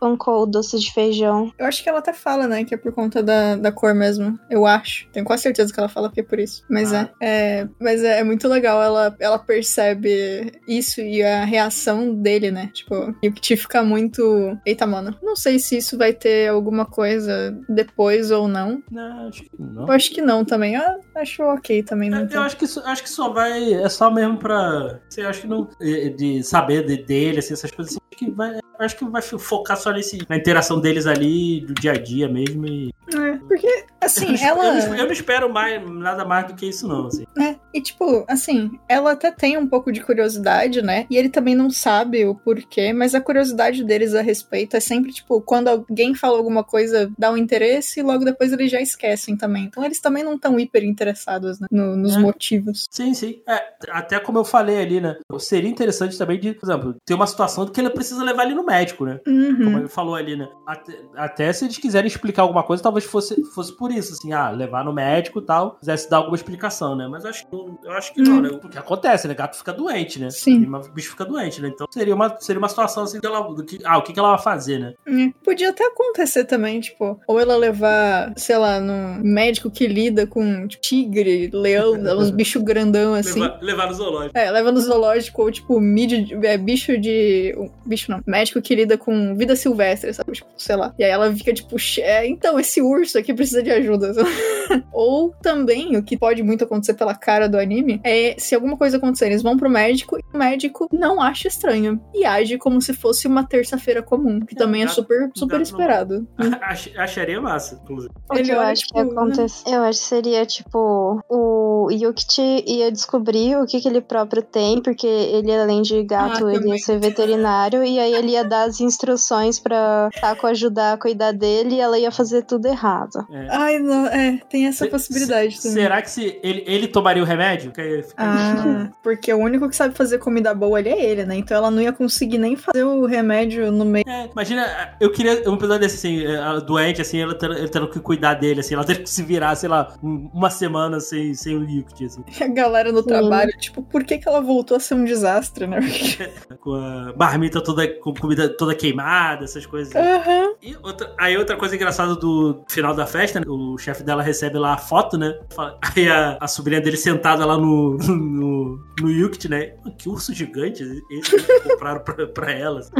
[0.03, 1.51] anco, o doce de feijão.
[1.59, 4.39] Eu acho que ela até fala, né, que é por conta da, da cor mesmo.
[4.51, 5.09] Eu acho.
[5.13, 6.63] Tenho quase certeza que ela fala que é por isso.
[6.69, 7.09] Mas Ah.
[7.21, 7.69] é, é.
[7.81, 8.83] Mas é, é muito legal.
[8.83, 12.71] Ela, ela percebe isso e a reação dele, né?
[12.73, 14.57] Tipo, e o que fica muito.
[14.65, 15.17] Eita, mano.
[15.23, 18.83] Não sei se isso vai ter alguma coisa depois ou não.
[18.91, 19.87] Não, acho que não.
[19.87, 20.75] Eu acho que não também.
[20.75, 20.83] Eu
[21.17, 22.11] acho ok também.
[22.11, 22.29] Não É.
[22.33, 23.75] Eu acho que, acho que só vai.
[23.75, 25.01] É só mesmo pra.
[25.09, 25.69] Você acha que não.
[25.81, 28.01] é, De saber de- dele, assim, essas coisas assim.
[28.13, 31.93] Acho que vai, acho que vai focar só nesse, na interação deles ali, do dia
[31.93, 32.67] a dia mesmo.
[32.67, 34.65] E É, porque, assim, eu, não, ela.
[34.81, 37.07] eu não- eu não espero mais, nada mais do que isso, não.
[37.07, 37.25] Assim.
[37.39, 41.07] É, e tipo, assim, ela até tem um pouco de curiosidade, né?
[41.09, 45.13] E ele também não sabe o porquê, mas a curiosidade deles a respeito é sempre,
[45.13, 49.37] tipo, quando alguém fala alguma coisa, dá um interesse e logo depois eles já esquecem
[49.37, 49.65] também.
[49.65, 52.19] Então eles também não estão hiper interessados né, no- nos É.
[52.19, 52.87] motivos.
[52.91, 53.41] Sim, sim.
[53.49, 55.17] É, até como eu falei ali, né?
[55.39, 58.65] Seria interessante também de, por exemplo, ter uma situação que ele precisa levar ele no
[58.67, 59.21] médico, né?
[59.25, 59.37] Como
[59.71, 59.79] Uhum.
[59.79, 60.49] ele falou ali, né?
[60.67, 64.51] Até, até se eles quiserem explicar alguma coisa, talvez fosse, fosse por isso, assim, ah,
[64.51, 67.07] levar no médico e tal, quisesse dar alguma explicação, né?
[67.09, 68.49] Mas acho, que- eu acho que não, né?
[68.51, 69.35] O que acontece, né?
[69.35, 70.31] Gato fica doente, né?
[70.31, 70.63] Sim.
[70.63, 71.69] E O bicho fica doente, né?
[71.69, 74.19] Então seria uma, seria uma situação assim, que ela, do que, ah, o que, que
[74.19, 74.95] ela vai fazer, né?
[75.07, 80.27] É, Podia até acontecer também, tipo, ou ela levar, sei lá, num médico que lida
[80.27, 83.41] com tipo, tigre, leão, uns bichos grandão assim.
[83.41, 84.39] Levar, levar no zoológico.
[84.39, 87.55] É, leva no zoológico, ou tipo, mídia, é, bicho de.
[87.85, 90.33] Bicho não, médico que lida com vida silvestre, sabe?
[90.33, 90.95] Tipo, sei lá.
[90.99, 94.13] E aí ela fica tipo, "Xe- é, então, esse urso aqui precisa de ajuda.
[94.93, 98.97] ou também, o que pode muito acontecer pela cara do anime, é se alguma coisa
[98.97, 102.01] acontecer, eles vão pro médico e o médico não acha estranho.
[102.15, 106.27] E age como se fosse uma terça-feira comum, que É, também é super, super esperado.
[106.63, 108.13] Ach- Acharia massa, inclusive.
[108.31, 109.69] O que eu acho que tipo, ia acontecer.
[109.75, 114.81] Eu acho que seria, tipo, o Yukichi ia descobrir o que, que ele próprio tem,
[114.83, 118.65] porque ele, além de gato, Ah, ele ia ser veterinário, e aí ele ia dar
[118.65, 123.27] as instruções pra Taco ajudar a cuidar dele e ela ia fazer tudo errado.
[123.31, 123.47] É.
[123.51, 125.73] Ai, não, é, tem essa Se- possibilidade também.
[125.83, 127.73] Será que se ele, ele tomaria o remédio?
[127.73, 131.25] Que aí fica- Ah, porque o único que sabe fazer comida boa ali é ele,
[131.25, 131.37] né?
[131.37, 134.05] Então ela não ia conseguir nem fazer o remédio no meio.
[134.09, 137.89] É, imagina, eu queria um episódio desse, assim, ela doente, assim, ela tendo, ele tendo
[137.89, 141.35] que cuidar dele, assim, ela tendo que se virar, sei lá, um- uma semana sem,
[141.35, 144.81] sem o Liquid, assim, A galera no trabalho, tipo, por que, que ela voltou a
[144.81, 145.79] ser um desastre, né?
[146.61, 149.95] com a marmita toda, com comida toda queimada, essas coisas.
[149.95, 150.55] Aham.
[150.63, 153.47] E outra, aí outra coisa engraçada do final da festa, né?
[153.49, 155.39] o chefe dela recebe lá a foto, né?
[155.97, 159.73] Aí a, a sobrinha dele sentada lá no, no, no Yukt, né?
[159.99, 162.91] Que urso gigante esse que compraram pra, pra elas.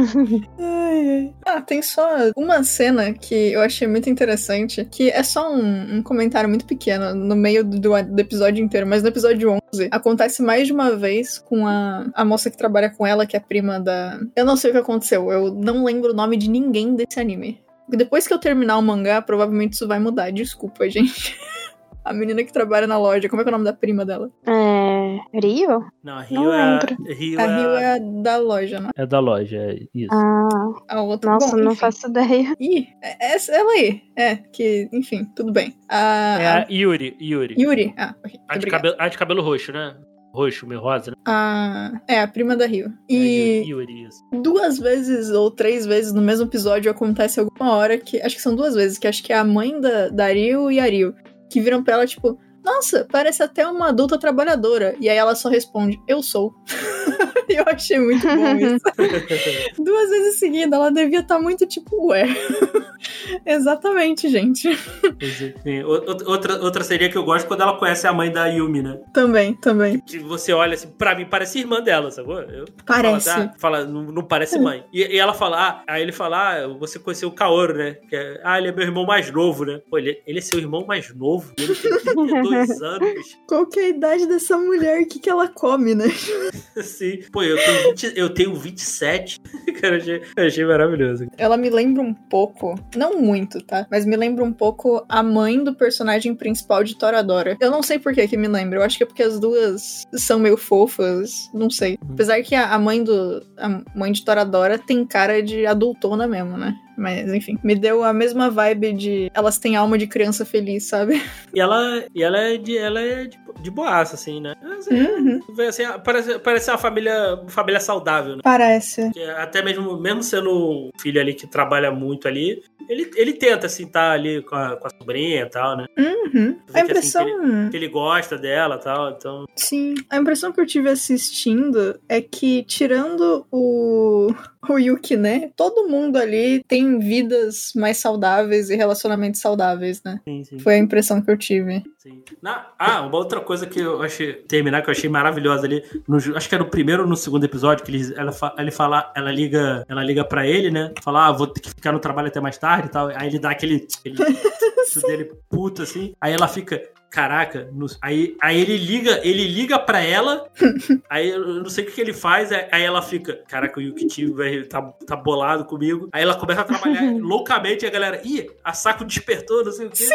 [0.59, 1.33] Ai, ai.
[1.45, 6.03] Ah, tem só uma cena que eu achei muito interessante, que é só um, um
[6.03, 10.67] comentário muito pequeno no meio do, do episódio inteiro, mas no episódio 11 acontece mais
[10.67, 14.19] de uma vez com a, a moça que trabalha com ela, que é prima da.
[14.35, 17.61] Eu não sei o que aconteceu, eu não lembro o nome de ninguém desse anime.
[17.89, 20.29] Depois que eu terminar o mangá, provavelmente isso vai mudar.
[20.31, 21.35] Desculpa, gente.
[22.03, 24.31] A menina que trabalha na loja, como é que é o nome da prima dela?
[24.47, 25.17] É.
[25.33, 25.85] Rio?
[26.01, 26.71] Não, a Rio Não é.
[26.79, 27.03] lembro.
[27.13, 28.89] Rio A é, Rio é a da loja, né?
[28.95, 30.13] é da loja, é isso.
[30.13, 30.47] Ah,
[30.87, 31.31] A outra.
[31.31, 31.79] nossa, Bom, não enfim.
[31.81, 32.55] faço ideia.
[32.61, 34.01] Ih, é- essa, ela aí.
[34.17, 35.75] É, que, enfim, tudo bem.
[35.89, 37.55] A, É a- Yuri, Yuri.
[37.59, 37.93] Yuri.
[37.97, 38.39] Ah, ok.
[38.47, 39.93] A de, cabelo, a de cabelo roxo, né?
[40.37, 41.17] Roxo, meio rosa, né?
[41.25, 42.93] A- é, a prima da Rio.
[43.09, 44.23] E É, Yuri, isso.
[44.43, 48.21] duas vezes ou três vezes no mesmo episódio acontece alguma hora que.
[48.21, 50.79] Acho que são duas vezes, que acho que é a mãe da, da Rio e
[50.79, 51.13] a Rio.
[51.49, 52.37] Que viram pra ela, tipo,
[52.67, 54.93] nossa, parece até uma adulta trabalhadora.
[54.99, 56.53] E aí ela só responde, eu sou.
[57.49, 59.81] Eu achei muito bom isso.
[59.81, 62.25] Duas vezes seguida, ela devia estar muito tipo, ué.
[63.45, 64.67] Exatamente, gente.
[64.67, 65.61] É.
[65.63, 68.99] Sim, Outra, outra seria que eu gosto quando ela conhece a mãe da Yumi, né?
[69.13, 69.99] Também, também.
[69.99, 72.41] Que você olha assim, pra mim parece irmã dela, sacou?
[72.41, 73.29] Eu, Parece.
[73.29, 74.83] Fala, ah, fala, não, não parece mãe.
[74.91, 77.97] E, e ela fala, ah, aí ele fala, ah, você conheceu o Kaoru, né?
[78.09, 79.79] Que é, ah, ele é meu irmão mais novo, né?
[79.89, 81.53] Pô, ele, ele é seu irmão mais novo.
[81.57, 83.37] Ele tem 32 anos.
[83.47, 85.01] Qual que é a idade dessa mulher?
[85.01, 86.05] O que, que ela come, né?
[86.77, 89.39] Assim, pô, eu tenho, 20, eu tenho 27.
[89.81, 91.27] Cara, eu achei, eu achei maravilhoso.
[91.37, 93.87] Ela me lembra um pouco, não muito, tá?
[93.89, 97.57] Mas me lembra um pouco a mãe do personagem principal de Toradora.
[97.59, 98.79] Eu não sei por que que me lembra.
[98.79, 101.97] Eu acho que é porque as duas são meio fofas, não sei.
[102.09, 106.57] Apesar que a, a mãe do a mãe de Toradora tem cara de adultona mesmo,
[106.57, 106.75] né?
[106.97, 111.21] Mas enfim, me deu a mesma vibe de elas têm alma de criança feliz, sabe?
[111.53, 114.53] E ela, e ela é de, ela é de, de boaça, assim, né?
[114.77, 115.41] Assim, Uhum.
[115.67, 118.41] assim, parece, parece uma família, família saudável, né?
[118.43, 119.11] Parece.
[119.11, 123.65] Que até mesmo, mesmo sendo um filho ali que trabalha muito ali, ele, ele tenta,
[123.67, 125.85] assim, estar ali com a, com a sobrinha e tal, né?
[125.97, 126.57] Uhum.
[126.69, 127.69] A que, assim, impressão.
[127.69, 129.45] Que ele gosta dela e tal, então...
[129.55, 134.33] Sim, a impressão que eu tive assistindo é que, tirando o,
[134.73, 135.49] o Yuki, né?
[135.55, 140.19] Todo mundo ali tem vidas mais saudáveis e relacionamentos saudáveis, né?
[140.23, 140.59] Sim, sim.
[140.59, 141.83] Foi a impressão que eu tive.
[141.97, 142.23] sim.
[142.41, 144.33] Na- ah, uma outra coisa que eu achei...
[144.33, 147.43] Terminar, que eu achei maravilhosa ali, no- acho que é no primeiro ou no segundo
[147.43, 149.11] episódio, que ele, ela, fa- ele fala...
[149.15, 150.93] Ela liga, ela liga pra ele, né?
[151.03, 153.07] Fala, ah, vou ter que ficar no trabalho até mais tarde e tal.
[153.09, 153.87] Aí ele dá aquele...
[153.99, 154.17] aquele
[155.07, 156.13] dele puto, assim.
[156.19, 156.81] Aí ela fica...
[157.17, 160.47] Caraca, no- aí, aí ele liga, ele liga pra ela,
[161.09, 163.81] aí eu não sei o que, que ele faz, aí aí ela fica, caraca, o
[163.81, 166.09] Yukichi velho, tá, tá bolado comigo.
[166.11, 169.87] Aí ela começa a trabalhar loucamente e a galera, ih, a saco despertou, não sei
[169.87, 170.07] o quê.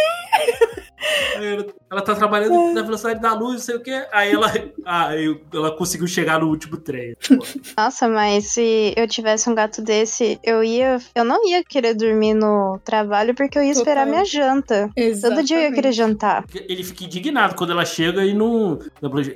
[1.36, 4.06] Aí ela, ela tá trabalhando na velocidade da luz, não sei o quê.
[4.12, 4.52] Aí ela,
[4.86, 7.16] aí ela conseguiu chegar no último trem.
[7.76, 10.98] Nossa, mas se eu tivesse um gato desse, eu ia.
[11.16, 14.12] Eu não ia querer dormir no trabalho porque eu ia esperar Total.
[14.12, 14.90] minha janta.
[15.20, 16.44] Todo dia eu ia querer jantar.
[16.54, 18.78] Ele fica indignado quando ela chega e não.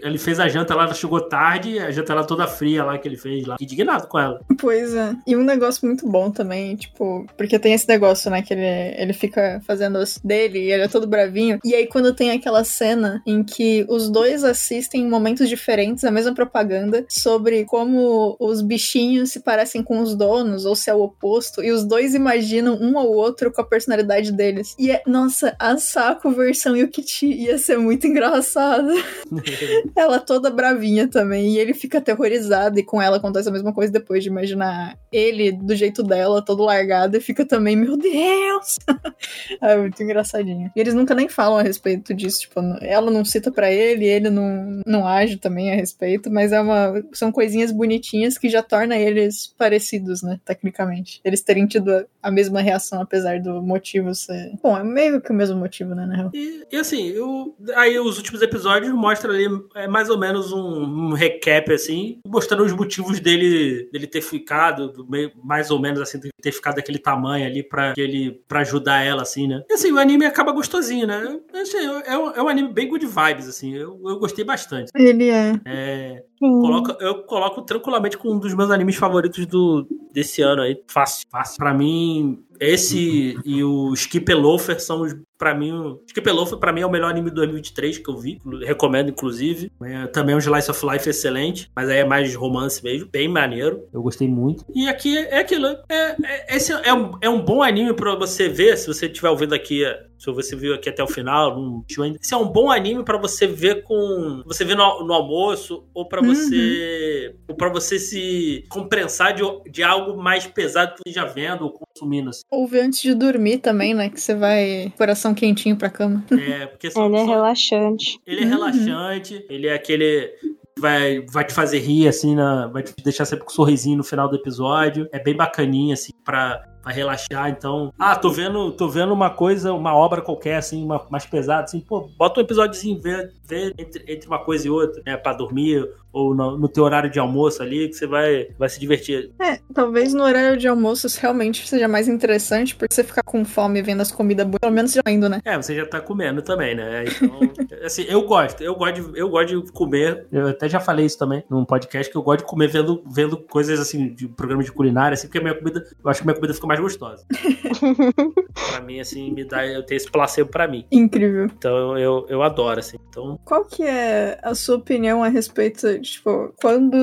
[0.02, 3.08] Ele fez a janta lá, ela chegou tarde, a janta lá toda fria lá que
[3.08, 3.56] ele fez lá.
[3.60, 4.40] Indignado com ela.
[4.58, 5.14] Pois é.
[5.26, 9.12] E um negócio muito bom também, tipo, porque tem esse negócio, né, que ele, ele
[9.12, 11.58] fica fazendo os dele e ele é todo bravinho.
[11.64, 16.10] E aí, quando tem aquela cena em que os dois assistem em momentos diferentes a
[16.10, 21.02] mesma propaganda sobre como os bichinhos se parecem com os donos, ou se é o
[21.02, 24.74] oposto, e os dois imaginam um ao outro com a personalidade deles.
[24.78, 28.92] E é, nossa, a Saco versão Yukichi ia ser muito engraçada.
[29.96, 31.54] Ela toda bravinha também.
[31.54, 32.78] E ele fica aterrorizado.
[32.78, 36.62] E com ela acontece a mesma coisa depois de imaginar ele do jeito dela, todo
[36.62, 37.16] largado.
[37.16, 38.76] E fica também, meu Deus!
[39.60, 40.70] é muito engraçadinho.
[40.74, 44.04] E eles nunca nem falam falam a respeito disso, tipo, ela não cita para ele,
[44.04, 48.62] ele não, não age também a respeito, mas é uma são coisinhas bonitinhas que já
[48.62, 51.20] torna eles parecidos, né, tecnicamente.
[51.24, 54.52] Eles terem tido a mesma reação apesar do motivo ser.
[54.62, 56.30] Bom, é meio que o mesmo motivo, né, na real.
[56.34, 57.25] E, e assim, eu,
[57.74, 62.64] aí os últimos episódios mostram ali é, mais ou menos um, um recap, assim, mostrando
[62.64, 66.98] os motivos dele, dele ter ficado, do meio- mais ou menos assim, ter ficado daquele
[66.98, 69.62] tamanho ali pra, ele, pra ajudar ela, assim, né?
[69.68, 71.38] E assim, o anime acaba gostosinho, né?
[71.54, 74.90] Assim, é, um, é um anime bem good vibes, assim, eu, eu gostei bastante.
[74.94, 75.52] Ele é.
[75.64, 76.22] É.
[76.38, 80.78] Coloca- eu coloco tranquilamente com um dos meus animes favoritos do, desse ano aí.
[80.86, 81.56] Fácil, fácil.
[81.56, 85.06] Pra mim, esse e o Skip Loafer são.
[85.38, 88.16] Pra mim, o Skip Loafer pra mim é o melhor anime de 2023 que eu
[88.16, 88.38] vi.
[88.64, 89.70] Recomendo, inclusive.
[89.82, 93.08] É, também é um Slice of Life excelente, mas aí é mais romance mesmo.
[93.12, 93.82] Bem maneiro.
[93.92, 94.64] Eu gostei muito.
[94.74, 95.66] E aqui é aquilo.
[95.88, 99.28] É, é- esse é um, é um bom anime pra você ver, se você estiver
[99.28, 99.82] ouvindo aqui.
[100.18, 102.18] Se você viu aqui até o final, não assistiu ainda.
[102.22, 104.42] Esse é um bom anime pra você ver com.
[104.46, 107.34] Você ver no, no almoço, ou pra você.
[107.48, 111.72] Ou pra você se compensar de, de algo mais pesado que você já vendo ou
[111.72, 112.30] consumindo.
[112.30, 112.40] assim.
[112.50, 114.08] Ou ver antes de dormir também, né?
[114.08, 116.24] Que você vai coração quentinho pra cama.
[116.32, 118.18] É, porque só, Ele é só- relaxante.
[118.26, 118.50] ele é Uhum.
[118.50, 120.30] relaxante, ele é aquele.
[120.78, 124.04] Vai, vai te fazer rir, assim, na, vai te deixar sempre com um sorrisinho no
[124.04, 125.08] final do episódio.
[125.10, 127.50] É bem bacaninha, assim, pra, pra relaxar.
[127.50, 131.64] Então, ah, tô vendo, tô vendo uma coisa, uma obra qualquer, assim, uma- mais pesada,
[131.64, 135.32] assim, pô, bota um episódiozinho, vê, vê entre, entre uma coisa e outra, né, pra
[135.32, 139.30] dormir, ou no, no teu horário de almoço ali, que você vai, vai se divertir.
[139.38, 143.82] É, talvez no horário de almoço realmente seja mais interessante, porque você ficar com fome
[143.82, 145.42] vendo as comidas boas, pelo menos já indo, né?
[145.44, 147.04] É, você já tá comendo também, né?
[147.04, 147.38] Então,
[147.84, 150.26] assim, eu gosto, eu gosto, de, eu gosto de comer.
[150.32, 153.36] Eu até já falei isso também num podcast que eu gosto de comer vendo, vendo
[153.36, 156.26] coisas assim, de programa de culinária, assim, porque a minha comida, eu acho que a
[156.28, 157.24] minha comida fica mais gostosa.
[158.70, 160.86] pra mim, assim, me dá, eu tenho esse placebo pra mim.
[160.90, 161.46] Incrível.
[161.46, 162.96] Então eu, eu adoro, assim.
[163.08, 166.96] Então, Qual que é a sua opinião a respeito, tipo, quando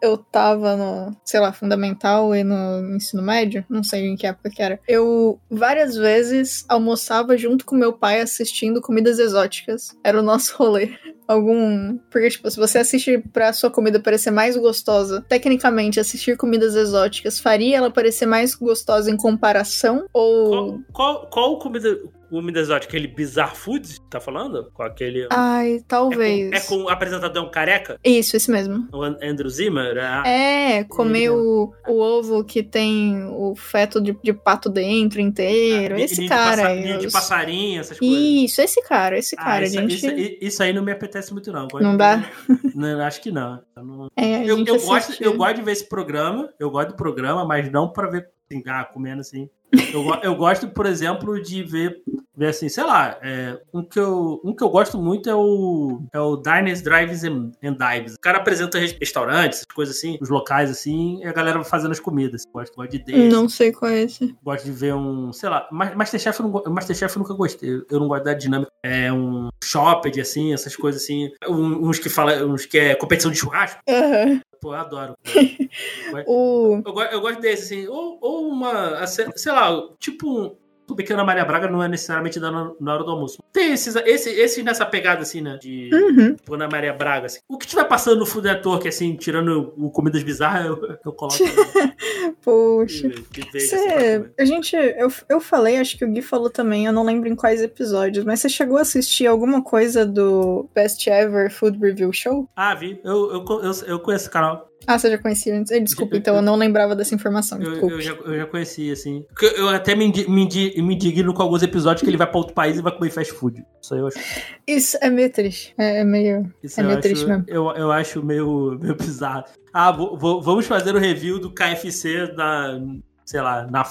[0.00, 4.50] eu tava no, sei lá, fundamental e no ensino médio, não sei em que época
[4.50, 9.96] que era, eu várias vezes almoçava junto com meu pai assistindo comidas exóticas.
[10.02, 10.94] Era o nosso rolê.
[11.26, 11.98] Algum.
[12.10, 17.40] Porque, tipo, se você assiste pra sua comida parecer mais gostosa, tecnicamente, assistir comidas exóticas
[17.40, 20.06] faria ela parecer mais gostosa em comparação?
[20.12, 20.50] Ou.
[20.50, 21.98] qual, qual, qual comida,
[22.28, 22.90] comida exótica?
[22.90, 24.70] Aquele Bizarre Foods, tá falando?
[24.72, 25.26] Com aquele.
[25.30, 26.50] Ai, é, talvez.
[26.50, 27.98] com, é com o apresentador um careca?
[28.04, 28.88] Isso, esse mesmo.
[28.92, 29.96] O An- Andrew Zimmer?
[30.00, 35.94] Ah, É, comer o, o ovo que tem o feto de, de pato dentro inteiro.
[35.94, 36.50] ninho esse de cara.
[36.62, 38.18] passa- aí, ninho de passarinho, essas coisas.
[38.18, 39.64] Isso, esse cara, esse Ah, cara.
[39.64, 39.94] isso, a gente.
[39.94, 41.66] isso- isso aí não me apetece muito, não.
[41.74, 42.24] Não de- dá?
[42.76, 43.58] Não, acho que não.
[43.74, 46.96] Eu, não- É, eu, eu gosto, eu gosto de ver esse programa, eu gosto do
[46.96, 49.48] programa, mas não pra ver assim, ah, comendo assim.
[49.92, 52.00] Eu, eu gosto, por exemplo, de ver,
[52.36, 56.02] ver assim, sei lá, é, um, que eu, um que eu gosto muito é o,
[56.12, 58.14] é o Diners, Drives and, and Dives.
[58.14, 61.90] O cara apresenta res- restaurantes, coisas assim, os locais assim, e a galera vai fazendo
[61.90, 62.44] as comidas.
[62.52, 63.28] Gosto, gosto de desse.
[63.28, 64.34] Não sei qual é esse.
[64.42, 67.82] Gosto de ver um, sei lá, Ma- Masterchef eu, não, Masterchef eu nunca gostei.
[67.90, 68.70] Eu não gosto da dinâmica.
[68.84, 71.28] É um shopping, assim, essas coisas assim.
[71.48, 73.80] Um- uns que fala, uns que é competição de churrasco.
[73.88, 74.40] Aham.
[74.60, 75.14] Pô, eu adoro.
[76.26, 76.82] O.
[76.84, 77.88] Eu, eu gosto desse, assim.
[77.88, 80.56] Ou, ou uma, sei lá, tipo
[80.88, 80.92] um.
[80.92, 83.42] O Pequena Maria Braga não é necessariamente da- na hora do almoço.
[83.52, 85.58] Tem esses, esse, esse nessa pegada, assim, né?
[85.60, 86.34] De Uhum.
[86.34, 87.40] tipo, Ana Maria Braga, assim.
[87.48, 91.36] O que tiver passando no Food Network, assim, tirando o Comidas Bizarras, eu, eu coloco.
[92.42, 93.10] Poxa.
[93.32, 94.32] que Você, comer.
[94.38, 97.34] a gente, eu, eu falei, acho que o Gui falou também, eu não lembro em
[97.34, 102.48] quais episódios, mas você chegou a assistir alguma coisa do Best Ever Food Review Show?
[102.56, 103.00] Ah, vi.
[103.04, 104.68] Eu, eu, eu, eu conheço esse canal.
[104.86, 105.72] Ah, você já conhecia antes?
[105.82, 107.60] Desculpa, então eu não lembrava dessa informação.
[107.60, 109.24] Eu, eu, já, eu já conheci, assim.
[109.56, 112.78] Eu até me, me, me indigno com alguns episódios que ele vai pra outro país
[112.78, 113.64] e vai comer fast food.
[113.82, 114.18] Isso aí eu acho.
[114.66, 115.74] Isso é meio triste.
[115.76, 116.52] É, é meio.
[116.62, 117.44] Isso É meio acho, triste mesmo.
[117.48, 119.44] Eu, eu acho meio, meio bizarro.
[119.72, 122.80] Ah, vou- vou- vamos fazer o review do KFC na.
[123.26, 123.84] Sei lá, na,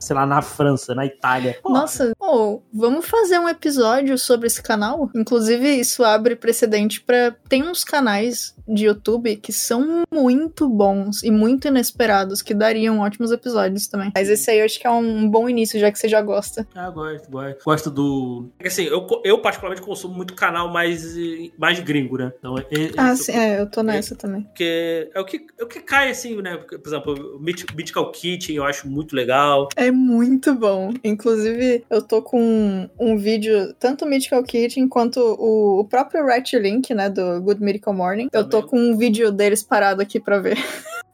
[0.00, 1.56] sei lá, na França, na Itália.
[1.62, 1.80] Porra.
[1.80, 5.08] Nossa, oh, vamos fazer um episódio sobre esse canal?
[5.14, 7.34] Inclusive, isso abre precedente pra.
[7.48, 13.30] Tem uns canais de YouTube que são muito bons e muito inesperados, que dariam ótimos
[13.30, 14.10] episódios também.
[14.14, 16.66] Mas esse aí eu acho que é um bom início, já que você já gosta.
[16.74, 17.64] Ah, gosto, gosto.
[17.64, 18.48] Gosto do.
[18.58, 21.14] É Assim, eu, eu particularmente consumo muito canal mais,
[21.56, 22.32] mais gringo, né?
[22.38, 24.42] Então, é, é- Ah, sim, é, eu tô nessa também.
[24.42, 26.56] Porque é o que, é o que cai, assim, né?
[26.56, 29.68] Por exemplo, Mythical Kitchen eu acho muito legal.
[29.76, 30.92] É muito bom.
[31.04, 36.24] Inclusive, eu tô com um, um vídeo, tanto o Mythical Kitchen quanto o, o próprio
[36.26, 38.28] Ratchet Link, né, do Good Mythical Morning.
[38.32, 40.58] Eu tô com um vídeo deles parado aqui pra ver.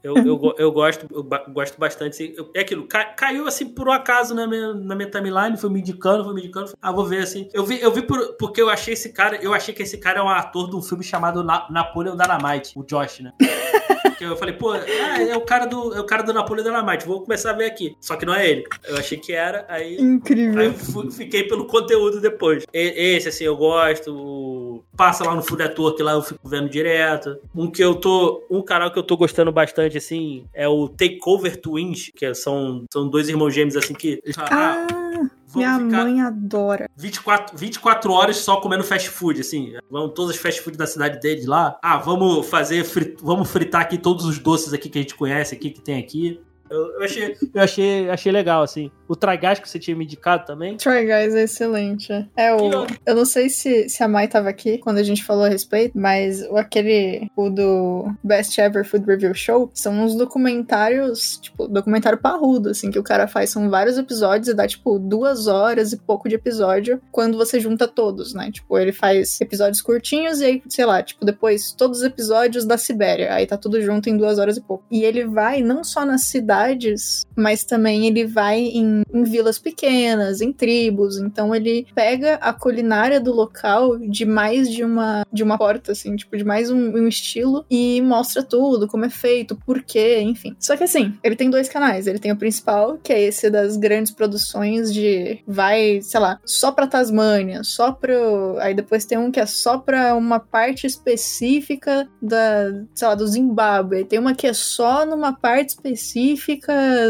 [0.03, 2.11] Eu, eu, eu gosto, eu gosto bastante.
[2.11, 5.57] assim, eu- é aquilo, ca- caiu assim por um acaso na minha, na minha timeline,
[5.57, 6.73] foi me indicando, foi me indicando.
[6.81, 7.49] Ah, vou ver assim.
[7.53, 10.21] Eu vi, eu vi por- porque eu achei esse cara, eu achei que esse cara
[10.21, 13.33] é um ator de um filme chamado Na, Napoleon Dynamite, o Josh, né?
[14.19, 17.07] Que eu falei, pô, ah, é o cara do, é o cara do Napoleon Dynamite,
[17.07, 17.95] vou começar a ver aqui.
[18.01, 18.65] Só que não é ele.
[18.89, 20.63] Eu achei que era, aí Aí Incrível.
[20.63, 22.65] eu fu- fiquei pelo conteúdo depois.
[22.73, 24.83] E- Esse, assim, eu gosto.
[24.97, 27.37] Passa lá no Food Network, lá eu fico vendo direto.
[27.55, 28.43] Um que eu tô.
[28.51, 33.09] Um canal que eu tô gostando bastante, assim, é o Takeover Twins, que são, são
[33.09, 34.23] dois irmãos gêmeos, assim, que.
[34.39, 36.89] Ah, vamos minha mãe adora.
[36.97, 39.75] 24, 24 horas só comendo fast food, assim.
[39.91, 41.79] Vão todas as fast food da cidade deles lá.
[41.83, 42.85] Ah, vamos fazer.
[42.85, 45.99] frit- Vamos fritar aqui todos os doces aqui que a gente conhece aqui, que tem
[45.99, 46.41] aqui.
[46.71, 48.91] Eu, eu achei, eu achei, achei legal, assim.
[49.09, 50.77] O Tragás que você tinha me indicado também.
[50.77, 52.13] Try Guys é excelente.
[52.37, 52.87] É o.
[53.05, 55.99] Eu não sei se, se a Mai tava aqui quando a gente falou a respeito,
[55.99, 57.31] mas o aquele.
[57.37, 62.99] O do Best Ever Food Review Show são uns documentários, tipo, documentário parrudo, assim, que
[62.99, 63.51] o cara faz.
[63.51, 67.87] São vários episódios e dá, tipo, duas horas e pouco de episódio quando você junta
[67.87, 68.51] todos, né?
[68.51, 72.77] Tipo, ele faz episódios curtinhos e aí, sei lá, tipo, depois todos os episódios da
[72.77, 73.33] Sibéria.
[73.33, 74.85] Aí tá tudo junto em duas horas e pouco.
[74.91, 76.23] E ele vai não só nas
[76.57, 81.19] cidades, mas também ele vai em, em vilas pequenas, em tribos.
[81.19, 86.17] Então ele pega a culinária do local de mais de uma de uma porta, assim,
[86.17, 90.57] tipo, de mais um, um estilo e mostra tudo, como é feito, por quê, enfim.
[90.59, 92.07] Só que assim, ele tem dois canais.
[92.07, 96.73] Ele tem o principal, que é esse das grandes produções de vai, sei lá, só
[96.73, 98.57] pra Tasmânia, só pro.
[98.61, 103.27] Aí depois tem um que é só pra uma parte específica da, sei lá, do
[103.27, 104.05] Zimbábue.
[104.05, 106.46] Tem uma que é só numa parte específica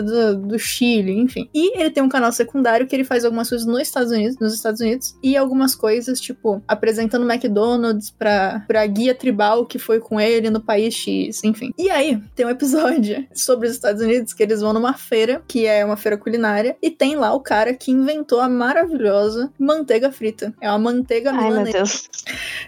[0.05, 1.49] do, do Chile, enfim.
[1.55, 4.55] E ele tem um canal secundário que ele faz algumas coisas nos Estados Unidos, nos
[4.55, 10.21] Estados Unidos, e algumas coisas, tipo, apresentando McDonald's pra, pra guia tribal que foi com
[10.21, 11.73] ele no país X, enfim.
[11.79, 15.67] E aí, tem um episódio sobre os Estados Unidos que eles vão numa feira, que
[15.67, 20.53] é uma feira culinária, e tem lá o cara que inventou a maravilhosa manteiga frita.
[20.61, 21.79] É uma manteiga Ai, meu milanesa.
[21.79, 22.09] Deus.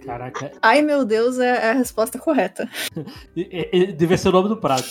[0.05, 2.69] Caraca, Ai, meu Deus, é é a resposta correta.
[3.97, 4.89] deve ser o nome do prato.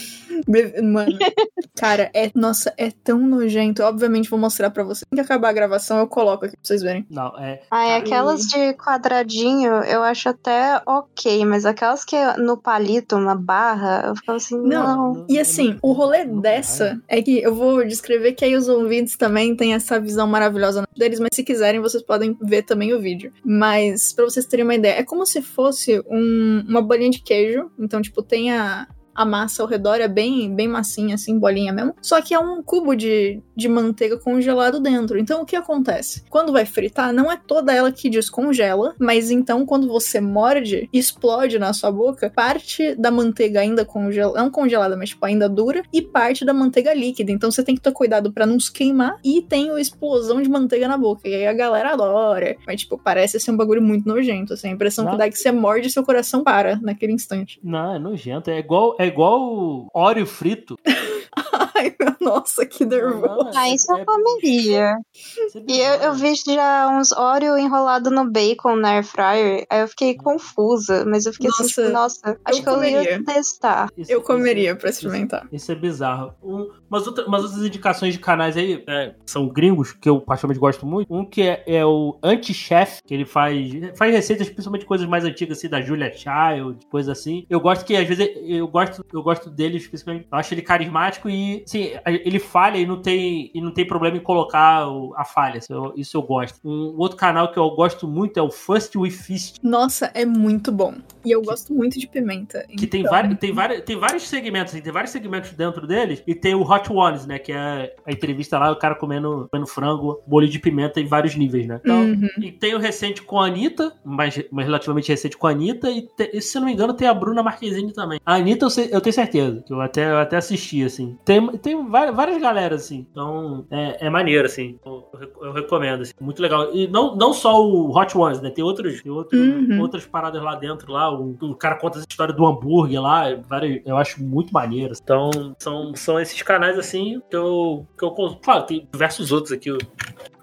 [0.84, 1.18] Mano,
[1.76, 2.32] cara, é.
[2.36, 3.82] Nossa, é tão nojento.
[3.82, 5.04] Eu, obviamente, vou mostrar pra vocês.
[5.08, 7.06] Assim que acabar a gravação, eu coloco aqui pra vocês verem.
[7.10, 7.62] Não, é.
[7.72, 8.00] Ai, Ai.
[8.00, 14.04] aquelas de quadradinho eu acho até ok, mas aquelas que é no palito, na barra,
[14.08, 15.14] eu falo assim, Não.
[15.14, 15.26] não.
[15.30, 19.16] E assim, o rolê Não, dessa é que eu vou descrever que aí os ouvintes
[19.18, 23.32] também têm essa visão maravilhosa deles, mas se quiserem, vocês podem ver também o vídeo.
[23.44, 27.72] Mas, pra vocês terem uma ideia, é como se fosse um- uma bolinha de queijo.
[27.80, 28.88] Então, tipo, tem a.
[29.18, 31.96] A massa ao redor é bem, bem massinha, assim, bolinha mesmo.
[32.02, 35.18] Só que é um cubo de, de manteiga congelado dentro.
[35.18, 36.24] Então, o que acontece?
[36.30, 41.58] Quando vai fritar, não é toda ela que descongela, mas então, quando você morde, explode
[41.58, 46.02] na sua boca parte da manteiga ainda congelada, não congelada, mas tipo, ainda dura, e
[46.02, 47.32] parte da manteiga líquida.
[47.32, 50.50] Então, você tem que ter cuidado pra não se queimar e tem a explosão de
[50.50, 51.28] manteiga na boca.
[51.28, 52.56] E aí a galera adora.
[52.68, 54.70] Mas, tipo, parece ser um bagulho muito nojento, assim.
[54.70, 55.12] A impressão Não.
[55.14, 57.60] que dá é que você morde e seu coração para naquele instante.
[57.64, 58.52] Não, é nojento.
[58.52, 60.78] É igual, é igual óleo frito.
[61.78, 63.52] Ai, meu, nossa, que nervoso.
[63.56, 64.96] Ah, isso eu é- comeria.
[65.14, 69.66] isso é E eu, eu vi já uns Oreo enrolado no bacon na air fryer,
[69.70, 72.84] aí eu fiquei confusa, mas eu fiquei assim, Nossa, tipo, nossa, acho eu que eu
[72.84, 73.24] ia comeria.
[73.24, 73.90] testar.
[73.98, 75.48] Isso- Eu isso- comeria pra isso- experimentar.
[75.52, 76.34] Isso é bizarro.
[76.44, 80.60] Um, umas, outra, umas outras indicações de canais aí é, são gringos, que eu particularmente
[80.60, 81.14] gosto muito.
[81.14, 85.58] Um que é, é o Anti-Chef, que ele faz, faz receitas, principalmente coisas mais antigas,
[85.58, 87.46] assim, da Julia Child, coisa assim.
[87.50, 90.28] Eu gosto que, às vezes, eu gosto, eu gosto dele, especificamente.
[90.32, 94.18] Eu acho ele carismático e, assim, ele falha e não tem, e não tem problema
[94.18, 94.86] em colocar
[95.16, 95.58] a falha.
[95.58, 96.60] Isso eu, isso eu gosto.
[96.64, 100.72] Um outro canal que eu gosto muito é o First with Fist, Nossa, é muito
[100.72, 100.94] bom.
[101.26, 102.66] E eu gosto muito de pimenta.
[102.78, 106.24] Que tem, então- vários, tem, vários, tem vários segmentos, assim, tem vários segmentos dentro deles.
[106.26, 107.38] E tem o Hot Ones, né?
[107.38, 111.36] Que é a entrevista lá, o cara comendo, comendo frango, molho de pimenta em vários
[111.36, 111.80] níveis, né?
[111.84, 112.28] Então, Uhum.
[112.42, 115.90] E tem o recente com a Anitta, mas, mas relativamente recente com a Anitta.
[115.90, 118.20] E, te- e, se eu não me engano, tem a Bruna Marquezine também.
[118.26, 121.18] A Anitta eu, sei- eu tenho certeza, que eu até, eu até assisti, assim.
[121.26, 123.06] Tem, tem várias, várias galeras, assim.
[123.12, 124.80] Então, é, é maneiro, assim.
[124.86, 126.14] Eu, eu rec- eu recomendo, assim.
[126.20, 126.74] Muito legal.
[126.74, 128.50] E não, não só o Hot Ones, né?
[128.50, 129.82] Tem outros, tem outros, Uhum.
[129.82, 131.12] outras paradas lá dentro, lá.
[131.12, 133.26] O, o cara conta essa história do hambúrguer lá.
[133.48, 134.94] várias- eu acho muito maneiro.
[135.02, 135.30] Então,
[135.60, 138.12] são, são esses canais, assim, que eu, que eu...
[138.42, 139.76] Claro, tem diversos outros aqui.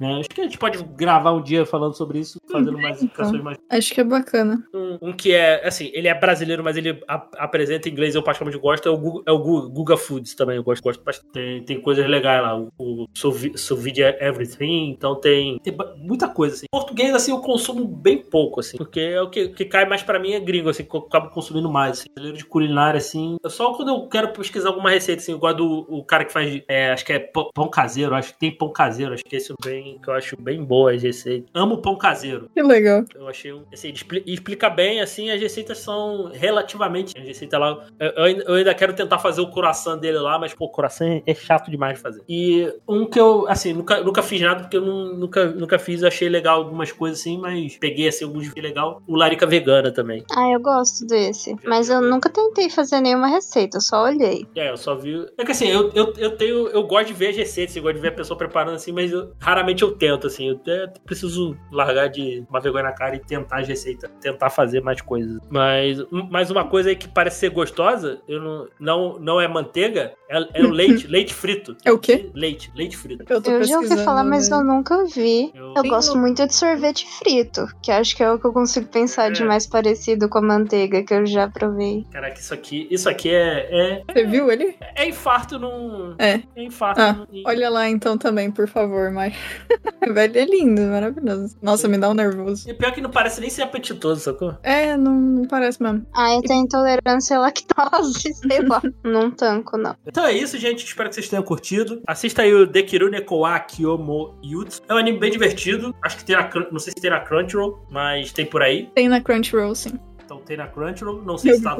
[0.01, 0.21] Né?
[0.21, 3.05] Acho que a gente pode gravar um dia falando sobre isso, fazendo mais então.
[3.07, 3.59] indicações mais.
[3.71, 4.65] Acho que é bacana.
[4.75, 8.23] Um, um que é, assim, ele é brasileiro, mas ele a- apresenta em inglês, eu
[8.23, 11.33] particularmente gosto, é o, Guga, é o Gu- Guga Foods também, eu gosto, gosto bastante.
[11.33, 16.55] Tem, tem coisas legais lá, o, o Sovi- Sovide Everything, então tem, tem muita coisa,
[16.57, 16.66] assim.
[16.73, 20.19] Português, assim, eu consumo bem pouco, assim, porque é o que, que cai mais pra
[20.19, 22.09] mim é gringo, assim, que eu acabo consumindo mais, assim.
[22.15, 25.87] Brasileiro de culinária, assim, é só quando eu quero pesquisar alguma receita, assim, gosto do
[25.89, 28.73] o cara que faz, é, acho que é pão, pão caseiro, acho que tem pão
[28.73, 31.48] caseiro, acho que esse é bem, que eu acho bem boa as receitas.
[31.55, 32.48] Amo pão caseiro.
[32.55, 33.05] Que legal.
[33.15, 33.62] Eu achei um.
[33.73, 33.93] Assim,
[34.27, 37.16] explica bem, assim, as receitas são relativamente.
[37.16, 37.86] A receita lá.
[37.98, 41.35] Eu, eu ainda, quero tentar fazer o coração dele lá, mas, pô, o coração é
[41.35, 42.23] chato demais de fazer.
[42.28, 46.02] E um que eu, assim, nunca, nunca fiz nada, porque eu não- nunca, nunca fiz,
[46.02, 49.02] achei legal algumas coisas assim, mas peguei, assim, alguns que legal.
[49.06, 50.24] O Larica Vegana também.
[50.35, 51.55] Ah, eu gosto desse.
[51.65, 54.47] Mas eu nunca tentei fazer nenhuma receita, eu só olhei.
[54.56, 55.27] É, eu só vi.
[55.39, 56.69] É que assim, eu, eu, eu tenho.
[56.69, 59.11] Eu gosto de ver as receitas, eu gosto de ver a pessoa preparando assim, mas
[59.12, 60.49] eu- raramente eu tento, assim.
[60.49, 64.81] Eu até preciso largar de uma vergonha na cara e tentar as receitas, tentar fazer
[64.83, 65.41] mais coisas.
[65.51, 65.99] Mas,
[66.31, 70.61] mais uma coisa aí que parece ser gostosa, eu não, não, não é manteiga, é,
[70.61, 71.77] é o leite, leite frito.
[71.85, 72.31] É o quê?
[72.35, 73.25] Leite, leite frito.
[73.29, 74.57] Eu tô Eu já ouvi falar, mas né?
[74.57, 75.51] eu nunca vi.
[75.55, 78.53] Eu- Eu gosto no- muito de sorvete frito, que acho que é o que eu
[78.53, 79.47] consigo pensar de É.
[79.47, 82.05] mais parecido com a manteiga que eu já provei.
[82.13, 84.77] Caraca, isso aqui, isso aqui é, é, Você viu ele?
[84.97, 86.15] é infarto num.
[86.19, 86.41] É.
[86.57, 89.35] É infarto Ah, num- Olha lá então também, por favor, mas.
[90.12, 91.57] Velho, é lindo, maravilhoso.
[91.62, 92.69] Nossa, me dá um nervoso.
[92.69, 94.57] E pior que não parece nem ser apetitoso, sacou?
[94.62, 96.07] É, não, não parece mesmo.
[96.15, 98.82] Ah, eu tenho intolerância à lactose, sei lá.
[99.03, 99.97] não tanco, não.
[100.07, 100.85] Então é isso, gente.
[100.85, 102.03] Espero que vocês tenham curtido.
[102.07, 104.82] Assista aí o Dekiru Nekoa Kyomo Yutsu.
[104.89, 105.95] É um anime bem divertido.
[106.03, 106.51] Acho que tem na.
[106.70, 108.89] Não sei se tem na Crunchyroll, mas tem por aí.
[108.95, 109.99] Tem na Crunchyroll, sim.
[110.47, 111.23] Tem na Crunchyroll.
[111.23, 111.77] Não sei se tá.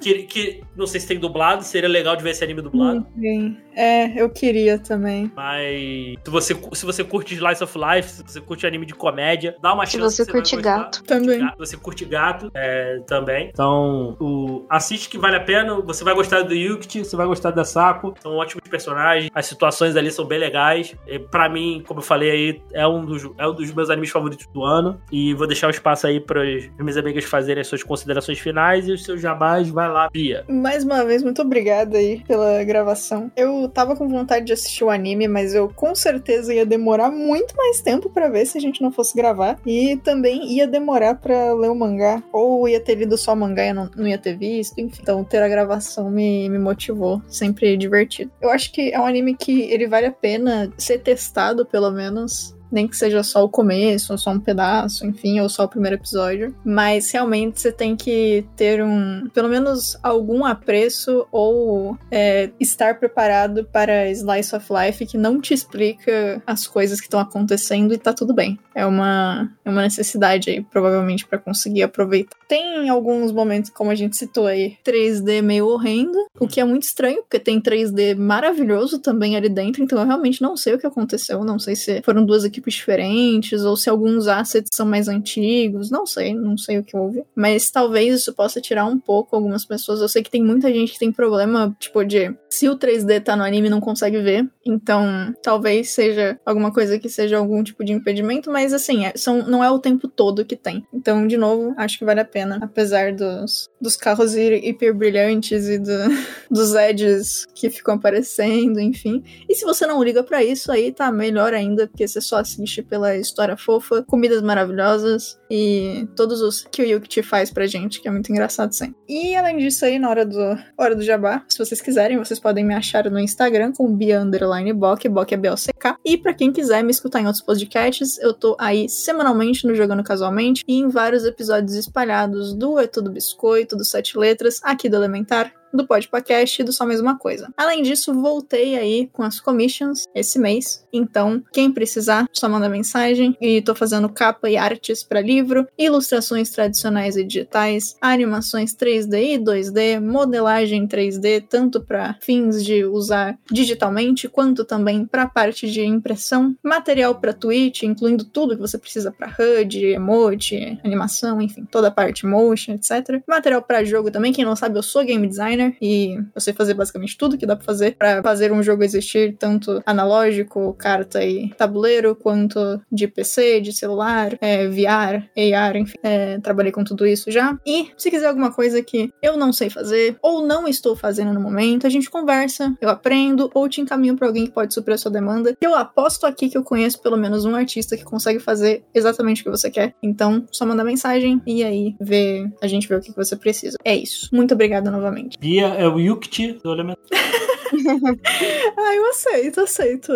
[0.00, 1.62] Que, que- não sei se tem dublado.
[1.62, 3.06] Seria legal de ver esse anime dublado.
[3.18, 3.56] Sim.
[3.74, 5.30] É, eu queria também.
[5.34, 9.56] Mas se você, se você curte Slice of Life, se você curte anime de comédia,
[9.62, 10.16] dá uma Se chance.
[10.16, 11.04] você vai curte gato.
[11.04, 11.38] Também.
[11.38, 13.48] Gato, você curte gato é, também.
[13.52, 15.80] Então, o, assiste que vale a pena.
[15.82, 18.14] Você vai gostar do Yuki, você vai gostar da Sako.
[18.20, 19.30] São ótimos personagens.
[19.34, 20.94] As situações ali são bem legais.
[21.06, 24.10] E, pra mim, como eu falei aí, é um dos, é um dos meus animes
[24.10, 25.00] favoritos do ano.
[25.12, 27.99] E vou deixar o espaço aí para as minhas amigas fazerem as suas considerações
[28.38, 29.68] finais e os seus jabás.
[29.68, 30.44] Vai lá, Pia.
[30.48, 33.30] Mais uma vez, muito obrigada aí pela gravação.
[33.36, 37.56] Eu tava com vontade de assistir o anime, mas eu com certeza ia demorar muito
[37.56, 39.58] mais tempo pra ver se a gente não fosse gravar.
[39.66, 42.22] E também ia demorar pra ler o mangá.
[42.32, 45.00] Ou ia ter lido só o mangá e não, não ia ter visto, enfim.
[45.02, 47.22] Então ter a gravação me, me motivou.
[47.28, 48.30] Sempre divertido.
[48.40, 52.56] Eu acho que é um anime que ele vale a pena ser testado, pelo menos.
[52.70, 55.96] Nem que seja só o começo, ou só um pedaço, enfim, ou só o primeiro
[55.96, 56.54] episódio.
[56.64, 59.28] Mas realmente você tem que ter um.
[59.34, 65.54] Pelo menos algum apreço ou é, estar preparado para Slice of Life que não te
[65.54, 68.58] explica as coisas que estão acontecendo e tá tudo bem.
[68.74, 72.36] É uma, é uma necessidade aí, provavelmente, para conseguir aproveitar.
[72.48, 76.84] Tem alguns momentos, como a gente citou aí, 3D meio horrendo, o que é muito
[76.84, 80.86] estranho, porque tem 3D maravilhoso também ali dentro, então eu realmente não sei o que
[80.86, 85.90] aconteceu, não sei se foram duas equipes diferentes ou se alguns assets são mais antigos,
[85.90, 87.22] não sei, não sei o que houve.
[87.34, 90.00] Mas talvez isso possa tirar um pouco algumas pessoas.
[90.00, 93.36] Eu sei que tem muita gente que tem problema, tipo, de se o 3D tá
[93.36, 97.92] no anime não consegue ver, então talvez seja alguma coisa que seja algum tipo de
[97.92, 100.86] impedimento, mas assim, é- são, não é o tempo todo que tem.
[100.92, 105.68] Então, de novo, acho que vale a pena, apesar dos, dos carros hi- hiper brilhantes
[105.68, 105.90] e do,
[106.50, 109.22] dos edges que ficam aparecendo, enfim.
[109.48, 112.82] E se você não liga pra isso, aí tá melhor ainda, porque você só assiste
[112.82, 118.00] pela história fofa, comidas maravilhosas e todos os que o Yuki te faz pra gente,
[118.00, 118.96] que é muito engraçado sempre.
[119.08, 120.38] E além disso aí, na hora do,
[120.78, 124.72] hora do jabá, se vocês quiserem, vocês podem me achar no Instagram com Bia Underline
[124.72, 125.96] Bock, Bock é B-O-C-K.
[126.04, 130.02] E pra quem quiser me escutar em outros podcasts, eu tô aí semanalmente no Jogando
[130.02, 134.96] Casualmente e em vários episódios espalhados do É Tudo Biscoito, do Sete Letras, aqui do
[134.96, 137.52] Elementar, do Podpacast e do Só Mesma Coisa.
[137.56, 140.86] Além disso, voltei aí com as commissions esse mês.
[140.92, 143.36] Então, quem precisar, só manda mensagem.
[143.40, 149.38] E tô fazendo capa e artes para livro, ilustrações tradicionais e digitais, animações 3D e
[149.38, 156.54] 2D, modelagem 3D, tanto para fins de usar digitalmente, quanto também para parte de impressão,
[156.62, 161.90] material para Twitch, incluindo tudo que você precisa para HUD, emote, animação, enfim, toda a
[161.90, 163.22] parte motion, etc.
[163.26, 166.74] Material para jogo também, quem não sabe, eu sou game designer designer e sei fazer
[166.74, 171.50] basicamente tudo que dá pra fazer para fazer um jogo existir, tanto analógico, carta e
[171.50, 175.98] tabuleiro, quanto de PC, de celular, é, VR, AR, enfim.
[176.02, 177.58] É, trabalhei com tudo isso já.
[177.66, 181.40] E se quiser alguma coisa que eu não sei fazer ou não estou fazendo no
[181.40, 184.98] momento, a gente conversa, eu aprendo ou te encaminho para alguém que pode suprir a
[184.98, 185.56] sua demanda.
[185.60, 189.44] Eu aposto aqui que eu conheço pelo menos um artista que consegue fazer exatamente o
[189.44, 189.94] que você quer.
[190.02, 193.76] Então, só manda mensagem e aí vê, a gente vê o que você precisa.
[193.84, 194.28] É isso.
[194.32, 195.38] Muito obrigada novamente.
[195.50, 197.00] Bia é o Yukti do elemento.
[198.78, 200.12] ah, eu aceito, aceito.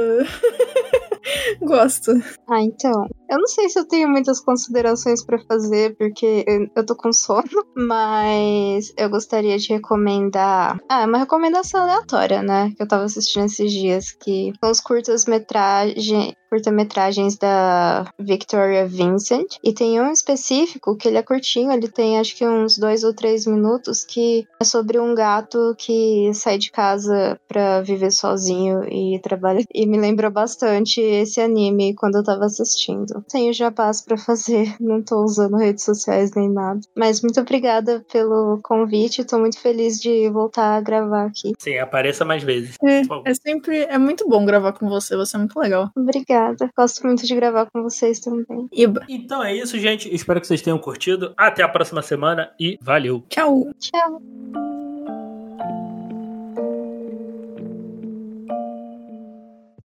[1.60, 2.12] Gosto.
[2.48, 3.08] Ah, então.
[3.28, 7.12] Eu não sei se eu tenho muitas considerações para fazer, porque eu, eu tô com
[7.12, 10.78] sono, mas eu gostaria de recomendar.
[10.88, 12.72] Ah, é uma recomendação aleatória, né?
[12.76, 19.56] Que eu tava assistindo esses dias, que são os curtas-metragens curta-metragens da Victoria Vincent.
[19.62, 23.12] E tem um específico que ele é curtinho, ele tem acho que uns dois ou
[23.12, 29.18] três minutos, que é sobre um gato que sai de casa pra viver sozinho e
[29.20, 29.64] trabalha.
[29.74, 33.24] E me lembrou bastante esse anime quando eu tava assistindo.
[33.28, 36.80] Tenho jabás para fazer, não tô usando redes sociais nem nada.
[36.96, 41.52] Mas muito obrigada pelo convite, tô muito feliz de voltar a gravar aqui.
[41.58, 42.76] Sim, apareça mais vezes.
[42.84, 43.78] É, é sempre.
[43.84, 45.90] É muito bom gravar com você, você é muito legal.
[45.96, 46.70] Obrigada obrigada.
[46.76, 48.68] Gosto muito de gravar com vocês também.
[48.72, 49.04] Iba.
[49.08, 50.12] Então é isso, gente.
[50.14, 51.32] Espero que vocês tenham curtido.
[51.36, 53.24] Até a próxima semana e valeu.
[53.28, 53.72] Tchau.
[53.78, 54.73] Tchau.